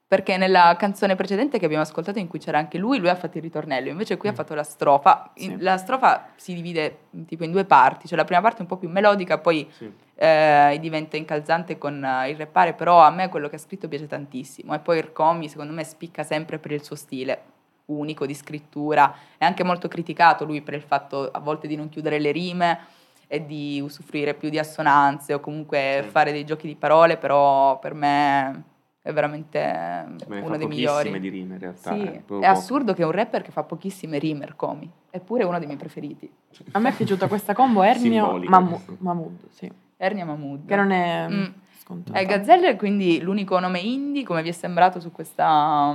[0.06, 3.38] Perché nella canzone precedente che abbiamo ascoltato in cui c'era anche lui, lui ha fatto
[3.38, 5.30] il ritornello, invece qui ha fatto la strofa.
[5.36, 8.60] In- La strofa si divide mm, tipo in due parti, cioè la prima parte è
[8.62, 9.90] un po' più melodica, poi Sì.
[10.14, 14.06] Eh, diventa incalzante con eh, il rappare, però a me quello che ha scritto piace
[14.06, 14.74] tantissimo.
[14.74, 17.50] E poi Ircomi secondo me spicca sempre per il suo stile
[17.86, 21.88] unico di scrittura, è anche molto criticato lui per il fatto a volte di non
[21.88, 22.78] chiudere le rime
[23.26, 27.94] e di usufruire più di assonanze o comunque fare dei giochi di parole, però per
[27.94, 28.64] me
[29.02, 31.20] è veramente Me uno fa dei pochissime migliori.
[31.20, 31.94] di rime in realtà.
[31.94, 35.58] Sì, eh, è assurdo che un rapper che fa pochissime rime, Ircomi, eppure è uno
[35.58, 36.30] dei miei preferiti.
[36.72, 38.38] A me è piaciuta questa combo Ernio.
[38.38, 39.70] Mahmood, Mahmood, sì.
[40.02, 40.66] Ernia Mahmood.
[40.66, 41.44] Che non è Mm.
[41.78, 42.18] scontato.
[42.18, 45.92] Eh, Gazzelle è quindi l'unico nome indie, come vi è sembrato su questa...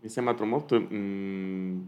[0.00, 1.80] Mi è sembrato molto mm,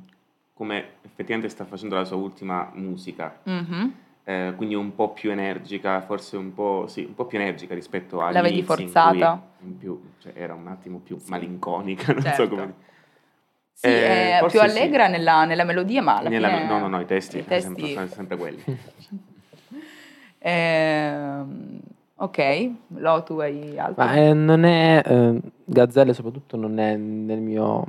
[0.53, 3.39] come effettivamente sta facendo la sua ultima musica.
[3.45, 3.95] Mhm.
[4.25, 8.21] eh, quindi un po' più energica, forse un po', sì, un po' più energica rispetto
[8.21, 9.41] agli La vedi in forzata?
[9.63, 12.43] in più, cioè, era un attimo più malinconica, non Certo.
[12.45, 12.75] so come.
[13.73, 14.65] Sì, Eh, è più sì.
[14.65, 16.67] allegra nella, nella melodia, ma alla Nella- fine...
[16.67, 18.63] no, no, no, i testi, i sempre- testi- sono sempre quelli.
[20.43, 21.81] Ehm,
[22.17, 24.05] ok, Lo, tu hai altro?
[24.05, 27.85] Ma eh, non è, eh, Gazzelle soprattutto non è nel mio,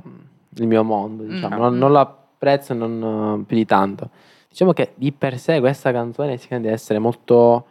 [0.50, 1.58] nel mio mondo, diciamo, Mm.
[1.58, 4.10] non, non lo apprezzo non eh, più di tanto.
[4.48, 7.64] Diciamo che di per sé questa canzone si deve essere molto,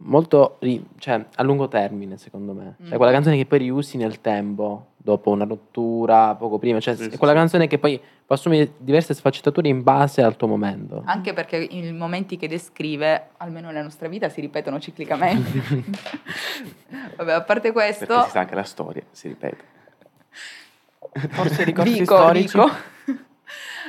[0.00, 0.58] molto
[0.98, 2.74] cioè, a lungo termine, secondo me.
[2.84, 2.96] Cioè, Mm.
[2.96, 6.80] quella canzone che poi riusi nel tempo, dopo una rottura, poco prima.
[6.80, 7.38] Cioè, Sì, è sì, quella sì.
[7.38, 11.02] canzone che poi può assumere diverse sfaccettature in base al tuo momento.
[11.06, 15.86] Anche perché i momenti che descrive, almeno nella nostra vita, si ripetono ciclicamente.
[17.16, 18.06] Vabbè, a parte questo...
[18.06, 19.64] Perché si sa che la storia si ripete.
[21.30, 22.58] Forse ricorsi Dico, storici.
[22.58, 22.70] dico.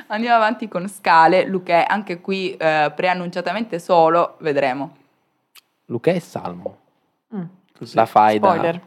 [0.06, 4.96] Andiamo avanti con Scale, Luché, anche qui eh, preannunciatamente solo, vedremo.
[5.86, 6.78] Luca e Salmo.
[7.34, 7.42] Mm.
[7.92, 8.48] La faida.
[8.48, 8.80] Spoiler.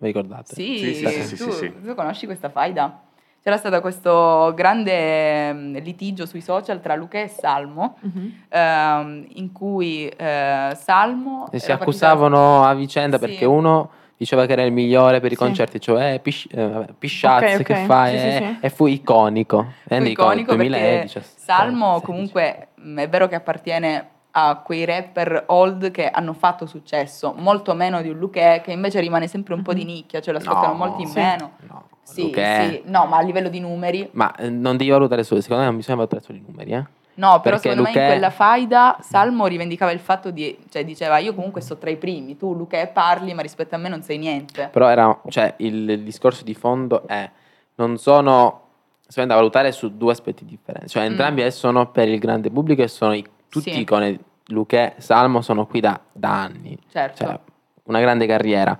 [0.00, 0.54] Vi ricordate?
[0.54, 1.80] Sì, Sì, sì, sì, tu, sì, sì.
[1.82, 3.02] tu conosci questa faida?
[3.42, 8.32] C'era stato questo grande mm, litigio sui social tra Luca e Salmo, Mhm.
[8.48, 11.48] ehm, in cui eh, Salmo...
[11.50, 13.26] E si accusavano a vicenda Sì.
[13.26, 15.40] perché uno diceva che era il migliore per i Sì.
[15.42, 17.62] concerti, cioè eh, Pish- eh, vabbè, Pisciaz Ok, ok.
[17.66, 18.56] che fa Sì, e, sì, sì.
[18.60, 19.66] e fu iconico.
[19.84, 22.04] Fu Eh, iconico perché 2017, Salmo 16.
[22.06, 27.74] comunque mh, è vero che appartiene a quei rapper old che hanno fatto successo, molto
[27.74, 30.72] meno di un Luque che invece rimane sempre un po' di nicchia, cioè lo ascoltano
[30.72, 31.18] No, molti in sì.
[31.18, 31.52] meno.
[31.68, 34.08] No, Sì, Luché- sì, no, ma a livello di numeri.
[34.12, 36.84] Ma eh, non devi valutare solo, secondo me non bisogna valutare solo i numeri, eh.
[37.18, 41.18] No, però Perché secondo me in quella faida Salmo rivendicava il fatto di, cioè diceva
[41.18, 44.18] io comunque sto tra i primi, tu Luque parli ma rispetto a me non sei
[44.18, 44.68] niente.
[44.72, 47.28] Però era, cioè, il, il discorso di fondo è,
[47.74, 48.60] non sono,
[49.08, 50.88] sono da valutare su due aspetti differenti.
[50.90, 51.10] Cioè, Mm.
[51.10, 53.80] entrambi sono per il grande pubblico e sono i- tutti Sì.
[53.80, 54.18] icone.
[54.50, 56.78] Luque, Salmo sono qui da, da anni.
[56.90, 57.24] Certo.
[57.24, 57.38] Cioè,
[57.84, 58.78] una grande carriera.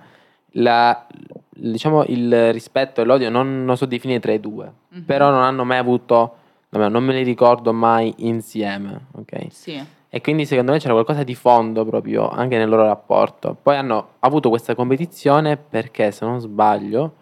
[0.53, 1.05] La-
[1.49, 5.03] diciamo, il rispetto e l'odio non, non so definire tra i due, Mhm.
[5.03, 6.35] però non hanno mai avuto,
[6.69, 9.45] non me li ricordo mai insieme, ok?
[9.49, 9.83] Sì.
[10.11, 13.55] E quindi secondo me c'era qualcosa di fondo proprio anche nel loro rapporto.
[13.61, 17.13] Poi hanno avuto questa competizione perché, se non sbaglio,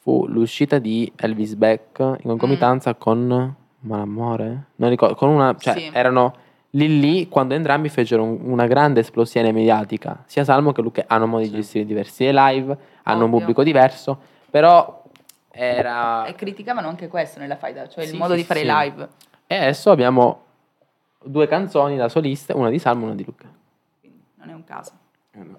[0.00, 4.64] fu l'uscita di Elvis Beck in concomitanza con Malamore?
[4.76, 5.90] Non ricordo, con una, cioè Sì.
[5.92, 6.34] erano
[6.74, 10.22] lì lì quando entrambi fecero un- una grande esplosione mediatica.
[10.26, 13.38] Sia Salmo che Luca hanno modi di gestire diversi, e live hanno un Ovvio.
[13.38, 14.18] pubblico diverso,
[14.50, 15.02] però
[15.50, 16.24] era...
[16.26, 18.66] E criticavano anche questo nella faida, cioè il Sì, modo sì, di fare sì.
[18.66, 19.08] live.
[19.46, 20.42] E adesso abbiamo
[21.22, 23.48] due canzoni da solista, una di Salmo e una di Luca.
[24.36, 24.92] Non è un caso.
[25.32, 25.58] Eh, no.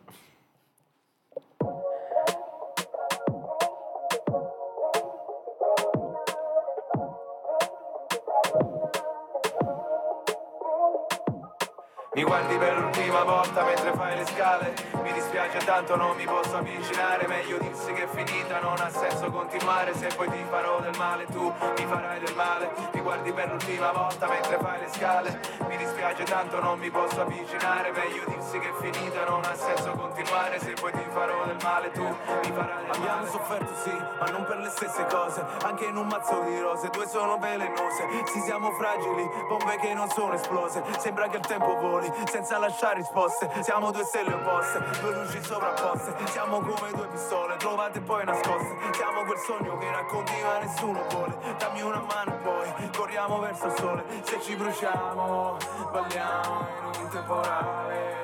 [12.15, 14.73] Mi guardi per l'ultima volta mentre fai le scale.
[15.03, 17.27] Mi dispiace tanto non mi posso avvicinare.
[17.27, 19.93] Meglio dirsi che è finita non ha senso continuare.
[19.93, 22.71] Se poi ti farò del male tu mi farai del male.
[22.93, 25.39] Mi guardi per l'ultima volta mentre fai le scale.
[25.67, 27.91] Mi dispiace tanto non mi posso avvicinare.
[27.91, 30.57] Meglio dirsi che è finita non ha senso continuare.
[30.59, 33.29] Se poi ti farò del male tu mi farai del Abbiamo male.
[33.29, 35.43] sofferto sì, ma non per le stesse cose.
[35.63, 38.07] Anche in un mazzo di rose, due sono velenose.
[38.31, 40.81] Sì siamo fragili, bombe che non sono esplose.
[40.99, 43.49] Sembra che il tempo voli, senza lasciare risposte.
[43.61, 46.13] Siamo due stelle opposte, due luci sovrapposte.
[46.27, 48.75] Siamo come due pistole, trovate poi nascoste.
[48.93, 51.37] Siamo quel sogno che racconti ma nessuno vuole.
[51.57, 54.03] Dammi una mano e poi corriamo verso il sole.
[54.23, 55.57] Se ci bruciamo,
[55.91, 58.23] balliamo in un temporale.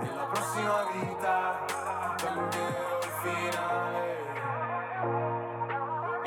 [0.00, 1.64] Nella prossima vita,
[2.16, 3.89] cambierò il finale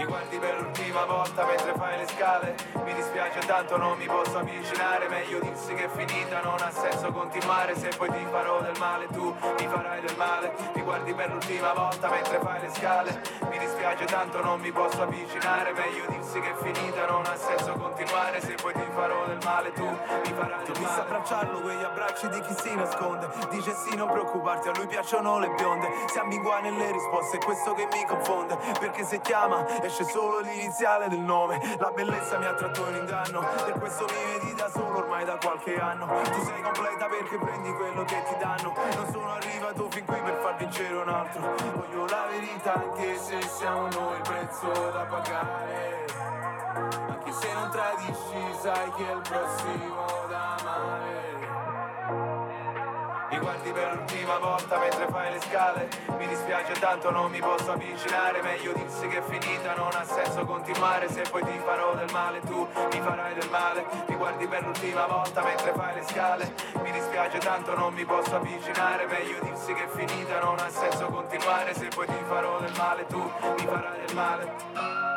[0.03, 2.55] Mi guardi per l'ultima volta mentre fai le scale.
[2.83, 5.07] Mi dispiace tanto non mi posso avvicinare.
[5.07, 7.73] Meglio dirsi che è finita non ha senso continuare.
[7.77, 10.53] Se poi ti farò del male tu mi farai del male.
[10.75, 13.21] Mi guardi per l'ultima volta mentre fai le scale.
[13.49, 15.71] Mi dispiace tanto non mi posso avvicinare.
[15.71, 18.41] Meglio dirsi che è finita non ha senso continuare.
[18.41, 20.99] Se poi ti farò del male tu mi farai del male.
[21.23, 23.29] abbracciarlo quegli abbracci di chi si nasconde.
[23.49, 25.87] Dice sì non preoccuparti, a lui piacciono le bionde.
[26.07, 28.57] Si ambigua nelle risposte, è questo che mi confonde.
[28.79, 29.63] Perché se chiama
[29.93, 31.59] esce solo l'iniziale del nome.
[31.77, 33.45] La bellezza mi ha tratto in inganno.
[33.63, 36.07] Per questo mi vedi da solo ormai da qualche anno.
[36.07, 38.73] Tu sei completa perché prendi quello che ti danno.
[38.95, 41.53] Non sono arrivato fin qui per far vincere un altro.
[41.75, 46.05] Voglio la verità anche se siamo noi il prezzo da pagare.
[47.09, 51.22] Anche se non tradisci sai che è il prossimo da amare
[53.43, 55.89] guardi per l'ultima volta mentre fai le scale.
[56.17, 58.41] Mi dispiace tanto non mi posso avvicinare.
[58.41, 61.09] Meglio dirsi che è finita non ha senso continuare.
[61.09, 63.85] Se poi ti farò del male tu mi farai del male.
[64.07, 66.53] Mi guardi per l'ultima volta mentre fai le scale.
[66.81, 69.05] Mi dispiace tanto non mi posso avvicinare.
[69.07, 71.73] Meglio dirsi che è finita non ha senso continuare.
[71.73, 75.12] Se poi ti farò del male tu mi farai del male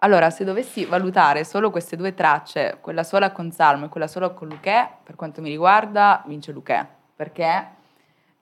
[0.00, 4.28] Allora, se dovessi valutare solo queste due tracce, quella sola con Salmo e quella sola
[4.28, 6.86] con Luché, per quanto mi riguarda, vince Luché,
[7.16, 7.68] perché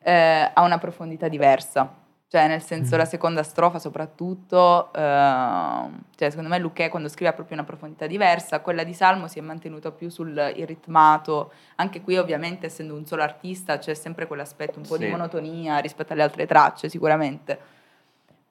[0.00, 2.02] eh, ha una profondità diversa.
[2.26, 7.32] Cioè, nel senso, la seconda strofa soprattutto, eh, cioè, secondo me Luché quando scrive ha
[7.34, 12.16] proprio una profondità diversa, quella di Salmo si è mantenuta più sul ritmato, anche qui
[12.18, 15.10] ovviamente essendo un solo artista c'è sempre quell'aspetto un po' di Sì.
[15.10, 17.56] monotonia rispetto alle altre tracce sicuramente.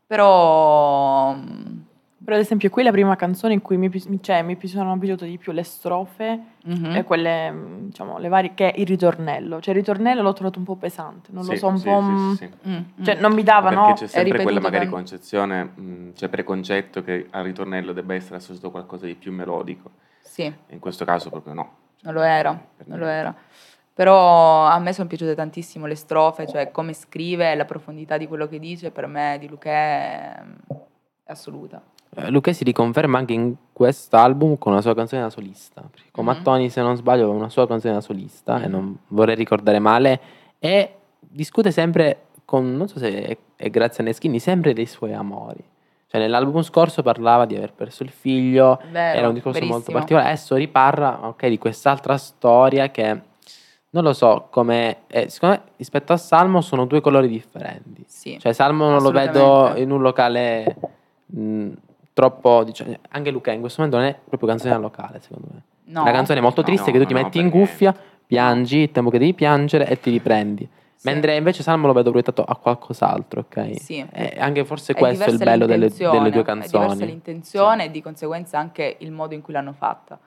[0.07, 1.35] Però
[2.23, 3.91] Per esempio, qui la prima canzone in cui mi,
[4.21, 6.95] cioè, mi sono piaciute di più le strofe Mhm.
[6.95, 9.59] e quelle, mm, diciamo, le varie, che è il ritornello.
[9.59, 11.99] Cioè, il ritornello l'ho trovato un po' pesante, non lo Sì, so, un sì, po'.
[12.01, 12.69] sì, mm, sì, sì.
[12.69, 13.93] Mm, Cioè, non mi dava, Perché no?
[13.93, 19.05] c'è sempre quella magari concezione, mh, cioè preconcetto che al ritornello debba essere associato qualcosa
[19.05, 19.91] di più melodico.
[20.21, 20.51] Sì.
[20.69, 21.71] In questo caso proprio no.
[22.03, 23.35] Non lo era, non lo era.
[23.93, 28.47] Però a me sono piaciute tantissimo le strofe, cioè come scrive, la profondità di quello
[28.47, 30.43] che dice, per me di Luché è,
[31.25, 31.81] è assoluta.
[32.15, 35.81] Eh, Luché si riconferma anche in quest'album con una sua canzone da solista.
[35.81, 36.31] Perché con Mhm.
[36.31, 40.19] Mattoni, se non sbaglio, aveva una sua canzone da solista, e non vorrei ricordare male.
[40.59, 45.13] E discute sempre con, non so se è, è grazie a Neschini, sempre dei suoi
[45.13, 45.63] amori.
[46.07, 49.97] Cioè, nell'album scorso parlava di aver perso il figlio, Vero, era un discorso molto verissimo.
[49.97, 50.27] particolare.
[50.27, 53.21] Adesso riparla ok, di quest'altra storia che
[53.89, 54.97] non lo so come.
[55.07, 58.03] eh, secondo me rispetto a Salmo sono due colori differenti.
[58.07, 60.75] Sì, Cioè, Salmo non lo vedo in un locale
[61.25, 61.69] mh,
[62.13, 62.63] troppo.
[62.63, 65.61] Diciamo, anche Luca in questo momento non è proprio canzone da locale, secondo me.
[65.85, 66.01] No.
[66.01, 67.93] Una canzone molto triste no, che tu ti no, metti in cuffia,
[68.25, 70.67] piangi il tempo che devi piangere e ti riprendi.
[71.03, 73.81] Mentre invece Salmo lo vedo proiettato a qualcos'altro, ok?
[73.81, 74.05] Sì.
[74.09, 77.05] E anche forse È questo è il bello delle, delle due È diversa canzoni.
[77.05, 80.17] l'intenzione e di conseguenza anche il modo in cui l'hanno fatta.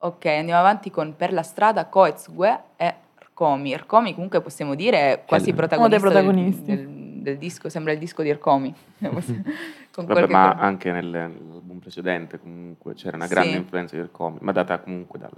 [0.00, 3.72] Ok, andiamo avanti con Per la strada, Coezgue e Ercomi.
[3.72, 6.76] Ercomi comunque possiamo dire è quasi protagonista, Uno dei del- protagonisti.
[6.76, 8.72] Del, del disco, sembra il disco di Ercomi.
[10.04, 13.56] con Vabbè, ma cor- anche nel- nell'album precedente comunque c'era una grande Sì.
[13.56, 15.32] influenza di Ercomi, ma data comunque dal-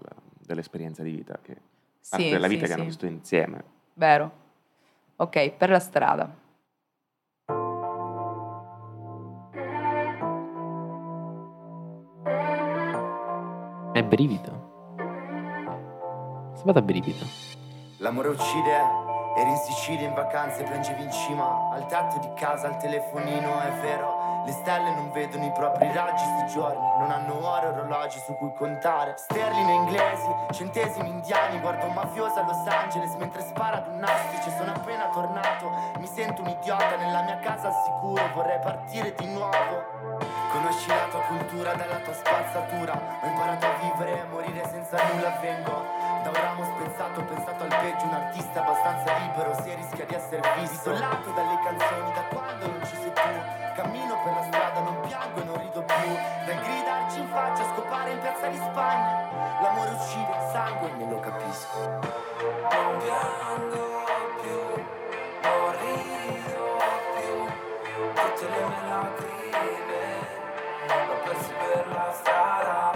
[0.46, 1.56] dall'esperienza di vita, che
[2.00, 2.88] Sì, parte della sì, vita che hanno sì.
[2.88, 3.64] vissuto insieme.
[3.94, 4.30] Vero.
[5.16, 6.30] Ok, Per la strada.
[13.92, 14.68] È brivido.
[16.54, 17.24] Sapete a brivido.
[17.98, 18.76] L'amore uccide,
[19.36, 23.72] eri in Sicilia in vacanze, piangevi in cima al tetto di casa, al telefonino, è
[23.80, 24.19] vero.
[24.44, 28.52] Le stelle non vedono i propri raggi sti giorni, non hanno ore orologi su cui
[28.54, 29.14] contare.
[29.16, 34.50] Sterline inglesi, centesimi indiani, guardo un mafioso a Los Angeles mentre spara ad un nastice,
[34.56, 39.26] sono appena tornato, mi sento un idiota nella mia casa al sicuro, vorrei partire di
[39.26, 39.98] nuovo.
[40.52, 42.92] Conosci la tua cultura dalla tua spazzatura,
[43.22, 47.64] ho imparato a vivere e a morire senza nulla, vengo da un ramo spezzato, pensato
[47.64, 50.90] al peggio, un artista abbastanza libero, se rischia di essere visto.
[50.90, 53.30] Isolato dalle canzoni, da quando non ci sei tu,
[53.74, 56.14] cammino per la strada, non piango e non rido più,
[56.46, 59.28] dal gridarci in faccia, scopare in piazza di Spagna,
[59.62, 61.78] l'amore uccide, il sangue ne lo capisco.
[61.80, 64.04] Non piango
[64.40, 64.60] più,
[65.42, 66.78] non rido
[67.16, 67.34] più,
[68.14, 70.28] tutte le mie lacrime
[70.86, 72.89] l'ho perse per la strada.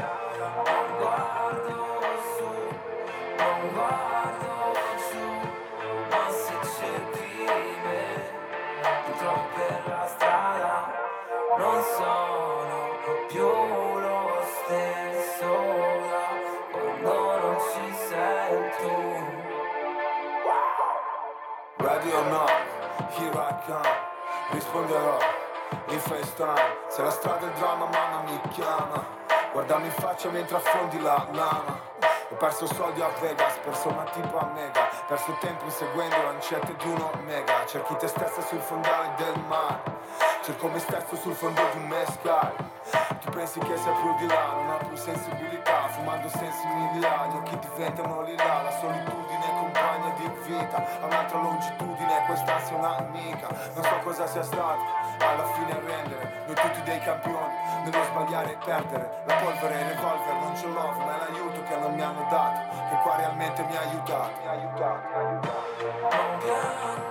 [23.67, 24.13] Come
[24.51, 25.19] Risponderò
[25.89, 29.05] in FaceTime Se la strada è il dramma mamma mi chiama
[29.53, 31.93] Guardami in faccia mentre affondi la lama.
[32.31, 36.89] Ho perso soldi a Vegas, perso una tipo a Mega Perso tempo inseguendo lancette di
[36.89, 39.83] uno mega Cerchi te stessa sul fondale del mare
[40.43, 42.53] Cerco me stesso sul fondo di un mescal.
[43.25, 47.37] Tu pensi che sia più di là, non ho più sensibilità Fumando sensi mille gli
[47.37, 53.49] occhi diventano lila La solitudine compagna di vita A un'altra longitudine, questa sia un'amica.
[53.75, 54.81] Non so cosa sia stato,
[55.19, 59.23] alla fine rendere Noi tutti dei campioni, nello sbagliare e perdere.
[59.27, 62.27] La polvere e il revolver non ce l'ho, ma è l'aiuto che non mi hanno
[62.31, 64.33] dato Che qua realmente mi ha aiutato.
[64.41, 67.04] Mi ha aiutato, mi ha aiutato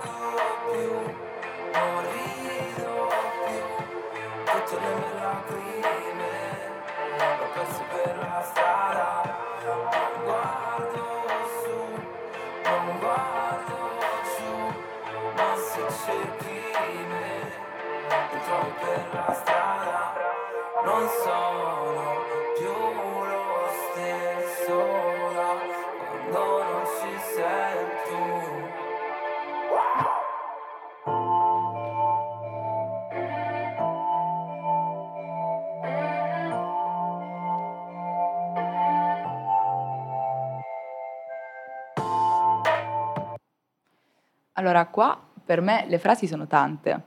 [44.54, 47.02] Allora, qua per me le frasi sono tante.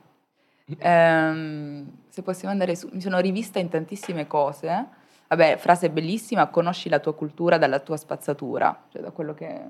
[0.78, 4.86] Ehm, se possiamo andare su, mi sono rivista in tantissime cose.
[5.28, 9.60] Vabbè, frase bellissima, conosci la tua cultura dalla tua spazzatura, cioè da quello che...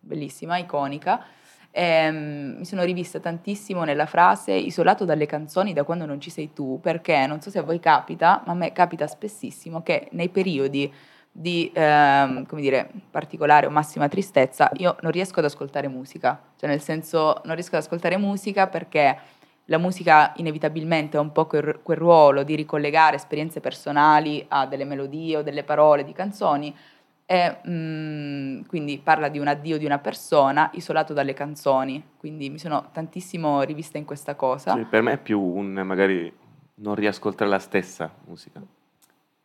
[0.00, 1.24] Bellissima, iconica.
[1.70, 6.52] Ehm, mi sono rivista tantissimo nella frase isolato dalle canzoni da quando non ci sei
[6.52, 10.28] tu, perché non so se a voi capita, ma a me capita spessissimo che nei
[10.28, 10.92] periodi
[11.32, 16.68] di ehm, come dire, particolare o massima tristezza, io non riesco ad ascoltare musica, cioè
[16.68, 19.18] nel senso non riesco ad ascoltare musica perché
[19.66, 24.84] la musica inevitabilmente ha un po' quel, quel ruolo di ricollegare esperienze personali a delle
[24.84, 26.74] melodie o delle parole di canzoni
[27.24, 32.58] e mm, quindi parla di un addio di una persona isolato dalle canzoni, quindi mi
[32.58, 34.74] sono tantissimo rivista in questa cosa.
[34.74, 36.30] Sì, per me è più un magari
[36.74, 38.60] non riascoltare la stessa musica.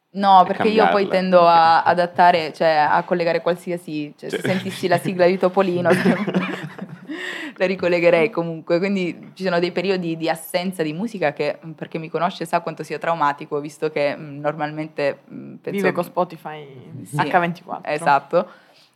[0.10, 4.88] No, perché io poi tendo a adattare, cioè a collegare qualsiasi, cioè se Cioè- sentissi
[4.88, 5.90] la sigla di Topolino
[7.58, 11.88] la ricollegherei comunque, quindi ci sono dei periodi di assenza di musica che mm, per
[11.88, 15.78] chi mi conosce sa quanto sia traumatico, visto che mm, normalmente mm, penso...
[15.80, 16.66] Vive con Spotify
[17.04, 17.80] Sì, H24.
[17.84, 18.50] Esatto.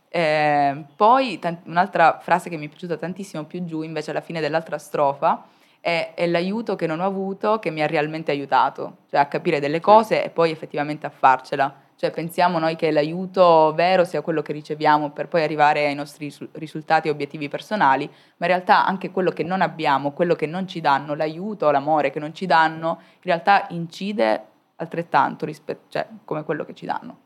[0.08, 4.40] Eh, poi tan- un'altra frase che mi è piaciuta tantissimo più giù, invece alla fine
[4.40, 5.44] dell'altra strofa,
[5.82, 9.58] è, è l'aiuto che non ho avuto che mi ha realmente aiutato, cioè a capire
[9.58, 11.74] delle cose e poi effettivamente a farcela.
[11.96, 16.26] Cioè pensiamo noi che l'aiuto vero sia quello che riceviamo per poi arrivare ai nostri
[16.26, 20.46] risu- risultati e obiettivi personali, ma in realtà anche quello che non abbiamo, quello che
[20.46, 24.46] non ci danno, l'aiuto, l'amore che non ci danno, in realtà incide
[24.76, 27.18] altrettanto rispetto, cioè, come quello che ci danno.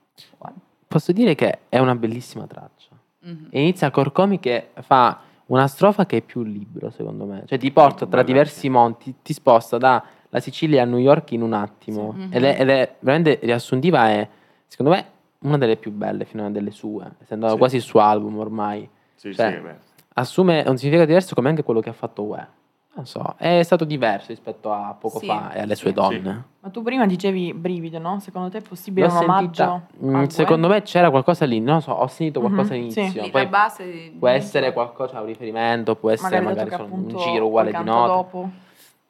[0.89, 2.89] Posso dire che è una bellissima traccia.
[3.21, 3.49] Mhm.
[3.51, 7.43] E inizia Corcomi che fa una strofa che è più un libro, secondo me.
[7.47, 10.03] Cioè ti porta tra diversi monti, ti sposta dalla
[10.39, 12.15] Sicilia a New York in un attimo.
[12.17, 12.29] Sì.
[12.37, 14.29] Ed, è, ed è veramente riassuntiva e
[14.67, 15.05] secondo me
[15.41, 17.57] una delle più belle fino a delle sue, essendo Sì.
[17.57, 18.89] quasi il suo album ormai.
[19.15, 19.75] Sì, Cioè, sì, beh.
[20.15, 22.49] assume un significato diverso come anche quello che ha fatto Ue.
[22.97, 25.83] Non so, è stato diverso rispetto a poco Sì, fa e alle sì.
[25.83, 26.45] sue donne.
[26.61, 28.19] Ma tu prima dicevi brivido, no?
[28.21, 29.47] Secondo te è possibile L'ho un omaggio?
[29.47, 32.79] sentita- mm, al secondo me c'era qualcosa lì, non lo so, ho sentito qualcosa Mhm,
[32.79, 33.03] all'inizio.
[33.05, 33.21] sì.
[33.21, 37.71] Sì, Poi base può essere qualcosa, un riferimento, può essere Magari magari, un giro uguale
[37.71, 38.13] di note.
[38.13, 38.51] dopo.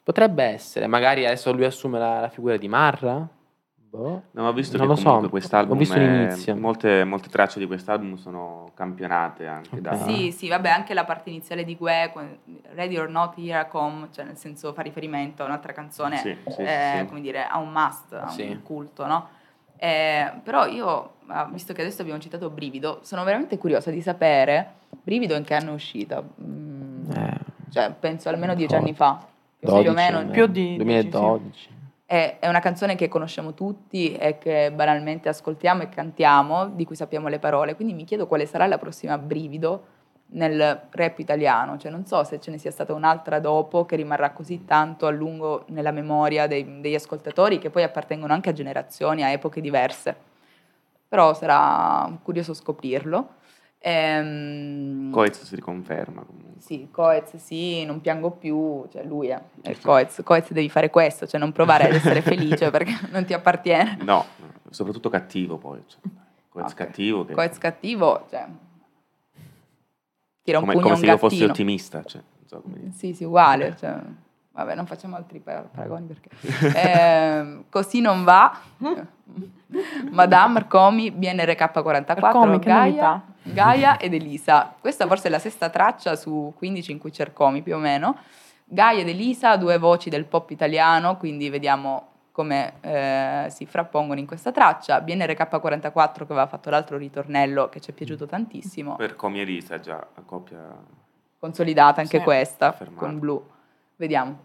[0.02, 3.28] Potrebbe essere, magari adesso lui assume la, la figura di Marra.
[3.96, 4.22] Boh.
[4.32, 6.54] No, ma ho visto Non che lo so, quest'album ho visto è- l'inizio.
[6.54, 9.94] molte, molte tracce di quest'album sono campionate anche da...
[9.96, 12.40] Sì, sì, vabbè, anche la parte iniziale di Gue, que-
[12.74, 16.36] Ready or Not, Here I Come, cioè nel senso fa riferimento a un'altra canzone, Sì,
[16.48, 17.06] sì, eh, sì.
[17.06, 18.42] come dire, a un must, a Sì.
[18.42, 19.28] un culto, no?
[19.78, 24.72] Eh, però io, ah, visto che adesso abbiamo citato Brivido, sono veramente curiosa di sapere,
[25.02, 26.22] Brivido in che anno è uscita?
[26.42, 27.10] Mm,
[27.70, 29.24] cioè, penso almeno dieci anni fa,
[29.58, 30.20] più o 12, meno.
[30.20, 31.68] eh, Più di 2012.
[32.08, 37.26] È, una canzone che conosciamo tutti e che banalmente ascoltiamo e cantiamo, di cui sappiamo
[37.26, 37.74] le parole.
[37.74, 39.94] Quindi mi chiedo quale sarà la prossima brivido
[40.28, 41.76] nel rap italiano.
[41.76, 45.10] Cioè, non so se ce ne sia stata un'altra dopo che rimarrà così tanto a
[45.10, 50.14] lungo nella memoria dei- degli ascoltatori, che poi appartengono anche a generazioni, a epoche diverse.
[51.08, 53.34] Però sarà curioso scoprirlo.
[53.78, 56.60] Ehm, Coez si riconferma comunque.
[56.60, 61.26] sì, Coez sì, non piango più, cioè lui è, è Coez, Coez devi fare questo,
[61.26, 63.98] cioè non provare ad essere felice perché non ti appartiene.
[64.02, 64.24] No,
[64.70, 65.82] soprattutto cattivo poi.
[65.86, 66.00] Cioè,
[66.48, 67.34] Coez cattivo che...
[67.34, 68.46] Coez cattivo, cioè
[70.46, 72.04] tira un come, pugno come se io fossi ottimista.
[72.04, 72.62] Cioè, so.
[72.92, 73.98] Sì, sì, uguale, cioè,
[74.56, 76.30] vabbè non facciamo altri par- paragoni perché...
[76.76, 78.58] Ehm, così non va,
[80.10, 83.22] Madame Arcomi, BNRK44, Arcomi, che Gaia.
[83.42, 84.74] Gaia ed Elisa.
[84.80, 88.16] Questa forse è la sesta traccia su 15 in cui c'è Arcomi più o meno.
[88.64, 94.26] Gaia ed Elisa, due voci del pop italiano, quindi vediamo come eh, si frappongono in
[94.26, 94.98] questa traccia.
[94.98, 99.78] BNRK44 che aveva fatto l'altro ritornello che ci è piaciuto tantissimo, Per Comi e Risa
[99.80, 100.58] già la coppia...
[101.38, 103.06] consolidata anche Sì, questa affermata.
[103.06, 103.46] con blu.
[103.98, 104.38] Vediamo.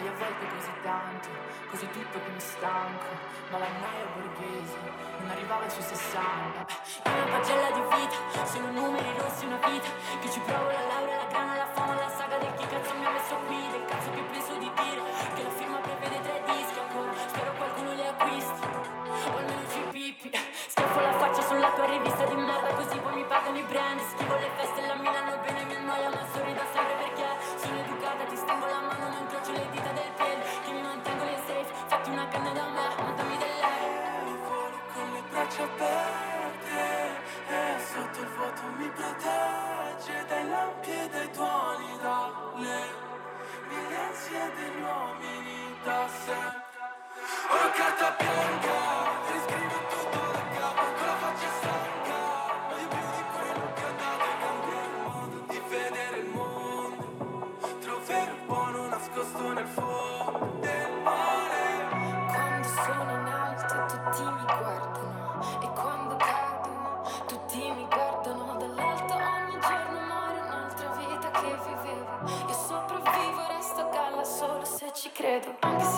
[0.00, 1.28] Sei a volte così tanto
[1.68, 3.04] Così tutto che mi stanco.
[3.50, 4.78] Ma la noia borghese
[5.20, 6.66] Non arrivava ai suoi 60
[7.04, 9.88] Io una pagella di vita Sono numeri rossi una vita.
[10.20, 11.59] Che ci provo la laurea, la grana,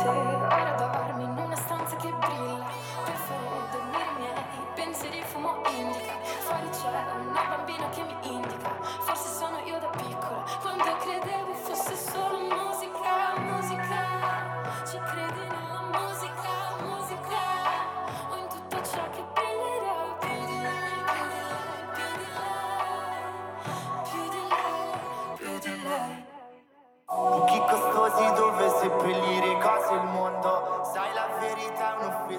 [0.02, 0.41] credo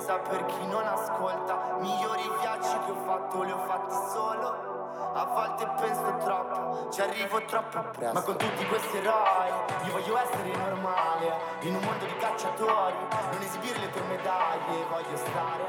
[0.04, 1.78] un'offesa per chi non ascolta.
[1.80, 4.72] Migliori viaggi che ho fatto li ho fatti solo.
[5.16, 8.14] A volte penso troppo, ci arrivo troppo presto.
[8.14, 9.50] Ma con tutti questi eroi,
[9.86, 11.34] io voglio essere normale.
[11.62, 12.96] In un mondo di cacciatori,
[13.32, 14.86] non esibire le tue medaglie.
[14.90, 15.66] Voglio stare,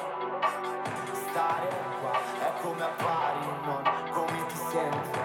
[1.29, 1.69] stare
[2.01, 2.13] qua.
[2.41, 3.83] È come appari, non
[4.13, 5.21] come ti senti.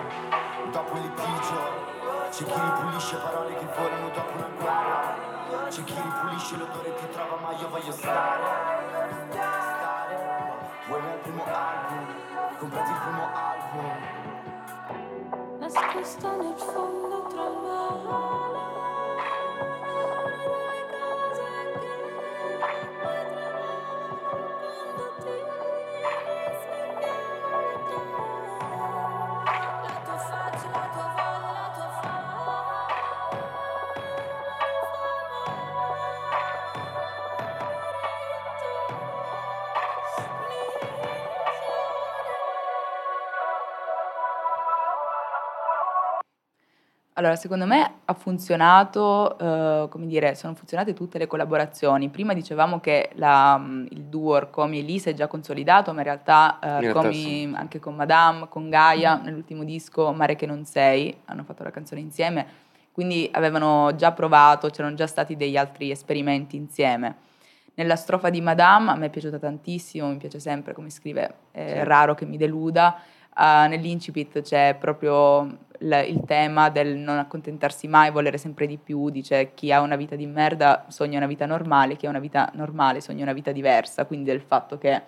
[0.72, 1.88] Dopo il litigio,
[2.30, 5.29] c'è chi ripulisce parole che volano dopo una guerra
[5.70, 8.42] C'è chi ripulisce l'odore e trova ma io voglio stare.
[9.30, 10.18] Stare
[10.88, 12.08] Vuoi il primo album?
[12.58, 13.98] Comprati il primo album.
[15.60, 18.69] Nascosta nel fondo tra La
[47.20, 52.08] Allora, secondo me ha funzionato, eh, come dire, sono funzionate tutte le collaborazioni.
[52.08, 56.06] Prima dicevamo che la, mh, il duo Orcomi e Lisa è già consolidato, ma in
[56.06, 57.52] realtà, eh, Orcomi sì.
[57.54, 62.00] anche con Madame, con Gaia, nell'ultimo disco Mare che non sei, hanno fatto la canzone
[62.00, 62.46] insieme,
[62.94, 67.28] quindi avevano già provato, c'erano già stati degli altri esperimenti insieme.
[67.74, 71.80] Nella strofa di Madame a me è piaciuta tantissimo, mi piace sempre come scrive, è
[71.80, 71.84] Sì.
[71.84, 72.98] raro che mi deluda.
[73.34, 79.10] Ah, nell'incipit c'è proprio il, il tema del non accontentarsi mai, volere sempre di più,
[79.10, 82.50] dice chi ha una vita di merda sogna una vita normale, chi ha una vita
[82.56, 85.02] normale sogna una vita diversa, quindi del fatto che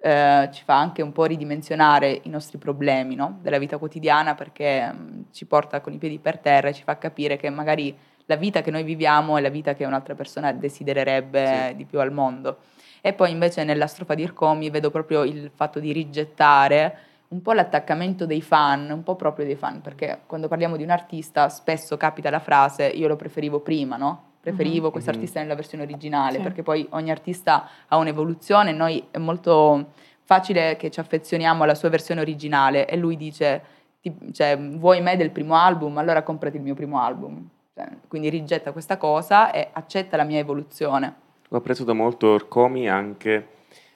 [0.00, 3.38] eh, ci fa anche un po' ridimensionare i nostri problemi no?
[3.42, 6.96] della vita quotidiana perché mm, ci porta con i piedi per terra e ci fa
[6.98, 11.72] capire che magari la vita che noi viviamo è la vita che un'altra persona desidererebbe
[11.76, 12.58] di più al mondo.
[13.00, 16.98] E poi invece nella strofa di Ircomi vedo proprio il fatto di rigettare
[17.28, 20.90] un po' l'attaccamento dei fan, un po' proprio dei fan, perché quando parliamo di un
[20.90, 24.22] artista spesso capita la frase io lo preferivo prima, no?
[24.40, 24.92] Preferivo Mhm.
[24.92, 25.16] questo Mhm.
[25.16, 26.42] artista nella versione originale, Sì.
[26.42, 29.88] perché poi ogni artista ha un'evoluzione, noi è molto
[30.24, 33.62] facile che ci affezioniamo alla sua versione originale e lui dice,
[34.00, 35.98] ti- cioè, vuoi me del primo album?
[35.98, 37.46] Allora comprati il mio primo album.
[37.74, 41.14] Cioè, quindi rigetta questa cosa e accetta la mia evoluzione.
[41.50, 43.48] Ho apprezzato molto Orcomi anche,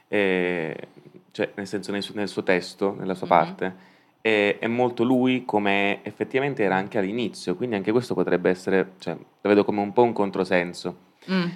[0.09, 0.77] eh,
[1.33, 3.33] cioè nel senso nel suo, nel suo testo, nella sua Mhm.
[3.33, 3.75] parte,
[4.21, 9.15] e è molto lui come effettivamente era anche all'inizio, quindi anche questo potrebbe essere, cioè,
[9.15, 10.97] lo vedo come un po' un controsenso.
[11.31, 11.49] Mm.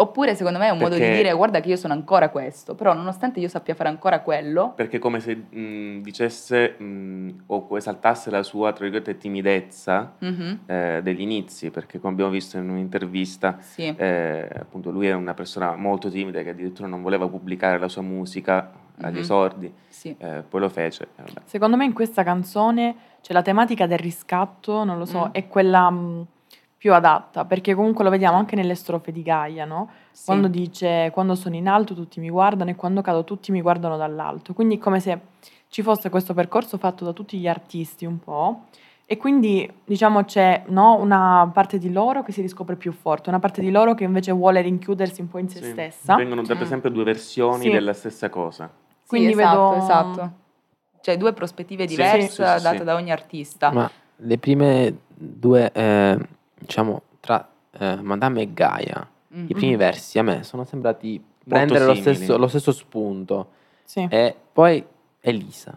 [0.00, 2.76] Oppure secondo me è un modo di Perché- dire guarda che io sono ancora questo,
[2.76, 7.66] però nonostante io sappia fare ancora quello, Perché è come se mh, dicesse mh, o
[7.76, 10.58] esaltasse la sua, tra virgolette, timidezza Mhm.
[10.66, 13.92] eh, degli inizi, perché come abbiamo visto in un'intervista, Sì.
[13.96, 18.02] eh, appunto lui era una persona molto timida che addirittura non voleva pubblicare la sua
[18.02, 18.70] musica
[19.00, 19.18] agli Mhm.
[19.20, 20.14] esordi, Sì.
[20.18, 21.08] eh, poi lo fece.
[21.16, 21.40] e vabbè.
[21.44, 25.30] Secondo me in questa canzone c'è la tematica del riscatto, non lo so, Mm.
[25.32, 26.26] è quella mh,
[26.76, 29.88] più adatta, perché comunque lo vediamo anche nelle strofe di Gaia, no?
[30.12, 30.26] Sì.
[30.26, 33.96] Quando dice quando sono in alto tutti mi guardano e quando cado tutti mi guardano
[33.96, 34.54] dall'alto.
[34.54, 35.18] Quindi è come se
[35.68, 38.62] ci fosse questo percorso fatto da tutti gli artisti un po'.
[39.10, 43.38] E quindi diciamo c'è no, una parte di loro che si riscopre più forte, una
[43.40, 45.70] parte di loro che invece vuole rinchiudersi un po' in se Sì.
[45.70, 46.14] stessa.
[46.14, 47.70] Vengono da per esempio due versioni Sì.
[47.70, 48.70] della stessa cosa.
[49.08, 50.32] Quindi sì, esatto, vedo- esatto.
[51.00, 52.84] Cioè due prospettive diverse sì, sì, sì, date sì.
[52.84, 53.72] da ogni artista.
[53.72, 56.18] Ma le prime due, eh,
[56.58, 57.48] diciamo, tra
[57.78, 59.44] eh, Madame e Gaia, Mm.
[59.48, 59.78] i primi Mhm.
[59.78, 63.48] versi a me sono sembrati prendere lo stesso, lo stesso spunto.
[63.84, 64.06] Sì.
[64.10, 64.84] E poi
[65.20, 65.76] Elisa.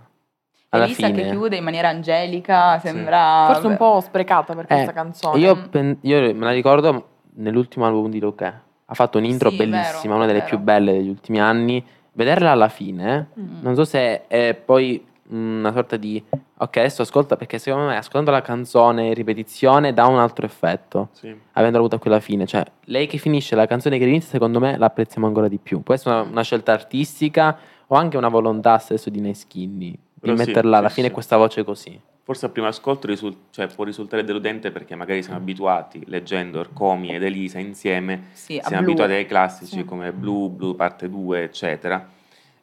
[0.70, 1.22] Alla Elisa fine.
[1.24, 3.46] che chiude in maniera angelica, sembra...
[3.48, 5.40] Forse un po' sprecata per questa Eh, canzone.
[5.40, 8.62] Io, pen- io me la ricordo nell'ultimo album di Luca.
[8.86, 10.50] Ha fatto un'intro Sì, bellissima, vero, una delle vero.
[10.50, 11.86] più belle degli ultimi anni.
[12.14, 13.62] Vederla alla fine, Mm.
[13.62, 16.22] non so se è poi una sorta di
[16.58, 21.08] ok, adesso ascolta perché secondo me ascoltando la canzone in ripetizione dà un altro effetto.
[21.14, 21.34] Sì.
[21.54, 24.88] Avendo avuto quella fine, cioè lei che finisce la canzone che inizia, secondo me la
[24.88, 25.82] apprezziamo ancora di più.
[25.84, 27.58] Può essere una, una scelta artistica
[27.88, 31.14] o anche una volontà stesso di Neskinny di Però sì, metterla alla sì, fine sì.
[31.14, 32.00] questa voce così.
[32.24, 37.14] Forse a primo ascolto risul- cioè, può risultare deludente perché magari siamo abituati, leggendo Orcomi
[37.16, 38.92] ed Elisa insieme, Sì, siamo Blue.
[38.92, 39.86] abituati ai classici Sì.
[39.86, 42.08] come Blue, Blue parte 2, eccetera.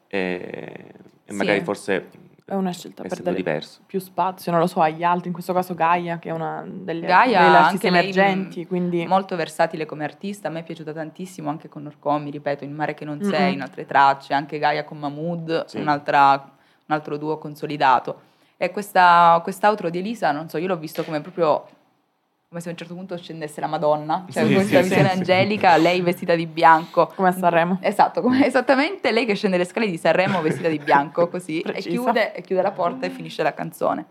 [0.07, 0.93] E, e
[1.27, 1.35] Sì.
[1.35, 2.09] magari forse
[2.45, 3.81] È una scelta per dare diverso.
[3.85, 7.05] più spazio, non lo so, agli altri, in questo caso Gaia, che è una delle,
[7.07, 10.93] Gaia, delle anche artiste emergenti, mh, quindi molto versatile come artista, a me è piaciuta
[10.93, 14.85] tantissimo anche con Orcomi, ripeto, in Mare che non sei, in altre tracce, anche Gaia
[14.85, 15.79] con Mahmood, Sì.
[15.79, 16.33] un'altra-
[16.87, 18.21] un altro duo consolidato.
[18.61, 21.65] E questa, quest'outro di Elisa, non so, io l'ho visto come proprio
[22.49, 25.15] come se a un certo punto scendesse la Madonna, cioè Sì, questa sì, visione sì,
[25.15, 25.19] sì.
[25.19, 27.13] angelica, lei vestita di bianco.
[27.15, 27.79] come a Sanremo.
[27.83, 31.81] Esatto, come esattamente lei che scende le scale di Sanremo vestita di bianco, così, e
[31.83, 34.07] chiude, e chiude la porta e finisce la canzone.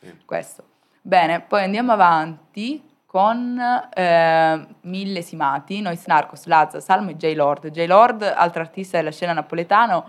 [0.00, 0.12] Sì.
[0.24, 0.64] Questo.
[1.00, 3.56] Bene, poi andiamo avanti con
[3.94, 7.34] eh, Millesimati, Nois Narcos, Lazza, Salmo e J.
[7.34, 7.70] Lord.
[7.70, 7.86] J.
[7.86, 10.04] Lord, altro artista della scena napoletano,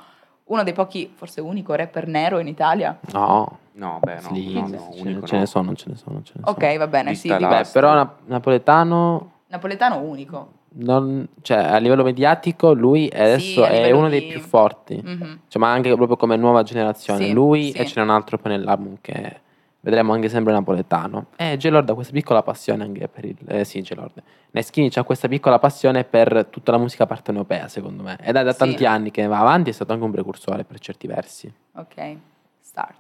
[0.46, 2.98] uno dei pochi, forse unico rapper nero in Italia.
[3.14, 5.40] No, No, beh, no, sì, no, ce, no, unico ce no.
[5.42, 6.22] ne sono, ce ne sono.
[6.24, 6.56] Ce ne sono.
[6.56, 10.52] Ok, va bene, sì, Lista dico- Beh, però na- napoletano, napoletano unico.
[10.80, 15.00] non- cioè, a livello mediatico, lui è adesso a è uno di- dei più forti.
[15.04, 15.40] Mhm.
[15.48, 17.26] Cioè, ma anche proprio come nuova generazione.
[17.26, 17.78] Sì, lui sì.
[17.78, 19.42] e ce n'è un altro poi nell'album che
[19.82, 21.28] vedremo anche sempre napoletano.
[21.36, 23.36] E J-Lord ha questa piccola passione anche per il...
[23.48, 24.22] Eh, sì, J-Lord.
[24.52, 28.18] Neschini ha questa piccola passione per tutta la musica partenopea, secondo me.
[28.22, 28.58] Ed è da Sì.
[28.58, 31.52] tanti anni che va avanti, è stato anche un precursore per certi versi.
[31.76, 32.18] Ok,
[32.60, 32.96] start.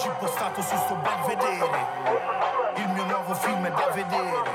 [0.00, 1.86] Oggi postato su sto bel vedere.
[2.76, 4.50] Il mio nuovo film è da vedere.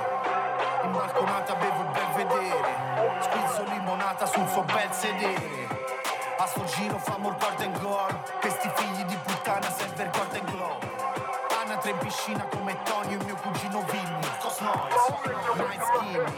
[0.81, 2.75] In balconata bevo il bel vedere.
[3.19, 5.67] Squizzo limonata sul suo bel sedere.
[6.39, 10.49] A sto giro famo il guarda and Questi figli di puttana serve il guarda and
[10.49, 10.79] glow
[11.61, 14.27] Anatra in piscina come Tony e mio cugino Vinny.
[14.39, 15.13] Cos Noise,
[15.57, 16.33] Night Skinny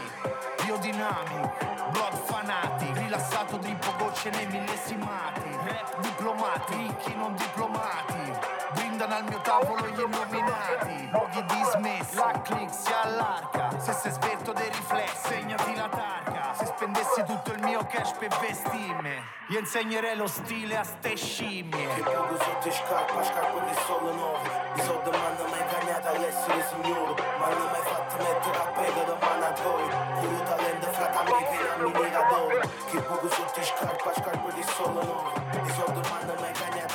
[0.64, 2.94] Biodynamic, Blood Fanatic.
[2.98, 8.57] Rilassato drippo gocce nei millesimati Rap diplomati, ricchi non diplomati
[8.98, 11.08] Brindano al mio tavolo gli illuminati.
[11.12, 13.78] Luoghi dismessi, la click si allarga.
[13.78, 16.52] Se sei esperto dei riflessi, segnati la targa.
[16.58, 21.94] Se spendessi tutto il mio cash per vestime Io insegnerei lo stile a ste scimmie.
[21.94, 26.66] Che poco sotto scarpa, scarpe che sono nuove Mi sono domanda mai cagnata ad essere
[26.66, 31.82] signore Ma non mai fatto mettere a prego da manatore Puro talento frata me che
[31.82, 32.60] non mi adoro
[32.90, 36.87] Che poco sotto scarpa, scarpe che sono nuove Mi sono domanda mai cagnata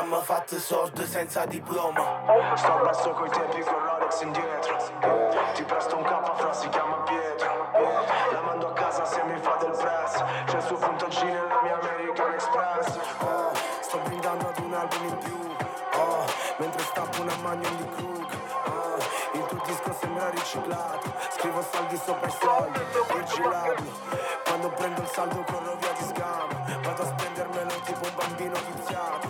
[0.00, 2.22] Hanno fatto sordo senza diploma.
[2.54, 4.78] Sto basso coi tempi con Rolex indietro
[5.52, 7.68] Ti presto un capo fra si chiama Pietro.
[8.32, 11.78] La mando a casa se mi fa del press C'è il suo puntaggino nella mia
[11.78, 12.98] American Express.
[13.18, 13.50] Ah,
[13.82, 15.54] Sto brindando ad un album in più.
[15.92, 16.24] Ah,
[16.56, 18.26] Mentre stampo una magnon di Krug
[18.64, 18.96] ah,
[19.32, 21.12] Il tuo disco sembra riciclato.
[21.36, 22.80] Scrivo saldi sopra i soldi
[23.18, 23.90] Vigilabile
[24.44, 29.29] Quando prendo il saldo corro via di sgamo Vado a spendermelo tipo un bambino viziato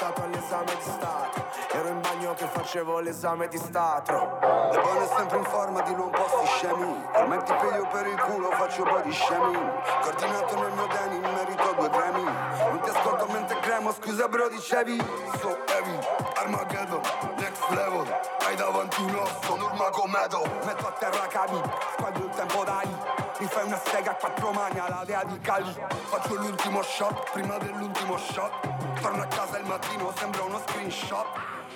[0.00, 1.48] presentato all'esame di Stato.
[1.72, 4.38] Ero in bagno che facevo l'esame di Stato
[4.72, 7.04] Le buone sempre in forma di non posti scemi.
[7.14, 11.90] Ormai ti piglio per il culo, faccio body shaming Coordinato nel mio denim, merito due
[11.90, 12.22] premi.
[12.22, 14.96] Non ti ascolto mentre cremo, scusa bro dicevi
[15.40, 15.98] So heavy,
[16.36, 17.00] Armageddon,
[17.36, 18.06] next level
[18.44, 21.60] Hai davanti un osso, Nurmagomedov Metto a terra cavi,
[21.92, 25.74] squadro il tempo dai Mi fai una sega a quattro mani alla dea di Cali.
[26.10, 29.00] Faccio l'ultimo shot prima dell'ultimo shot.
[29.00, 31.26] Torno a casa il mattino, sembra uno screenshot.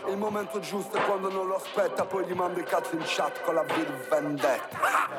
[0.09, 3.41] Il momento giusto è quando non lo aspetta Poi gli mando il cazzo in chat
[3.41, 4.69] con la V di vendetta.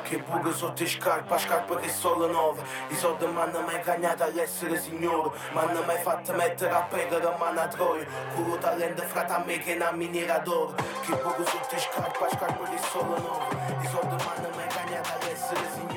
[0.04, 2.62] Che buco sotto in scarpa, scarpe che sono nuove.
[2.90, 7.26] I soldi mi hanno mai ingagnato all'essere signore Mi hanno mai fatto mettere a pregare
[7.26, 8.06] a mano a troia
[8.36, 10.74] Puro talento frate a me che è una miniera d'oro.
[10.74, 13.56] Che buco sotto in scarpa, scarpe che sono nuove.
[13.80, 15.95] I soldi mi hanno mai ingagnato all'essere signore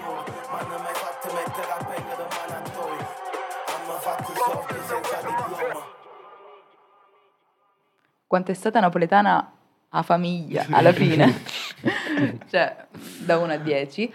[8.29, 9.51] Quanto è stata napoletana
[9.89, 11.33] a famiglia alla fine,
[12.47, 12.75] cioè
[13.25, 14.13] da 1 a 10.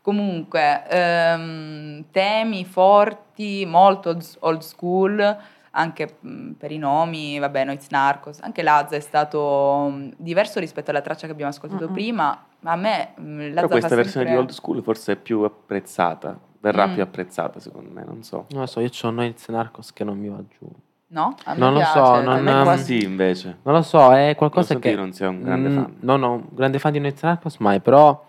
[0.00, 5.36] Comunque, ehm, temi forti, molto old- school,
[5.72, 10.90] anche mh, per i nomi, vabbè, Noiz Narcos, anche Lazza è stato mh, diverso rispetto
[10.92, 11.92] alla traccia che abbiamo ascoltato Mm-mm.
[11.92, 14.30] prima, ma a me mh, Lazza Però questa fa versione sempre...
[14.30, 16.92] di old school forse è più apprezzata, verrà Mm.
[16.92, 18.46] più apprezzata secondo me, non so.
[18.50, 20.68] Non lo so, io ho Noiz Narcos che non mi va giù.
[21.08, 21.36] No?
[21.44, 23.58] A me Non lo piace, so, a non, me ehm, quasi- Sì, invece.
[23.62, 24.94] non lo so, è qualcosa Non so che...
[24.94, 25.96] che non sia un grande Mm, fan.
[26.00, 28.24] No, no, un grande fan di Noiz Narcos mai, però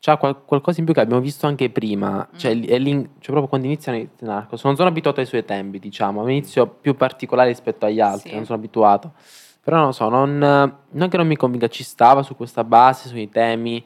[0.00, 2.58] c'ha qual- qualcosa in più che abbiamo visto anche prima, cioè, Mm.
[2.60, 5.78] li- è l'in- cioè proprio quando inizia Noiz Narcos, non sono abituato ai suoi tempi,
[5.78, 8.34] diciamo, è un inizio più particolare rispetto agli altri, Sì.
[8.34, 9.12] non sono abituato.
[9.62, 10.38] Però non lo so, non,
[10.90, 13.84] non che non mi convinca, ci stava su questa base, sui temi,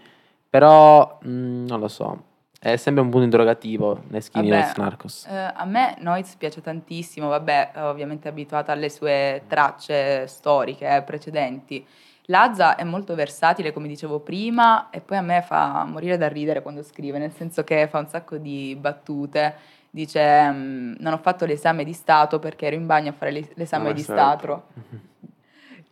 [0.49, 2.23] però mm, non lo so,
[2.65, 5.27] è sempre un punto interrogativo nei skinny Vabbè, Narcos.
[5.29, 11.85] eh, a me Noiz piace tantissimo, vabbè, ovviamente abituata alle sue tracce storiche eh, precedenti.
[12.27, 16.63] Lazza è molto versatile, come dicevo prima, e poi a me fa morire da ridere
[16.63, 19.57] quando scrive, nel senso che fa un sacco di battute.
[19.91, 23.51] Dice: mm, Non ho fatto l'esame di Stato perché ero in bagno a fare l'es-
[23.55, 24.13] l'esame Ah, di certo.
[24.23, 24.67] Stato.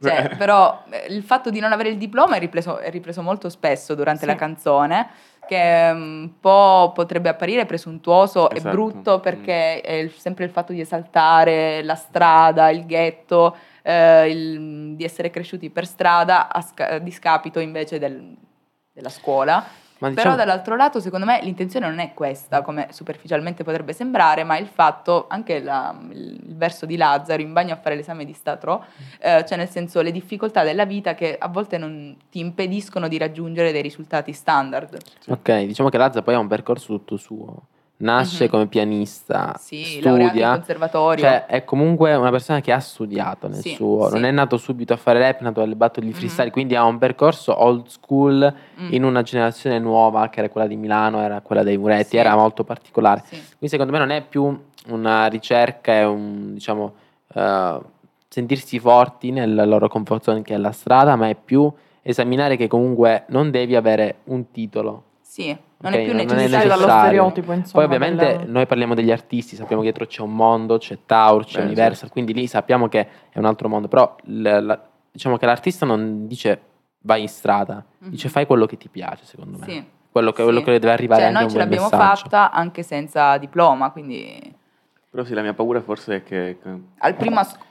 [0.03, 3.51] Cioè, però eh, il fatto di non avere il diploma è ripreso, è ripreso molto
[3.51, 4.27] spesso durante Sì.
[4.29, 5.09] la canzone,
[5.51, 8.73] che mm, un po' potrebbe apparire presuntuoso e Esatto.
[8.77, 15.03] brutto perché è sempre il fatto di esaltare la strada, il ghetto, eh, il- di
[15.03, 18.37] essere cresciuti per strada a, sca- a discapito invece del-
[18.93, 19.65] della scuola.
[20.01, 24.45] Ma Però diciamo, dall'altro lato, secondo me, l'intenzione non è questa, come superficialmente potrebbe sembrare,
[24.45, 28.33] ma il fatto, anche la- il, verso di Lazzaro in bagno a fare l'esame di
[28.33, 28.85] Stato,
[29.19, 33.19] eh, cioè nel senso le difficoltà della vita che a volte non ti impediscono di
[33.19, 34.97] raggiungere dei risultati standard.
[35.29, 37.63] ok, diciamo che Lazza poi ha un percorso tutto suo.
[38.03, 38.51] Nasce Mhm.
[38.51, 41.23] come pianista, Sì, studia, conservatorio.
[41.23, 44.15] cioè è comunque una persona che ha studiato nel Sì, suo, sì.
[44.15, 46.15] non è nato subito a fare rap, è nato alle battle di Mhm.
[46.15, 48.93] freestyle, quindi ha un percorso old school Mm.
[48.93, 52.65] in una generazione nuova che era quella di Milano, era quella dei Muretti, era molto
[52.65, 53.23] particolare.
[53.29, 54.59] Quindi secondo me non è più
[54.89, 56.95] una ricerca e un, diciamo,
[57.35, 57.81] eh,
[58.29, 61.71] sentirsi forti nella loro comfort zone che è la strada, ma è più
[62.01, 65.03] esaminare che comunque non devi avere un titolo.
[65.21, 65.99] Sì, non ok?
[65.99, 66.49] è più Non necessario.
[66.69, 67.07] dallo necessario.
[67.07, 67.85] stereotipo, insomma.
[67.87, 71.45] Poi ovviamente del- noi parliamo degli artisti, sappiamo che dietro c'è un mondo, c'è Taur,
[71.45, 72.13] c'è Beh, Universal, certo.
[72.13, 76.27] quindi lì sappiamo che è un altro mondo, però l- la- diciamo che l'artista non
[76.27, 76.61] dice
[77.03, 78.33] vai in strada, dice Mhm.
[78.33, 79.65] fai quello che ti piace secondo me.
[79.65, 79.85] Sì.
[80.13, 80.43] Quello che, Sì.
[80.43, 82.23] quello che deve arrivare Cioè, anche noi ce l'abbiamo messaggio.
[82.23, 84.55] fatta anche senza diploma, quindi
[85.11, 86.59] Però sì, la mia paura forse è che...
[86.63, 87.65] che- al primo asco-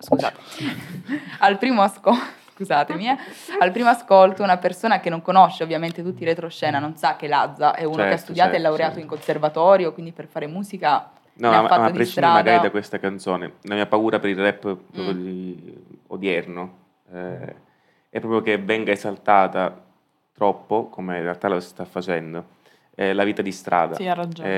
[0.00, 0.36] scusate.
[1.40, 2.20] al primo ascolto
[2.62, 3.16] scusatemi eh,
[3.60, 7.28] al primo ascolto una persona che non conosce ovviamente tutti i retroscena non sa che
[7.28, 9.08] Lazza è uno che ha Certo, studiato e certo, laureato certo.
[9.08, 11.10] in conservatorio quindi per fare musica
[11.40, 14.30] No, ne ha ma, ma a prescindere magari da questa canzone, la mia paura per
[14.30, 15.22] il rap proprio Mm.
[15.24, 16.76] di- odierno
[17.12, 17.54] eh,
[18.10, 19.84] è proprio che venga esaltata
[20.32, 22.44] troppo, come in realtà lo si sta facendo,
[22.96, 23.94] eh, la vita di strada.
[23.94, 24.48] Sì, ha ragione.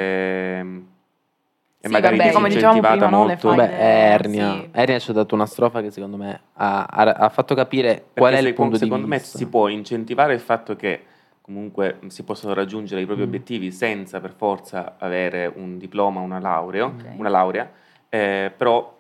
[1.82, 3.54] E Sì, magari vabbè, come dicevamo prima, molto.
[3.54, 4.52] Beh, Ernia.
[4.60, 4.68] sì.
[4.72, 8.32] Ernia ci ha dato una strofa che secondo me ha, ha- ha fatto capire qual
[8.32, 9.38] è Perché il punto di secondo me vista.
[9.38, 11.04] si può incentivare il fatto che
[11.40, 13.28] comunque si possono raggiungere i propri Mm.
[13.28, 17.04] obiettivi senza per forza avere un diploma, una laurea, Ok.
[17.16, 17.70] una laurea
[18.10, 18.98] eh, però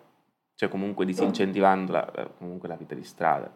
[0.54, 3.50] cioè comunque disincentivando la, comunque la vita di strada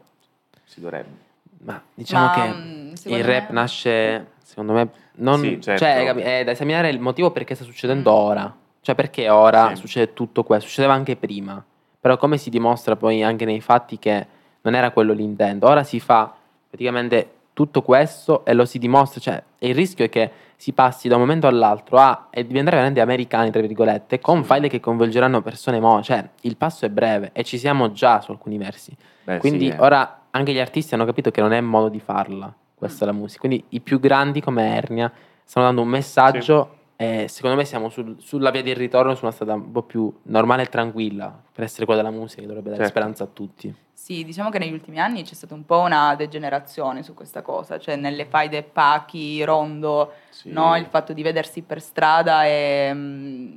[0.65, 1.33] si dovrebbe.
[1.63, 5.83] Ma diciamo Ma, che mm, il rap me- nasce, secondo me, non, Sì, certo.
[5.83, 8.55] cioè, è da esaminare il motivo perché sta succedendo ora.
[8.85, 9.77] Cioè, perché ora Sì.
[9.77, 10.69] succede tutto questo?
[10.69, 11.65] Succedeva anche prima.
[11.99, 14.27] Però come si dimostra poi anche nei fatti che
[14.61, 15.67] non era quello l'intento.
[15.67, 16.31] Ora si fa
[16.69, 19.21] praticamente tutto questo e lo si dimostra.
[19.21, 23.01] Cioè, il rischio è che si passi da un momento all'altro a e diventare veramente
[23.01, 24.53] americani, tra virgolette, con Sì.
[24.53, 26.03] file che coinvolgeranno persone mo.
[26.03, 28.95] Cioè, il passo è breve e ci siamo già su alcuni versi.
[29.25, 29.79] Beh, Quindi sì, eh.
[29.81, 33.15] ora anche gli artisti hanno capito che non è modo di farla, questa è la
[33.15, 33.41] musica.
[33.41, 35.11] Quindi i più grandi come Ernia
[35.43, 39.33] stanno dando un messaggio E secondo me siamo sul- sulla via del ritorno su una
[39.33, 42.83] strada un po' più normale e tranquilla per essere quella della musica che dovrebbe dare
[42.85, 42.97] Certo.
[42.99, 43.75] speranza a tutti.
[43.93, 47.79] Sì, diciamo che negli ultimi anni c'è stata un po' una degenerazione su questa cosa,
[47.79, 50.13] cioè nelle faide Pachi, Rondo,
[50.45, 50.77] no?
[50.77, 53.57] il fatto di vedersi per strada e mm,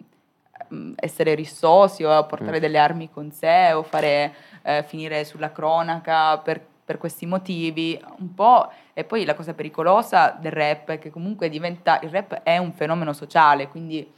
[0.73, 2.61] mm, essere rissosi o portare Mm.
[2.61, 4.33] delle armi con sé o fare
[4.63, 8.71] eh, finire sulla cronaca per, per questi motivi, un po'.
[8.93, 12.71] E poi la cosa pericolosa del rap è che comunque diventa, il rap è un
[12.71, 14.09] fenomeno sociale, quindi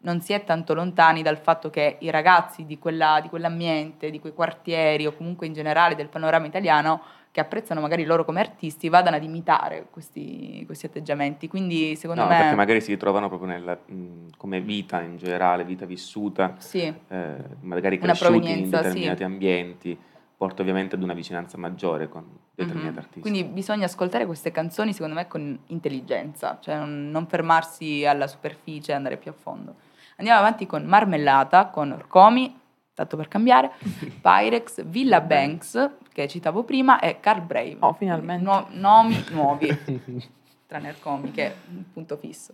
[0.00, 4.20] non si è tanto lontani dal fatto che i ragazzi di, quella- di quell'ambiente, di
[4.20, 8.90] quei quartieri o comunque in generale del panorama italiano che apprezzano magari loro come artisti
[8.90, 11.48] vadano ad imitare questi, questi atteggiamenti.
[11.48, 12.36] Quindi secondo No, me...
[12.36, 16.82] perché magari si ritrovano proprio nel, mh, come vita in generale, vita vissuta, Sì.
[16.82, 18.82] eh, magari cresciuti in provenienza, sì.
[18.82, 19.98] determinati ambienti,
[20.42, 22.98] porta ovviamente ad una vicinanza maggiore con determinati Mhm.
[22.98, 23.20] artisti.
[23.20, 28.90] Quindi bisogna ascoltare queste canzoni secondo me con intelligenza, cioè non, non fermarsi alla superficie
[28.90, 29.76] e andare più a fondo.
[30.16, 32.58] Andiamo avanti con Marmellata, con Orcomi,
[32.92, 33.70] tanto per cambiare,
[34.20, 37.76] Pyrex, Villa Banks, che citavo prima, e Carl Brave.
[37.78, 38.42] Oh, finalmente.
[38.44, 39.68] Nu- nomi nuovi,
[40.66, 42.52] tranne Orcomi, che è un punto fisso.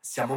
[0.00, 0.34] Siamo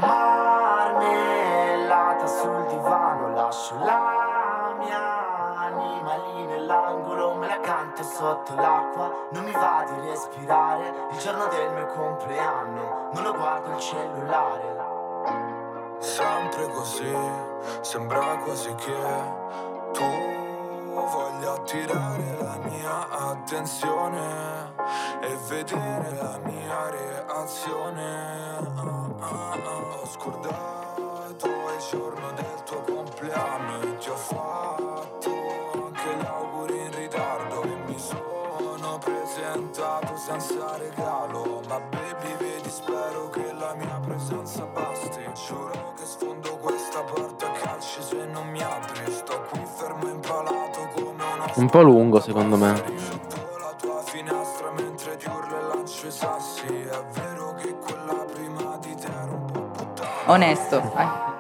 [0.94, 5.23] marmellata sul divano, lascio la mia
[5.74, 11.48] anima lì nell'angolo, me la canto sotto l'acqua, non mi va di respirare, il giorno
[11.48, 14.82] del mio compleanno, non lo guardo il cellulare.
[16.00, 17.16] Sempre così,
[17.82, 18.96] sembra quasi che
[19.94, 20.04] tu
[20.94, 24.74] voglia attirare la mia attenzione
[25.22, 28.58] e vedere la mia reazione.
[28.76, 30.02] Ah, ah, ah.
[30.02, 34.83] Ho scordato il giorno del tuo compleanno e ti ho fatto
[44.24, 45.20] presenza basti.
[45.46, 49.12] Giuro che sfondo questa porta calci se non mi apri.
[49.12, 52.72] Sto qui fermo impalato come una Un po' lungo secondo me.
[52.72, 56.66] la tua finestra mentre ti urlo e lancio i sassi.
[56.68, 60.32] È vero che quella prima di te era un po' puttana.
[60.32, 60.92] Onesto.
[60.94, 61.33] vai.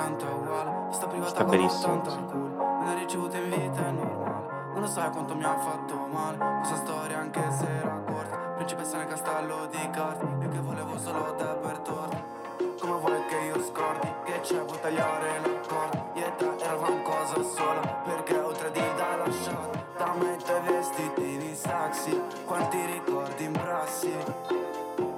[0.00, 0.92] 80 uguale.
[0.92, 2.02] Sta privata Sta benissimo.
[2.02, 4.48] Me l'ha ricevuta in vita normale.
[4.72, 6.38] Non lo sai quanto mi ha fatto male.
[6.58, 8.36] Questa storia anche se era corta.
[8.56, 12.22] Principessa nel castello di carte Io che volevo solo te per torta
[12.78, 14.06] Come vuoi che io scordi?
[14.24, 14.58] Che c'è?
[14.58, 16.10] Puoi tagliare la corda?
[16.12, 19.84] Io e te eravamo cosa sola Perché oltre di da lasciare.
[19.96, 24.14] Da mettere vestiti di saxi Quanti ricordi in brassi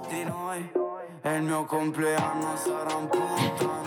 [0.06, 0.72] Di noi.
[1.20, 3.81] E il mio compleanno sarà un puttano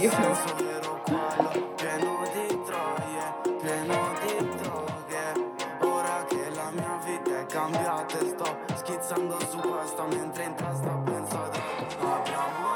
[0.00, 5.52] io- senso vero quello Pieno di troie, pieno di droghe.
[5.82, 11.36] Ora che la mia vita è cambiata sto schizzando su questa Mentre in testa penso
[11.36, 12.14] ad altro.
[12.14, 12.68] Abbiamo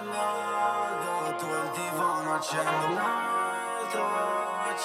[0.00, 4.04] allagato il divano Accendo un altro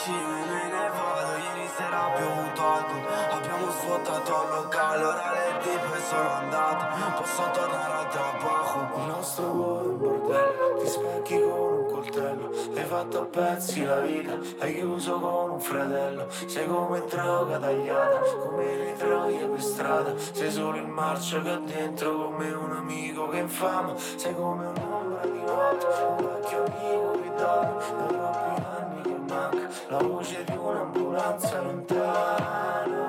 [0.04, 1.38] Ci me ne vado.
[1.38, 6.86] Ieri sera ha piovuto alcol Abbiamo svuotato il locale Ora le tipe sono andate.
[7.16, 8.88] Posso tornare al trabajo.
[8.98, 11.69] Il nostro cuore è un bordello, ti specchi con
[12.10, 17.60] coltello, hai fatto a pezzi la vita, hai chiuso con un fratello, sei come droga
[17.60, 22.72] tagliata, come le troie per strada, sei solo il marcio che ha dentro come un
[22.72, 28.62] amico che infama, sei come un'ombra di notte, un vecchio amico che dorme, da troppi
[28.64, 33.08] anni che manca, la voce di un'ambulanza lontana,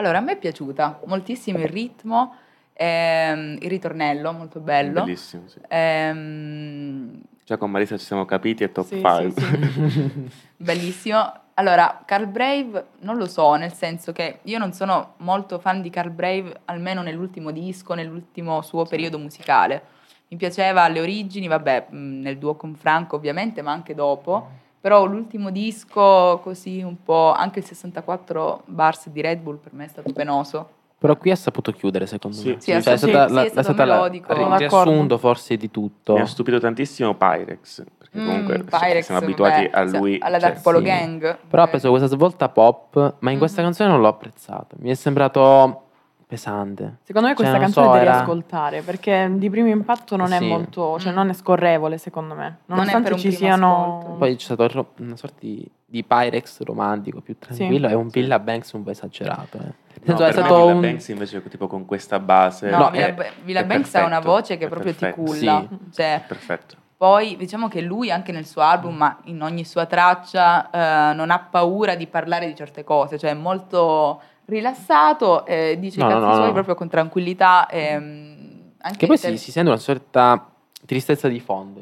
[0.00, 2.34] Allora, a me è piaciuta moltissimo il ritmo,
[2.72, 5.02] ehm, il ritornello, molto bello.
[5.02, 5.60] Bellissimo, sì.
[5.68, 10.28] Ehm, Già con Marisa ci siamo capiti e top Sì, 5.
[10.56, 11.32] Bellissimo.
[11.54, 15.90] Allora, Carl Brave non lo so, nel senso che io non sono molto fan di
[15.90, 19.82] Carl Brave, almeno nell'ultimo disco, nell'ultimo suo periodo musicale.
[20.28, 24.48] Mi piaceva alle origini, vabbè, nel duo con Franco ovviamente, ma anche dopo.
[24.80, 29.84] Però l'ultimo disco, così un po', anche il 64 bars di Red Bull per me
[29.84, 30.70] è stato penoso.
[30.98, 32.54] Però qui ha saputo chiudere secondo Sì, me.
[32.60, 34.32] sì, sì, Cioè, sì, stata sì, la- è stato stata la- melodico.
[34.32, 36.12] il Sono riassunto forse di tutto.
[36.14, 40.18] Mi ha stupito tantissimo Pyrex, perché Mm, comunque Pyrex, siamo abituati vabbè, a sì, lui.
[40.20, 40.84] alla cioè, Dark Polo sì.
[40.84, 41.38] Gang.
[41.48, 44.76] Però ha preso questa svolta pop, ma in questa canzone non l'ho apprezzato.
[44.78, 45.84] Mi è sembrato
[46.30, 46.98] pesante.
[47.02, 50.32] Secondo me questa Cioè, non canzone so, devi era- ascoltare perché di primo impatto non
[50.32, 50.46] è Sì.
[50.46, 52.58] molto, cioè non è scorrevole secondo me.
[52.66, 54.16] Non è Nonostante un ci siano ascolto.
[54.18, 58.70] poi c'è stato una sorta di, di Pyrex romantico più tranquillo e un Villa Banks
[58.72, 59.58] un po' esagerato.
[59.58, 59.88] eh.
[60.04, 63.60] No, senso, è stato Villa un- Banks invece tipo con questa base No, è- Villa,
[63.60, 65.22] è Banks ha una perfetto, voce che è proprio ti perfetto.
[65.22, 65.66] culla.
[65.68, 66.76] Sì, Cioè, perfetto.
[66.96, 71.30] Poi diciamo che lui anche nel suo album, ma in ogni sua traccia, eh, non
[71.30, 74.20] ha paura di parlare di certe cose, cioè è molto
[74.50, 76.52] rilassato, eh, dice No, i no, cazzi no, suoi no.
[76.52, 77.66] proprio con tranquillità.
[77.68, 78.48] ehm,
[78.82, 80.50] anche Che poi se- si, si sente una certa
[80.86, 81.80] tristezza di fondo.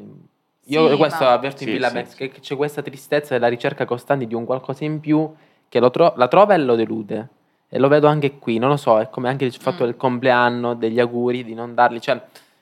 [0.65, 3.47] Io Sì, questo ma- avverto in Sì, Villa sì, che che c'è questa tristezza della
[3.47, 5.27] ricerca costante di un qualcosa in più
[5.67, 7.27] che lo tro- la trova e lo delude.
[7.69, 9.85] E lo vedo anche qui, non lo so, è come anche il fatto Mm.
[9.85, 12.19] del compleanno, degli auguri, di non darli, cioè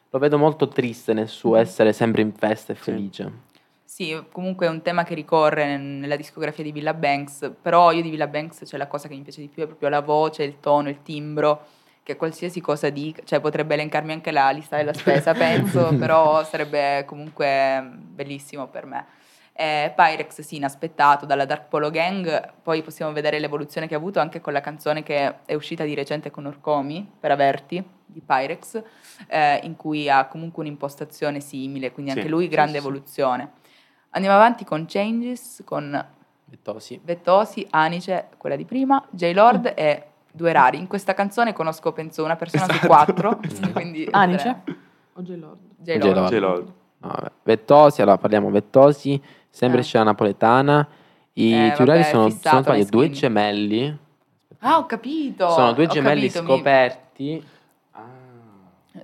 [0.09, 1.59] lo vedo molto triste nel suo Mm.
[1.59, 3.31] essere sempre in festa e felice.
[3.97, 8.03] Sì, comunque è un tema che ricorre nel- nella discografia di Villa Banks, però io
[8.03, 10.43] di Villa Banks c'è la cosa che mi piace di più, è proprio la voce,
[10.43, 11.65] il tono, il timbro,
[12.03, 17.05] che qualsiasi cosa dica, cioè potrebbe elencarmi anche la lista della spesa, penso, però sarebbe
[17.05, 19.03] comunque bellissimo per me.
[19.53, 24.19] Eh, Pyrex, sì, inaspettato dalla Dark Polo Gang, poi possiamo vedere l'evoluzione che ha avuto
[24.19, 28.79] anche con la canzone che è uscita di recente con Orcomi, per averti, di Pyrex,
[29.27, 33.65] eh, in cui ha comunque un'impostazione simile, quindi Sì, anche lui sì, grande sì, sì.
[34.17, 36.05] Andiamo avanti con Changes, con
[36.45, 36.99] Vettosi.
[37.03, 40.79] Vettosi, Anice, quella di prima, J-Lord e Due Rari.
[40.79, 42.87] In questa canzone conosco, penso, una persona su Esatto.
[42.87, 43.39] quattro.
[43.73, 44.63] quindi Anice?
[45.13, 45.59] O J-Lord?
[45.77, 46.29] J-Lord.
[46.31, 46.73] J-Lord.
[46.97, 47.15] No.
[47.43, 49.21] Vettosi, allora parliamo Vettosi,
[49.51, 49.83] sempre Eh.
[49.83, 50.87] scena napoletana.
[51.33, 53.97] I Eh, vabbè, sono, non sbaglio, due gemelli.
[54.61, 55.47] Ah, ho capito.
[55.51, 57.47] Sono due ho gemelli capito, mi- scoperti.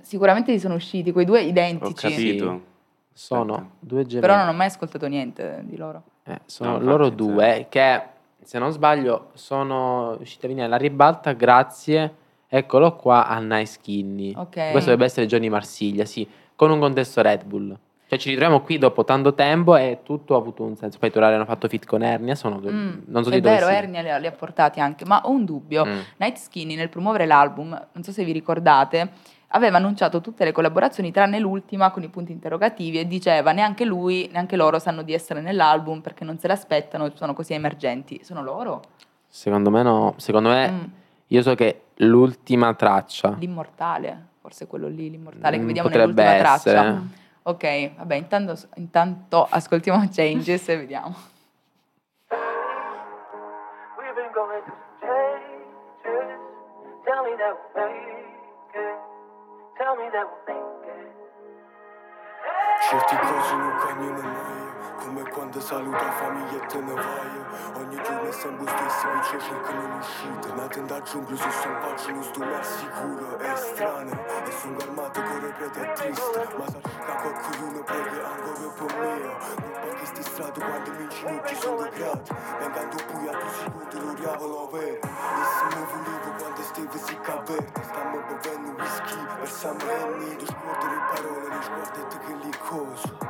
[0.00, 1.94] Sicuramente gli sono usciti quei due Ho identici.
[2.08, 2.72] capito.
[3.16, 4.26] Sono due gemelli.
[4.26, 6.02] Però non ho mai ascoltato niente di loro.
[6.24, 8.02] Eh, sono No, loro infatti, due che,
[8.42, 12.14] se non sbaglio, sono riusciti a venire alla ribalta grazie,
[12.48, 14.32] eccolo qua, a Nice Skinny.
[14.36, 14.70] Ok.
[14.72, 17.78] Questo dovrebbe essere Johnny Marsiglia, sì, con un contesto Red Bull.
[18.06, 20.98] Cioè ci ritroviamo qui dopo tanto tempo e tutto ha avuto un senso.
[20.98, 23.54] Poi i Turari hanno fatto fit con Ernia, sono Mm, non so è di dove
[23.54, 23.76] vero, sia.
[23.76, 25.86] Ernia li ha, li ha portati anche, ma ho un dubbio.
[25.86, 25.98] Mm.
[26.18, 29.10] Night Skinny nel promuovere l'album, non so se vi ricordate,
[29.54, 34.28] aveva annunciato tutte le collaborazioni tranne l'ultima con i punti interrogativi e diceva neanche lui,
[34.32, 38.20] neanche loro sanno di essere nell'album perché non se l'aspettano, sono così emergenti.
[38.24, 38.82] Sono loro?
[39.28, 40.82] Secondo me no, secondo me Mm.
[41.28, 46.52] io so che l'ultima traccia L'immortale, forse quello lì, l'immortale che Mm, vediamo potrebbe nell'ultima
[46.54, 46.76] essere.
[46.80, 47.02] traccia.
[47.46, 51.14] Ok, vabbè, intanto, intanto ascoltiamo Changes e vediamo.
[53.98, 56.40] We've been going through changes.
[57.04, 58.23] Tell me that it.
[59.76, 61.24] Tell me that we'll make it.
[62.90, 67.44] Certi cosi non cagnano mai Come quando saluta famiglia e te ne vai
[67.76, 72.22] Ogni giorno è sempre stesso che ci cercano un'uscita Ma tenda giungla su selvaggio non
[72.22, 73.38] sto mai sicuro.
[73.38, 74.10] È strano
[74.44, 76.48] E sono calmato con le prete triste.
[76.56, 81.54] Ma sa che qualcuno prega ancora per me Non paghi sti strati quando mi ginocchi
[81.54, 84.98] sono grati Vengando buia tu sicuro lo diavolo vero.
[85.00, 87.23] E se mi volevo quando stavo si caverta Stiamo bevendo
[89.64, 93.23] Henny Tu scuote le parole Ne sguardate che li coso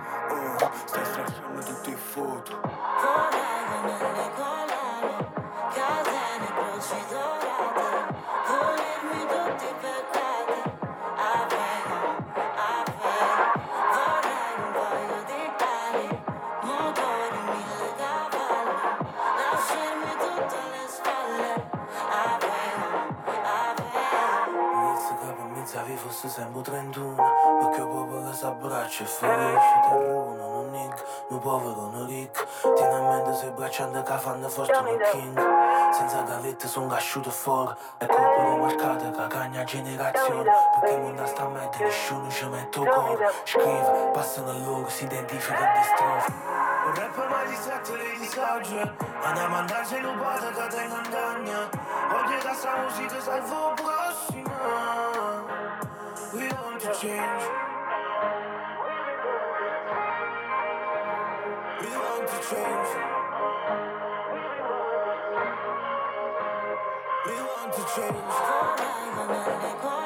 [28.97, 33.51] che s'abbraccia e felice Terruno, non nick, un povero, non ricco Tieni a mente se
[33.51, 35.93] bracciando che fanno forte un king.
[35.93, 40.51] Senza gavette sono casciuto fuori E colpo marcate che cagna generazione
[40.81, 45.05] Perché il mondo sta a merda nessuno ci mette il cuore Scrive, passano loro, si
[45.05, 46.33] identificano di strofe
[46.87, 48.93] Un rap mai distratto dei disagi
[49.23, 51.69] Andiamo a andarci rubate che te in andagna
[52.13, 54.53] Oggi da sta musica salvo prossima
[56.33, 57.74] We want to change
[62.51, 62.89] change
[67.27, 70.04] We want to change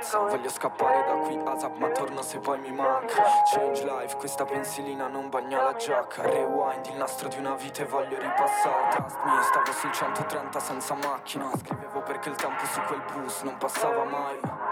[0.00, 1.38] piazza Voglio scappare da qui.
[1.44, 3.22] ASAP ma torno se poi mi manca.
[3.52, 6.22] Change life, questa pensilina non bagna la giacca.
[6.22, 8.88] Rewind, il nastro di una vita e voglio ripassare.
[8.90, 11.50] Trust me, stavo sul 130 senza macchina.
[11.56, 14.69] Scrivevo perché il tempo su quel bus non passava mai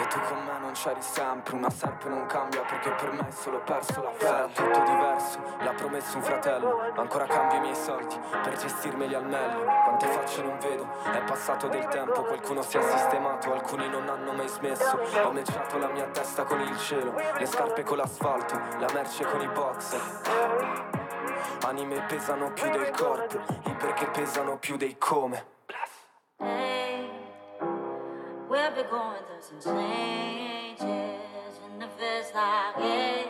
[0.00, 3.30] e tu con me non c'eri sempre Una serpe non cambia perché per me è
[3.30, 6.92] solo perso la Sarà tutto diverso, l'ha promesso un fratello.
[6.96, 9.64] Ancora cambio i miei soldi per gestirmeli al meglio.
[9.64, 14.32] Quante facce non vedo, è passato del tempo Qualcuno si è sistemato, alcuni non hanno
[14.32, 14.98] mai smesso.
[15.22, 19.40] Ho matchato la mia testa con il cielo Le scarpe con l'asfalto, la merce con
[19.40, 20.00] i boxer.
[21.64, 25.56] Anime pesano più del corpo, i perché pesano più dei come.
[26.40, 26.87] Hey,
[28.48, 33.26] we'll be going through some changes, and if it's like, hey,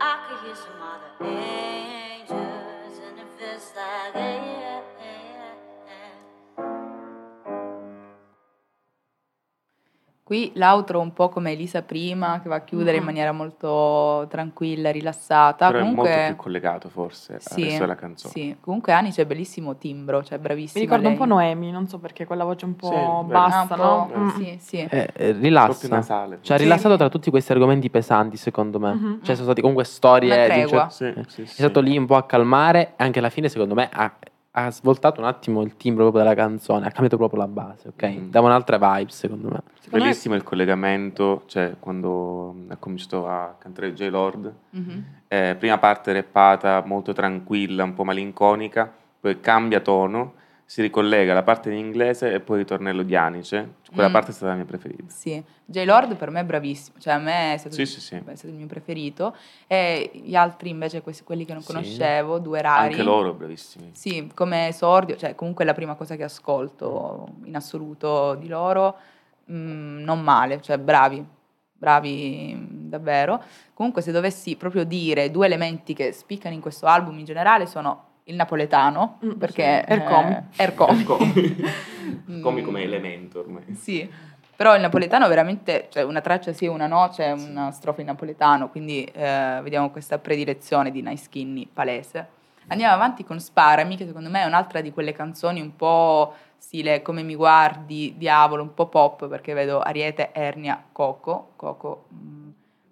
[0.00, 4.57] I could hear some other angels, and if it's like, hey,
[10.28, 13.06] Qui l'outro un po' come Elisa prima, che va a chiudere in Mhm.
[13.06, 15.68] maniera molto tranquilla, rilassata.
[15.68, 18.32] Però comunque, è molto più collegato forse al sì, resto della canzone.
[18.34, 21.26] sì, comunque Ani c'è bellissimo timbro, cioè bravissima Mi ricorda un lei.
[21.26, 24.28] po' Noemi, non so perché quella voce un po' Sì, bassa, Ah, un po', Mm.
[24.28, 24.76] sì, sì.
[24.80, 25.88] Eh, eh, rilassa.
[25.88, 26.40] Nasale.
[26.42, 26.64] Cioè, ha Sì.
[26.64, 28.92] rilassato tra tutti questi argomenti pesanti, secondo me.
[28.92, 29.18] Mhm.
[29.22, 30.26] Cioè, sono stati comunque storie.
[30.34, 30.88] Una di un tregua.
[30.90, 32.88] certo- Sì, sì, È stato lì un po' a calmare.
[32.98, 34.12] E anche alla fine, secondo me, ha,
[34.66, 36.86] ha svoltato un attimo il timbro proprio della canzone.
[36.86, 38.06] Ha cambiato proprio la base, ok?
[38.06, 38.30] Mm.
[38.30, 39.60] Dava un'altra vibe, secondo me.
[39.80, 44.08] Secondo me- Bellissimo il collegamento, cioè quando ha cominciato a cantare J.
[44.10, 45.04] Lord, Mhm.
[45.28, 48.90] eh, prima parte rappata molto tranquilla, un po' malinconica,
[49.20, 50.34] poi cambia tono,
[50.70, 53.76] si ricollega alla parte in inglese e poi il ritornello di Anice.
[53.90, 54.12] Quella Mm.
[54.12, 55.04] parte è stata la mia preferita.
[55.06, 58.16] Sì, J-Lord per me è bravissimo, cioè a me è stato, Sì, sì, sì.
[58.16, 59.34] è stato il mio preferito
[59.66, 62.90] e gli altri invece, questi, quelli che non conoscevo, due rari.
[62.90, 63.92] Anche loro bravissimi.
[63.94, 68.94] Sì, come esordio, cioè comunque è la prima cosa che ascolto in assoluto di loro,
[69.50, 71.24] mm, non male, cioè bravi,
[71.72, 73.42] bravi davvero.
[73.72, 78.04] Comunque se dovessi proprio dire due elementi che spiccano in questo album in generale sono
[78.28, 79.84] il napoletano, Mm, perché...
[79.86, 80.32] sì, Ercomi.
[80.32, 81.00] eh, Ercomi.
[81.00, 81.56] Ercomi.
[82.42, 83.74] Come Mm, come elemento ormai.
[83.74, 84.08] Sì,
[84.56, 88.06] però il napoletano veramente, cioè una traccia sì e una no, c'è una strofa in
[88.08, 92.36] napoletano, quindi eh, vediamo questa predilezione di Nice Skinny palese.
[92.68, 97.00] Andiamo avanti con Sparami, che secondo me è un'altra di quelle canzoni un po' stile
[97.02, 101.52] Come mi guardi, Diavolo, un po' pop, perché vedo Ariete, Ernia, Coco.
[101.56, 102.48] Coco, mm,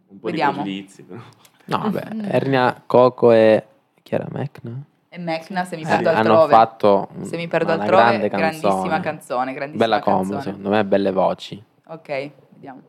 [0.08, 0.52] Un po' Vediamo.
[0.52, 1.20] di pregiudizi però.
[1.66, 2.08] No, vabbè.
[2.32, 3.66] Ernia, Coco e.
[4.02, 4.80] Chi era Mecna?
[5.16, 6.52] E Mecna, Se mi Sì, perdo hanno altrove.
[6.52, 9.00] fatto Se mi perdo una altrove, grande grandissima canzone.
[9.00, 10.42] canzone, grandissima Bella combo, canzone.
[10.42, 11.64] secondo me, belle voci.
[11.86, 12.82] Ok, vediamo.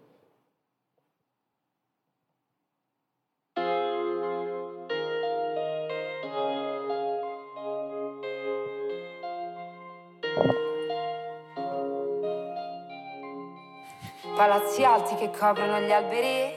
[14.36, 16.57] Palazzi alti che coprono gli alberi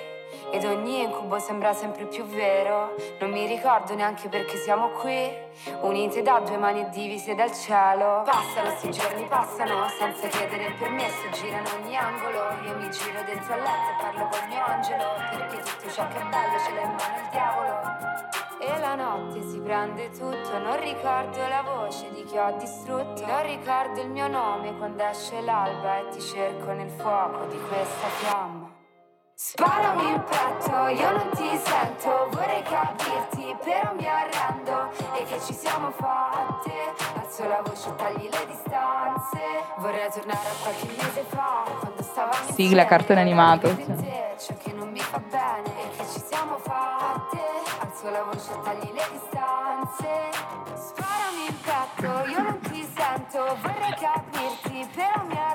[0.53, 2.95] ed ogni incubo sembra sempre più vero.
[3.19, 5.33] Non mi ricordo neanche perché siamo qui,
[5.83, 8.23] unite da due mani e divise dal cielo.
[8.25, 12.39] Passano, sti giorni passano, senza chiedere il permesso, girano ogni angolo.
[12.65, 16.21] Io mi giro dentro al letto e parlo col mio angelo, perché tutto ciò che
[16.21, 18.19] è bello ce l'ha in mano il diavolo.
[18.63, 23.25] E la notte si prende tutto, non ricordo la voce di chi ho distrutto.
[23.25, 28.07] Non ricordo il mio nome quando esce l'alba e ti cerco nel fuoco di questa
[28.19, 28.60] fiamma.
[29.43, 34.91] Sparami in petto, io non ti sento, vorrei capirti, però mi arrendo.
[35.15, 36.71] E che ci siamo fatte,
[37.19, 39.41] alzo la voce, tagli le distanze.
[39.79, 44.91] Vorrei tornare a qualche mese fa, quando stavamo Sigla, cartone animato, te Ciò che non
[44.91, 47.41] mi fa bene, e che ci siamo fatte.
[47.81, 50.31] Alzo la voce, tagli le distanze.
[50.75, 55.50] Sparami in petto, io non ti sento, vorrei capirti, però mi arrendo.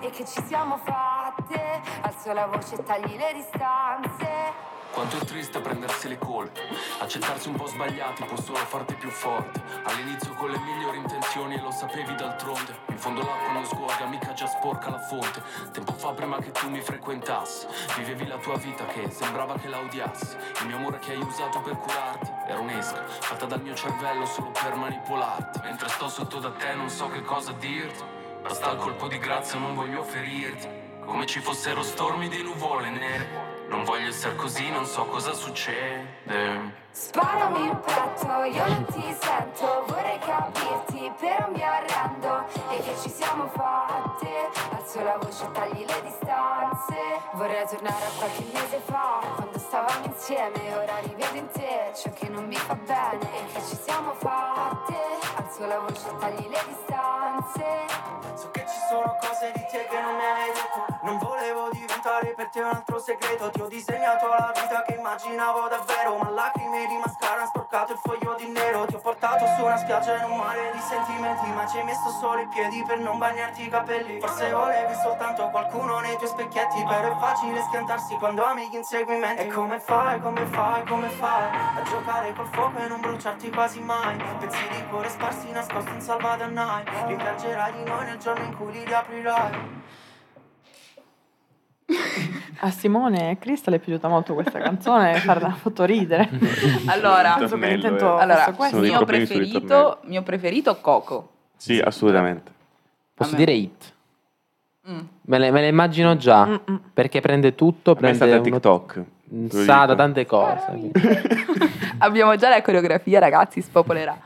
[0.00, 4.74] E che ci siamo fatte, alzo la voce, tagli le distanze.
[4.92, 6.60] Quanto è triste prendersi le colpe,
[7.00, 9.60] accettarsi un po' sbagliati può solo farti più forte.
[9.82, 12.78] All'inizio con le migliori intenzioni e lo sapevi d'altronde.
[12.86, 15.42] In fondo l'acqua non sgorga, mica già sporca la fonte.
[15.72, 17.66] Tempo fa prima che tu mi frequentassi,
[17.96, 20.36] vivevi la tua vita che sembrava che la odiassi.
[20.60, 24.50] Il mio amore che hai usato per curarti era un'esca, fatta dal mio cervello solo
[24.50, 25.60] per manipolarti.
[25.62, 28.15] Mentre sto sotto da te non so che cosa dirti,
[28.46, 30.68] basta il colpo di grazia, non voglio ferirti.
[31.04, 33.26] Come ci fossero stormi di nuvole nere.
[33.68, 36.15] Non voglio essere così, non so cosa succede.
[36.26, 42.46] Sparami in petto, io non ti sento, vorrei capirti, però mi arrendo.
[42.70, 46.96] E che ci siamo fatte, alzo la voce, tagli le distanze.
[47.34, 52.28] Vorrei tornare a qualche mese fa, quando stavamo insieme, ora rivedo in te ciò che
[52.28, 53.20] non mi fa bene.
[53.20, 54.96] E che ci siamo fatte,
[55.36, 57.86] alzo la voce, tagli le distanze.
[58.34, 60.86] So che sono cose di te che non mi hai detto.
[61.02, 63.50] Non volevo diventare per te un altro segreto.
[63.50, 67.98] Ti ho disegnato la vita che immaginavo davvero Ma lacrime di mascara hanno sporcato il
[67.98, 68.86] foglio di nero.
[68.86, 72.10] Ti ho portato su una spiaggia in un mare di sentimenti Ma ci hai messo
[72.20, 74.20] solo i piedi per non bagnarti i capelli.
[74.20, 79.42] Forse volevi soltanto qualcuno nei tuoi specchietti Però è facile schiantarsi quando ami gli inseguimenti.
[79.42, 83.80] E come fai, come fai, come fai A giocare col fuoco e non bruciarti quasi
[83.80, 84.16] mai?
[84.38, 88.84] Pezzi di cuore sparsi nascosti in salvadanaio Rimpiangerai di noi nel giorno in cui li
[88.84, 89.84] riaprirai
[92.60, 96.28] A Simone e Crista le è piaciuta molto questa canzone, farla fatto ridere.
[96.86, 98.78] Allora, che l'intento allora questo.
[98.78, 101.30] Mio preferito, mio preferito Coco.
[101.56, 102.50] Sì, assolutamente.
[103.14, 103.94] Posso dire hit?
[104.88, 104.98] Mm.
[105.22, 106.80] Me le, me le immagino già, Mm-mm.
[106.92, 109.04] perché prende tutto, prende sta da uno- TikTok.
[109.34, 110.90] Mm, te lo sa da tante cose.
[111.98, 114.18] Abbiamo già la coreografia, ragazzi, spopolerà.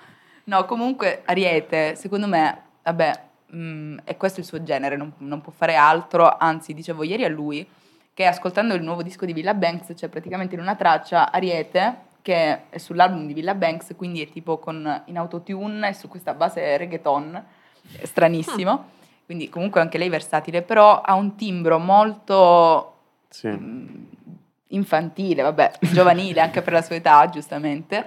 [0.44, 3.12] No, comunque Ariete, secondo me, vabbè,
[3.54, 6.36] mm, è questo il suo genere, non, non può fare altro.
[6.38, 7.66] Anzi, dicevo ieri a lui
[8.12, 12.68] che ascoltando il nuovo disco di Villa Banks c'è praticamente in una traccia Ariete che
[12.68, 16.76] è sull'album di Villa Banks, quindi è tipo con, in autotune e su questa base
[16.76, 17.44] reggaeton,
[17.96, 18.98] è stranissimo.
[19.24, 22.94] Quindi comunque anche lei versatile, però ha un timbro molto
[23.28, 23.48] Sì.
[24.68, 28.04] infantile, vabbè, giovanile anche per la sua età, giustamente.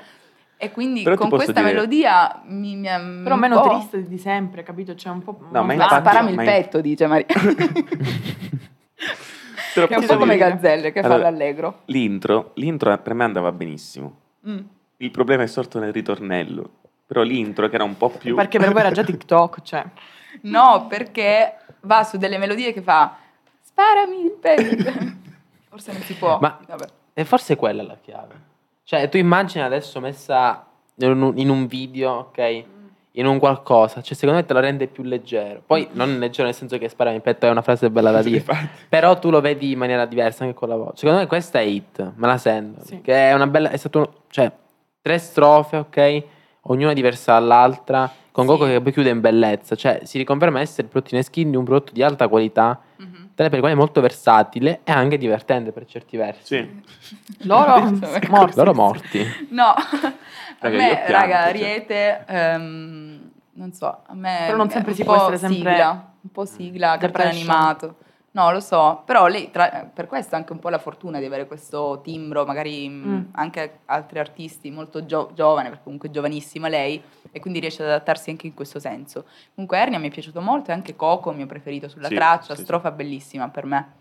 [0.64, 4.18] E quindi Però con questa dire- melodia mi, mi ha- Però meno po'- triste di
[4.18, 4.94] sempre, capito?
[4.94, 5.38] C'è un po'...
[5.42, 7.26] No, ma Ma infatti- sparami il petto, dice Maria.
[9.76, 10.38] È un po' come.
[10.38, 11.80] Gazzelle che fa Allora, l'allegro.
[11.86, 14.16] L'intro, l'intro per me andava benissimo.
[14.48, 14.60] Mm.
[14.98, 16.70] Il problema è sorto nel ritornello.
[17.08, 18.36] Però l'intro, che era un po' più...
[18.36, 19.84] Perché per voi era già TikTok, cioè...
[20.44, 23.18] No, perché va su delle melodie che fa
[23.62, 24.92] sparami il petto.
[25.70, 26.38] Forse non si può.
[26.40, 26.86] Ma Vabbè.
[27.14, 28.52] e forse quella è la chiave.
[28.84, 30.66] Cioè, tu immagini adesso messa
[30.96, 32.64] in un, in un video, ok?
[33.16, 35.62] In un qualcosa, cioè secondo me te lo rende più leggero.
[35.66, 38.44] Poi non leggero nel senso che sparami il petto è una frase bella da dire.
[38.90, 40.98] Però tu lo vedi in maniera diversa anche con la voce.
[40.98, 42.84] Secondo me questa è hit, me la sento.
[42.84, 43.02] Sì.
[43.02, 43.70] Che è una bella.
[43.70, 44.00] È stato.
[44.00, 44.52] un- cioè,
[45.02, 46.24] tre strofe, ok?
[46.64, 48.12] Ognuna diversa dall'altra.
[48.32, 49.76] Con Coco che poi chiude in bellezza.
[49.76, 52.82] Cioè, si riconferma essere il prodotto in skin di un prodotto di alta qualità.
[52.98, 53.23] Mhm.
[53.36, 56.56] Tale per quale è molto versatile e anche divertente per certi versi.
[56.56, 56.84] Sì.
[57.48, 57.80] Loro
[58.30, 58.56] morti.
[58.56, 59.48] Loro morti.
[59.50, 60.14] No, a
[60.60, 61.50] Raga, me, pianto, raga, cioè.
[61.50, 66.12] Ariete, ehm, non so, a me Però non è sempre si può essere sempre sigla,
[66.22, 67.96] un po' sigla, cartone animato.
[68.36, 71.26] No, lo so, però lei, tra- per questo ha anche un po' la fortuna di
[71.26, 73.22] avere questo timbro, magari mh, Mm.
[73.34, 77.00] anche altri artisti, molto gio- giovane, perché comunque giovanissima lei,
[77.32, 79.26] e quindi riesce ad adattarsi anche in questo senso.
[79.54, 82.58] Comunque Ernia mi è piaciuto molto e anche Coco, mio preferito sulla Sì, traccia, sì,
[82.60, 82.64] sì.
[82.64, 83.94] strofa bellissima per me.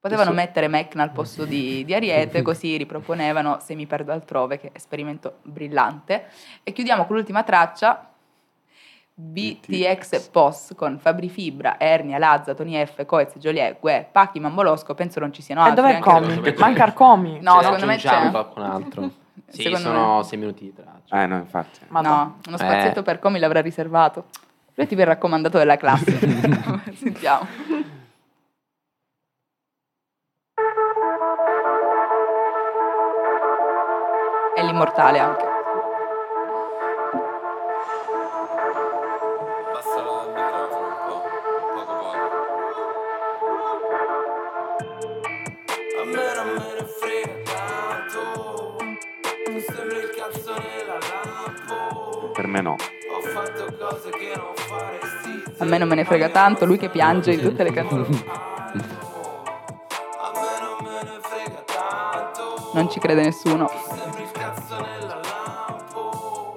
[0.00, 4.58] Potevano Adesso- mettere Mecna al posto di, di Ariete, così riproponevano Se mi perdo altrove,
[4.58, 6.24] che è esperimento brillante.
[6.62, 8.12] E chiudiamo con l'ultima traccia,
[9.20, 15.18] BTX Post con Fabri Fibra, Ernia, Lazza, Tony F, Coez, Joliet, Gue, Pacchi, Mambolosco, penso
[15.18, 15.82] non ci siano E altri.
[15.82, 16.08] dov'è anche-
[16.40, 16.54] Comi?
[16.58, 17.38] Manca Arcomi.
[17.40, 18.30] No, Se secondo me c'è.
[18.30, 19.10] qualcun altro.
[19.50, 20.24] Sì, Secondo sono me.
[20.24, 21.22] sei minuti di traccia.
[21.22, 21.78] Eh, no, infatti.
[21.88, 24.24] Ma no, uno spazietto per Comi l'avrà riservato.
[24.74, 26.18] Lui tipo il raccomandato della classe.
[26.94, 27.46] Sentiamo.
[34.54, 35.57] È l'immortale anche.
[52.48, 52.72] Me no.
[52.72, 56.88] Ho fatto cose che non faresti A me non me ne frega tanto, lui che
[56.88, 58.24] piange in tutte le canzoni.
[60.16, 63.68] A me non me ne frega tanto Non ci crede nessuno.
[63.68, 66.56] Sembri il cazzo nella lampo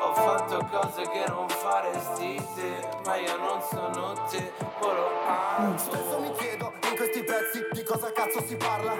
[0.00, 6.32] Ho fatto cose che non faresti te Ma io non sono te Volo Spesso mi
[6.32, 8.94] chiedo in questi pezzi di cosa cazzo si parla.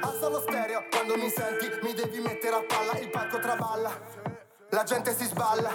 [0.00, 4.21] Alza lo stereo quando mi senti, mi devi mettere a palla, il palco traballa.
[4.74, 5.68] La gente si sballa.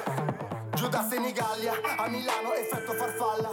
[0.73, 3.49] Giù da Senigallia a Milano, effetto farfalla.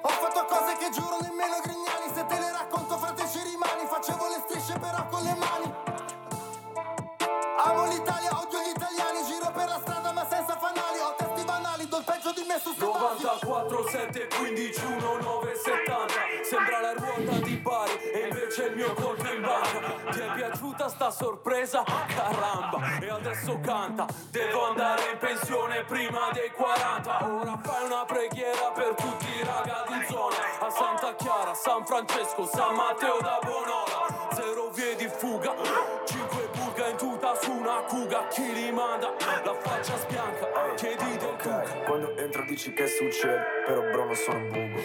[0.00, 4.26] Ho fatto cose che giuro nemmeno Grignani, se te le racconto frate ci rimani, facevo
[4.26, 5.72] le strisce però con le mani.
[7.64, 11.86] Amo l'Italia, odio gli italiani, giro per la strada ma senza fanali, ho testi banali,
[11.86, 13.22] do il peggio di me su sti basi.
[13.22, 15.21] 94, 7, 15, 1,
[18.94, 21.82] colpo in banca Ti è piaciuta sta sorpresa?
[21.82, 22.98] Caramba.
[23.00, 24.06] E adesso canta.
[24.30, 29.84] Devo andare in pensione prima dei 40 Ora fai una preghiera per tutti i raga
[29.88, 30.36] di zona.
[30.60, 34.30] A Santa Chiara, San Francesco, San Matteo da Bonola.
[34.34, 35.54] Zero vie di fuga
[37.02, 39.12] Cinque burga in tuta su una cuga Chi li manda?
[39.44, 40.46] La faccia spianca
[40.76, 44.80] Chiedi del cuca Quando entro dici che succede, però bro non sono buco.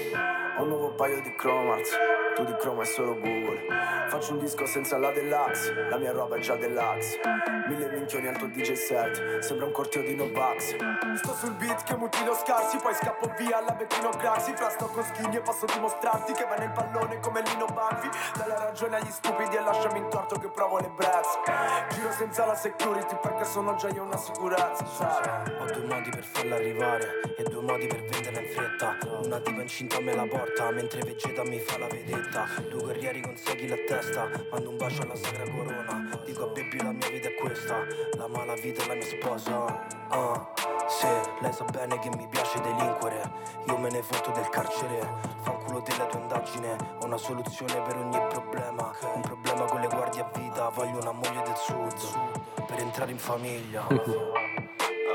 [0.58, 1.96] Ho un nuovo paio di Chromars,
[2.36, 3.62] tu di Chroma è solo Google.
[4.08, 7.20] Faccio un disco senza la deluxe, la mia roba è già deluxe.
[7.68, 10.76] Mille minchioni al tuo DJ set, sembra un corteo di Novax.
[11.16, 14.54] Sto sul beat che mutilo scarsi, poi scappo via alla Bettino Craxi.
[14.56, 18.10] Fra sto con schigni e posso dimostrarti che va nel pallone come Lino Banfi.
[18.38, 21.94] Dai la ragione agli stupidi e lasciami in torto che provo le breath.
[21.94, 25.44] Giro senza la security perché sono già io una sicurezza.
[25.60, 28.98] Ho due modi per farla arrivare e due modi per venderla in fretta.
[29.24, 32.46] Una tipa incinta me la porta mentre Vegeta mi fa la vedetta.
[32.70, 36.20] Due guerrieri con seghi la testa, mando un bacio alla sagra corona.
[36.26, 37.86] Dico a baby la mia vita è questa,
[38.16, 39.88] la mala vita è la mia sposa.
[40.10, 40.54] Ah,
[40.88, 41.08] se
[41.42, 43.22] lei sa bene che mi piace delinquere,
[43.68, 45.36] io me ne fotto del carcere.
[45.42, 48.94] Fanculo della tua indagine, ho una soluzione per ogni problema.
[49.14, 53.18] Un problema con le guardie a vita, voglio una moglie del sud per entrare in
[53.18, 53.86] famiglia.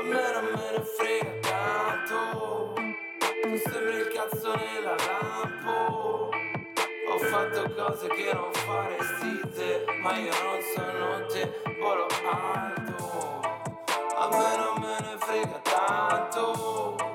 [0.03, 6.29] A me non me ne frega tanto Tu sembri il cazzo nella lampo
[7.09, 13.39] Ho fatto cose che non faresti te Ma io non sono te, volo alto
[14.17, 17.12] A me non me ne frega tanto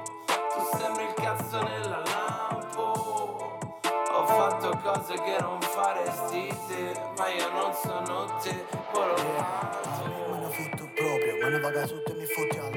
[4.93, 9.89] cose che non faresti te Ma io non sono te, volo alto
[10.31, 12.68] Me ne fotto proprio, me ne vaga sotto e mi fotti a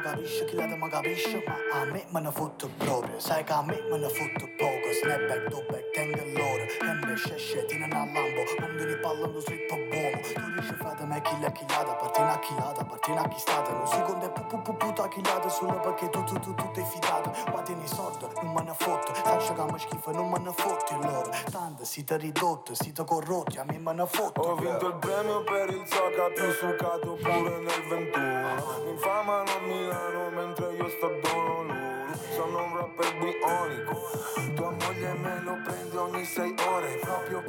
[0.00, 3.44] non mi capisci, chi l'altro mi capisce Ma a me me ne fotto proprio Sai
[3.44, 4.92] che a me me ne fotto poco.
[5.02, 6.62] Snapback, dopback, tengo loro.
[6.62, 8.20] E me scesce, tiene una lambo
[8.58, 11.92] Non vieni parlando slippo buono Tu dici fate me chi l'è chillata?
[11.94, 16.08] Partina chillata, partina chi stata Non si conta pu pu pu puta chillata Solo perché
[16.08, 19.12] tu tu tu tu ti fidato Ma tieni sordo, non me ne fotto.
[19.12, 21.30] Faccio che mi schifo, non me ne fotti loro.
[21.50, 24.40] Tanto siete ridotti, siete corrotti A me me ne fotto.
[24.40, 29.60] Ho vinto il premio per il Zoca più succato pure nel 21 Mi infamano a
[29.90, 31.88] Milano mentre io sto a Honolulu.
[32.34, 33.98] Sono un rapper bionico.
[34.54, 37.00] Tua moglie me lo prende ogni sei ore.
[37.00, 37.42] Proprio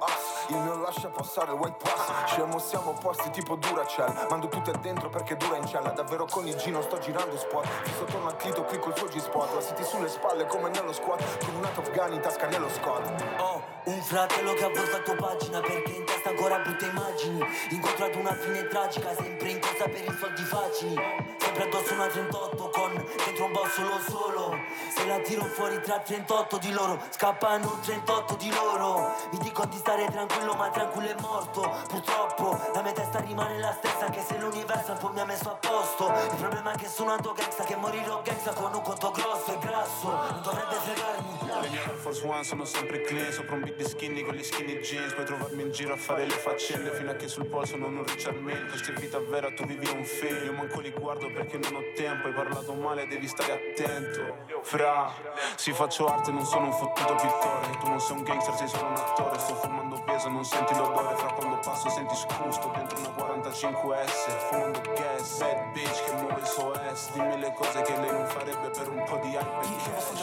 [0.00, 2.32] ass Il mio lascia passare il white pass.
[2.32, 4.26] Scemo siamo posti tipo Duracell.
[4.30, 5.90] Mando tutte dentro perché dura in cella.
[5.90, 9.54] Davvero con il Gino sto girando spot Fisso torno al clito, clicco il suo G-spot.
[9.54, 11.44] La siti sulle spalle come nello squat.
[11.44, 13.02] Con top gun in tasca nello scott
[13.36, 17.44] Oh, un fratello che ha voltato pagina perché in testa ancora brutte immagini.
[17.70, 20.94] Incontrato una fine tragica, sempre in corsa per i soldi facili.
[21.38, 24.58] Sempre addosso una 38 con dentro un boss solo solo.
[24.88, 29.14] Se la tiro fuori tra 38 di loro, scappano 38 di loro.
[29.32, 31.60] Mi dico di stare tranquillo, ma tranquillo è morto.
[31.88, 35.50] Purtroppo la mia testa rimane la stessa, anche se l'universo un po' mi ha messo
[35.50, 36.06] a posto.
[36.06, 39.58] Il problema è che sono andato gangsta, che morirò gangsta con un conto grosso e
[39.58, 40.08] grasso.
[40.08, 41.34] Non dovrebbe fregarmi.
[41.60, 44.42] Le mie Air Force One sono sempre clean Sopra un beat di skinny con gli
[44.42, 47.76] skinny jeans Puoi trovarmi in giro a fare le faccende Fino a che sul polso
[47.76, 50.90] non ho un Mille Questa è vita vera, tu vivi un film Io manco li
[50.90, 52.28] guardo perché non ho tempo.
[52.28, 54.46] Hai parlato male, devi stare attento.
[54.62, 55.12] Fra,
[55.56, 57.78] si faccio arte, non sono un fottuto pittore.
[57.80, 59.38] Tu non sei un gangster, sei solo un attore.
[59.38, 61.16] Sto fumando peso, non senti l'odore.
[61.16, 66.46] Fra quando passo senti scusto Dentro una 45S Fumando gas, bad bitch che muove il
[66.46, 69.52] suo S Dimmi le cose che lei non farebbe per un po' di hype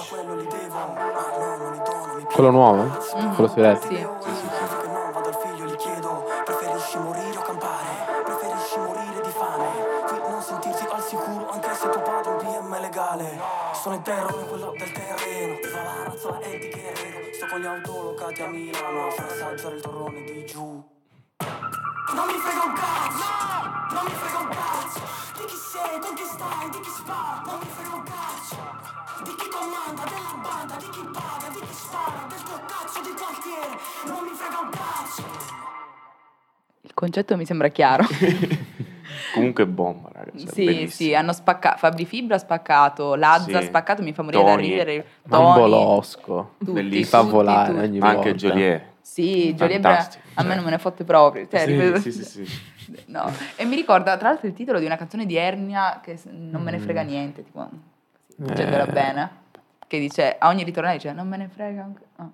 [0.09, 2.87] quello Ah li dono, mi Quello nuovo?
[3.35, 3.79] Quello su Red?
[3.87, 5.10] Sì.
[6.91, 8.23] Preferisci morire o campare?
[8.25, 9.69] Preferisci morire di fame?
[10.07, 13.39] Qui non sentirsi al sicuro Anche se tuo padre è un PM legale
[13.71, 17.65] Sono il terrore, quello del terreno Viva la razza e di guerrero Sto con gli
[17.65, 20.89] autolocati a Milano A far assaggiare il torrone di giù
[22.13, 23.95] non mi frega un cazzo!
[23.95, 24.99] Non mi frega un cazzo!
[25.37, 29.23] Di chi sei, con chi stai, di chi spara, non mi frega un cazzo!
[29.23, 33.13] Di chi comanda, della banda, di chi paga, di chi spara, del tuo cazzo di
[33.13, 35.70] quartiere, non mi frega un cazzo!
[36.81, 38.05] Il concetto mi sembra chiaro.
[39.33, 40.31] Comunque bomba, raga.
[40.37, 40.89] cioè, sì, bellissimo.
[40.89, 41.77] sì, hanno spaccato.
[41.77, 43.67] Fabri Fibra ha spaccato, Lazza ha Sì.
[43.67, 44.67] spaccato, mi fa morire da Tony.
[44.67, 45.05] ridere.
[45.27, 46.55] Mambolosco.
[46.63, 47.97] Tutti, Ti fa tutti, volare tutti.
[47.99, 48.35] Ma anche.
[48.35, 48.83] Joliet.
[49.01, 50.55] Sì, Joliet a me cioè.
[50.55, 51.47] non me ne fotte proprio.
[51.47, 52.45] Cioè, Sì, ripeto- sì, sì, sì.
[53.07, 53.31] No.
[53.55, 56.71] E mi ricorda tra l'altro il titolo di una canzone di Ernia che non me
[56.71, 57.07] ne frega Mm.
[57.07, 57.67] niente, tipo, Eh.
[58.37, 59.29] dicendola bene,
[59.87, 61.83] che dice, a ogni ritornello dice non me ne frega.
[61.83, 62.31] anche-" no.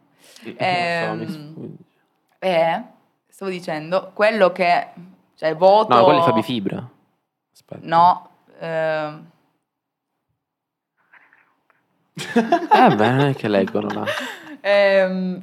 [2.39, 2.96] Non
[3.37, 4.87] stavo dicendo, quello che,
[5.35, 5.93] cioè voto...
[5.93, 6.89] No, quello è Fabi Fibra.
[7.53, 7.85] Aspetta.
[7.85, 9.29] No, ehm,
[12.15, 14.05] Eh beh, non è che leggono là.
[14.61, 15.39] ehm,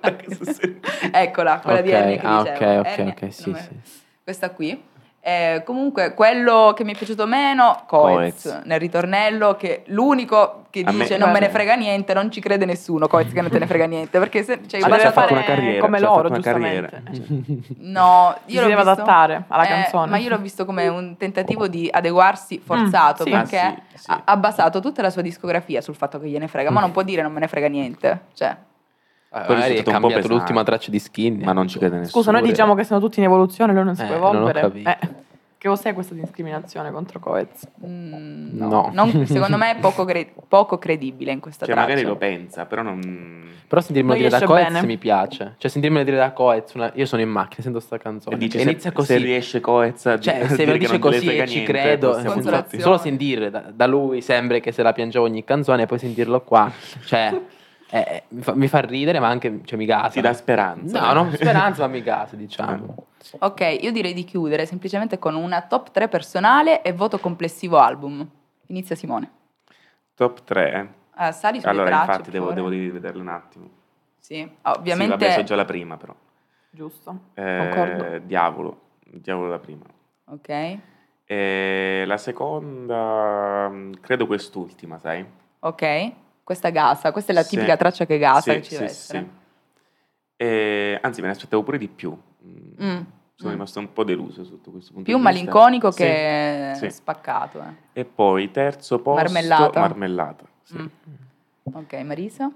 [1.10, 2.56] eccola, quella di Ok, Ernia che ah, dicevo.
[2.56, 4.00] ok, ok, Ernia- ok, sì, me- sì.
[4.22, 4.84] Questa qui.
[5.28, 8.60] Eh, comunque, quello che mi è piaciuto meno, Coez, Coez.
[8.64, 12.40] nel ritornello, che l'unico che A me- dice non me ne frega niente, non ci
[12.40, 15.10] crede nessuno, Coez che non te ne frega niente, perché se, cioè, Cioè, ci ha
[15.12, 16.88] fatto fare- una carriera, come loro, fatto una carriera.
[17.10, 17.74] giustamente.
[17.80, 20.10] No, Ci io si l'ho deve visto- adattare alla eh, canzone.
[20.10, 23.30] Ma io l'ho visto come un tentativo di adeguarsi forzato, sì.
[23.30, 24.10] perché Ah, sì, sì.
[24.10, 27.02] Ha, ha basato tutta la sua discografia sul fatto che gliene frega, ma non può
[27.02, 28.20] dire non me ne frega niente.
[28.34, 28.56] Cioè,
[29.30, 30.34] Poi magari è po' cambiato pesante.
[30.34, 31.44] l'ultima traccia di Skinny.
[31.44, 32.22] Ma non ci crede nessuno.
[32.22, 34.70] Scusa, noi diciamo che sono tutti in evoluzione, lui non si Eh, può evolvere.
[34.84, 34.98] Eh,
[35.58, 37.66] Che cos'è questa discriminazione contro Coez?
[37.84, 38.68] mm, No.
[38.68, 38.90] no.
[38.92, 41.90] Non- secondo me è poco, cre- poco credibile in questa Cioè, traccia.
[41.90, 43.44] magari lo pensa, però non...
[43.66, 44.86] Però sentirmelo Non dire da Coez bene.
[44.86, 45.54] mi piace.
[45.58, 48.36] Cioè, sentirmelo dire da Coez, una- io sono in macchina, sento sta canzone.
[48.36, 49.16] E dice E se, inizia se così.
[49.16, 52.18] riesce Coez a, Cioè, a se me dire lo dice così e ci credo,
[52.78, 56.40] solo sentire da, da lui sembra che se la piangevo ogni canzone e poi sentirlo
[56.42, 56.70] qua,
[57.04, 57.36] cioè,
[57.90, 60.08] eh, mi, fa, mi fa ridere, ma anche cioè, mi gasa.
[60.10, 61.00] Ti dà speranza.
[61.00, 63.06] No, non speranza, ma mi gasa, diciamo.
[63.40, 68.26] Ok, io direi di chiudere semplicemente con una top 3 personale e voto complessivo album.
[68.66, 69.30] Inizia Simone.
[70.14, 70.94] Top 3.
[71.14, 73.68] Ah, sali sulle Allora, tracce, infatti, devo, devo rivederlo un attimo.
[74.18, 75.16] Sì, Sì, ovviamente...
[75.16, 76.14] vabbè, so già la prima, però.
[76.70, 77.18] Giusto.
[77.34, 78.18] Eh, Concordo.
[78.18, 78.80] Diavolo.
[79.04, 79.84] Diavolo la prima.
[80.26, 80.78] Ok,
[81.24, 85.24] E la seconda, mh, credo quest'ultima, sai?
[85.60, 86.12] ok.
[86.48, 87.56] Questa gasa, questa è la Sì.
[87.56, 89.18] tipica traccia che gasa Sì, che ci deve sì, essere.
[89.18, 89.28] sì.
[90.36, 92.10] E, anzi, me ne aspettavo pure di più.
[92.42, 93.00] Mm, Mm,
[93.34, 93.52] Sono mm.
[93.52, 96.88] rimasto un po' deluso sotto questo punto Più malinconico che sì.
[96.88, 97.60] spaccato.
[97.60, 98.00] eh.
[98.00, 99.78] E poi terzo posto, Marmellata.
[99.80, 100.78] marmellata, sì.
[100.78, 100.86] Mm.
[101.74, 102.50] Ok, Marisa.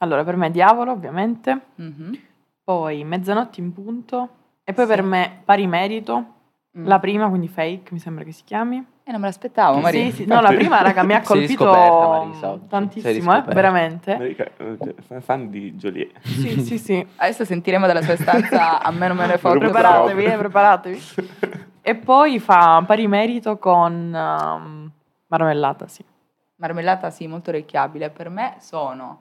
[0.00, 1.58] Allora, per me Diavolo, ovviamente.
[1.76, 2.18] Mhm.
[2.62, 4.28] Poi Mezzanotte in punto.
[4.62, 4.90] E poi Sì.
[4.90, 6.34] per me Pari Merito.
[6.76, 6.86] Mm.
[6.86, 8.84] La prima, quindi Fake, mi sembra che si chiami.
[9.08, 10.10] Eh, non me l'aspettavo, Marisa.
[10.10, 14.14] Sì, sì, no, la prima raga mi ha colpito Marisa, tantissimo, eh, veramente.
[14.18, 16.18] Marica, eh, fan di Joliet.
[16.20, 17.06] Sì, sì, sì.
[17.16, 21.02] Adesso sentiremo dalla sua stanza, a me non me ne fa Gruppo Preparatevi, eh, preparatevi.
[21.80, 24.90] e poi fa pari merito con um,
[25.28, 26.04] Marmellata, sì.
[26.56, 28.10] Marmellata sì, molto orecchiabile.
[28.10, 29.20] Per me sono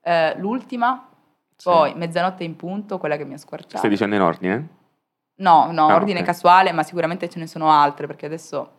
[0.00, 1.08] eh, l'ultima,
[1.56, 1.68] Sì.
[1.68, 3.78] poi Mezzanotte in punto, quella che mi ha squarciato.
[3.78, 4.68] Stai dicendo in ordine?
[5.38, 6.26] No, no, Ah, ordine ok.
[6.26, 8.76] casuale, ma sicuramente ce ne sono altre, perché adesso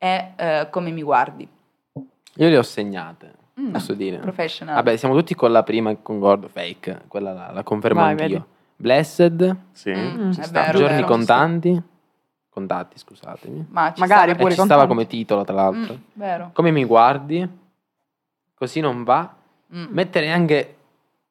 [0.00, 1.46] è eh, come mi guardi.
[2.36, 4.16] Io le ho segnate, Mm, posso dire.
[4.16, 4.74] Professional.
[4.76, 8.26] Vabbè, siamo tutti con la prima e concordo, fake, quella la, la confermo Vai, anch'io.
[8.28, 8.44] vedi.
[8.76, 10.46] Blessed, Sì, Mm, sta.
[10.62, 11.06] vero, Giorni vero.
[11.06, 11.82] contanti,
[12.48, 13.66] contatti, scusatemi.
[13.68, 15.94] ma ci magari sta E pure ci stava come titolo, tra l'altro.
[15.94, 16.50] Mm, vero.
[16.54, 17.46] Come mi guardi?
[18.54, 19.34] Così non va.
[19.74, 19.86] Mm.
[19.90, 20.76] Mettere anche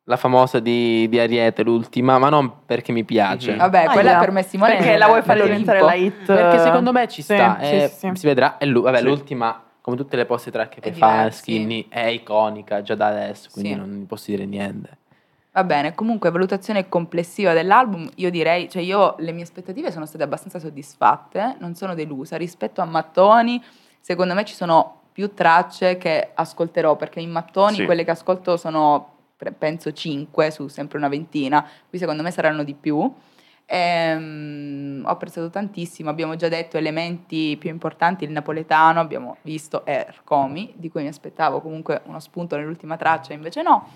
[0.09, 3.51] la famosa di, di Ariete, l'ultima, ma non perché mi piace.
[3.51, 3.57] Mhm.
[3.59, 4.19] Vabbè, Ah, quella yeah.
[4.19, 6.25] per me Simone Perché è la vuoi fare diventare la hit?
[6.25, 8.11] Perché secondo me ci sta, sì, e sì, sì.
[8.15, 8.57] si vedrà.
[8.57, 9.03] E lu- vabbè, Sì.
[9.03, 13.69] l'ultima, come tutte le poste track che fa Skinny, è iconica già da adesso, quindi
[13.73, 13.75] Sì.
[13.77, 14.97] non posso dire niente.
[15.51, 20.23] Va bene, comunque valutazione complessiva dell'album, io direi, cioè io le mie aspettative sono state
[20.23, 22.35] abbastanza soddisfatte, non sono delusa.
[22.35, 23.61] Rispetto a Mattoni,
[23.99, 27.85] secondo me ci sono più tracce che ascolterò, perché in Mattoni Sì.
[27.85, 29.17] quelle che ascolto sono,
[29.57, 33.11] penso, 5 su sempre una ventina, qui secondo me saranno di più.
[33.71, 40.73] Ehm, ho apprezzato tantissimo, abbiamo già detto elementi più importanti, il napoletano, abbiamo visto Ercomi,
[40.75, 43.89] di cui mi aspettavo comunque uno spunto nell'ultima traccia, invece no.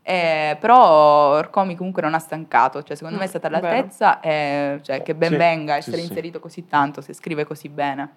[0.00, 5.02] Eh, però Orcomi comunque non ha stancato, cioè secondo me è stata all'altezza e cioè,
[5.02, 6.08] che ben Sì, venga sì, essere sì.
[6.08, 8.12] inserito così tanto, se scrive così bene.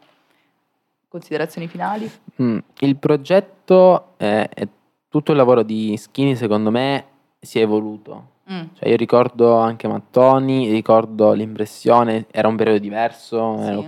[1.10, 2.10] Considerazioni finali?
[2.42, 4.68] Mm, Il progetto eh, e
[5.12, 7.04] tutto il lavoro di Skinny, secondo me,
[7.40, 8.30] si è evoluto.
[8.52, 13.68] Mm, Cioè, io ricordo anche Mattoni, ricordo l'impressione, era un periodo diverso, sì.
[13.68, 13.86] ero,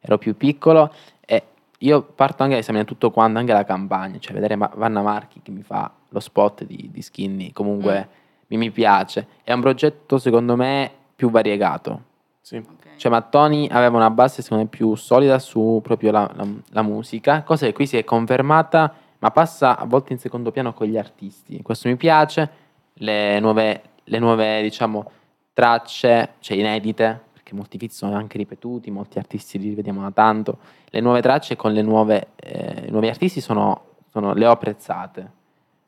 [0.00, 0.92] ero più piccolo
[1.26, 1.42] e
[1.78, 5.40] io parto anche da esaminare tutto quanto, anche la campagna, cioè vedere Ma- Vanna Marchi
[5.42, 8.08] che mi fa lo spot di, di Skinny, comunque
[8.46, 9.26] mi, mi piace.
[9.42, 12.02] È un progetto, secondo me, più variegato.
[12.40, 12.56] Sì.
[12.56, 12.96] ok.
[12.96, 17.42] Cioè Mattoni aveva una base secondo me più solida su proprio la, la- la musica,
[17.42, 20.96] cosa che qui si è confermata, ma passa a volte in secondo piano con gli
[20.98, 21.62] artisti.
[21.62, 22.50] Questo mi piace,
[22.94, 25.10] le nuove, le nuove diciamo,
[25.52, 30.58] tracce, cioè inedite, perché molti feat sono anche ripetuti, molti artisti li rivediamo da tanto.
[30.90, 35.30] Le nuove tracce con le nuove, eh, i nuovi artisti sono, sono- le ho apprezzate.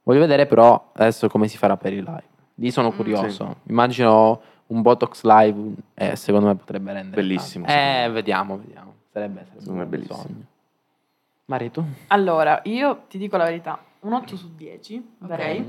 [0.04, 2.24] Voglio vedere però adesso come si farà per il live.
[2.56, 2.96] Lì sono Mm.
[2.96, 3.56] curioso.
[3.68, 8.94] Immagino un Botox live e secondo me potrebbe rendere Bellissimo, Eh, vediamo, vediamo.
[9.12, 10.18] Sarebbe, sarebbe un bellissimo.
[10.18, 10.44] sogno.
[11.52, 11.84] Mari, tu?
[12.06, 15.60] Allora, io ti dico la verità, un 8 su 10, darei.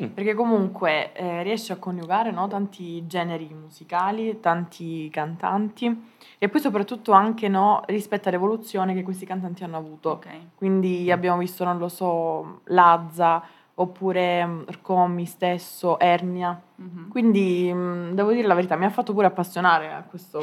[0.00, 0.06] Mm.
[0.14, 7.10] Perché comunque eh, riesce a coniugare no, tanti generi musicali, tanti cantanti e poi soprattutto
[7.10, 10.10] anche no, rispetto all'evoluzione che questi cantanti hanno avuto.
[10.10, 10.28] Ok.
[10.54, 13.42] Quindi abbiamo visto, non lo so, Lazza
[13.74, 16.60] oppure mm, Rcomi stesso, Ernia.
[16.76, 17.08] Mhm.
[17.08, 20.38] Quindi mm, devo dire la verità, mi ha fatto pure appassionare a questo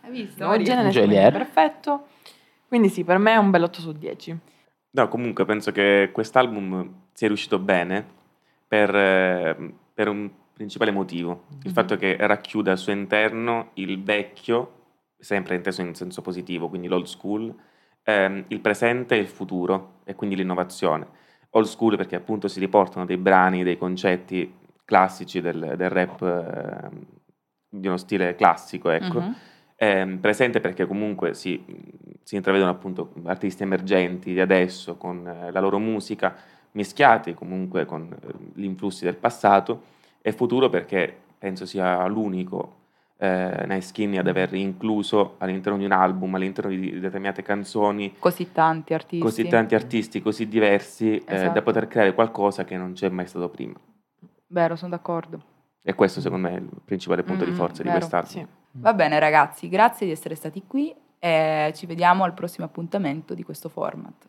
[0.00, 0.44] Hai visto?
[0.90, 2.06] genere, perfetto.
[2.68, 4.36] Quindi sì, per me è un bel 8 su 10.
[4.90, 8.04] No, comunque penso che quest'album sia riuscito bene
[8.66, 11.72] per, eh, per un principale motivo, il Mhm.
[11.72, 14.82] fatto che racchiude al suo interno il vecchio,
[15.18, 17.52] sempre inteso in senso positivo, quindi l'old school,
[18.04, 21.06] ehm, il presente e il futuro, e quindi l'innovazione.
[21.50, 24.52] Old school perché appunto si riportano dei brani, dei concetti
[24.84, 27.00] classici del, del rap ehm,
[27.68, 29.20] di uno stile classico, ecco.
[29.20, 29.34] Mhm.
[29.84, 31.62] Ehm, presente perché comunque si,
[32.22, 36.34] si intravedono appunto artisti emergenti di adesso con eh, la loro musica
[36.72, 39.82] mischiati comunque con eh, gli influssi del passato
[40.22, 42.76] e futuro perché penso sia l'unico
[43.18, 48.52] eh, Nice Skinny ad aver incluso all'interno di un album, all'interno di determinate canzoni Così
[48.52, 49.18] tanti artisti.
[49.18, 51.62] così tanti artisti così diversi eh, da Esatto.
[51.62, 53.74] poter creare qualcosa che non c'è mai stato prima.
[54.46, 55.42] Vero, sono d'accordo.
[55.82, 58.48] E questo secondo me è il principale punto di Mm, forza di vero, quest'album.
[58.76, 63.44] Va bene ragazzi, grazie di essere stati qui e ci vediamo al prossimo appuntamento di
[63.44, 64.28] questo format.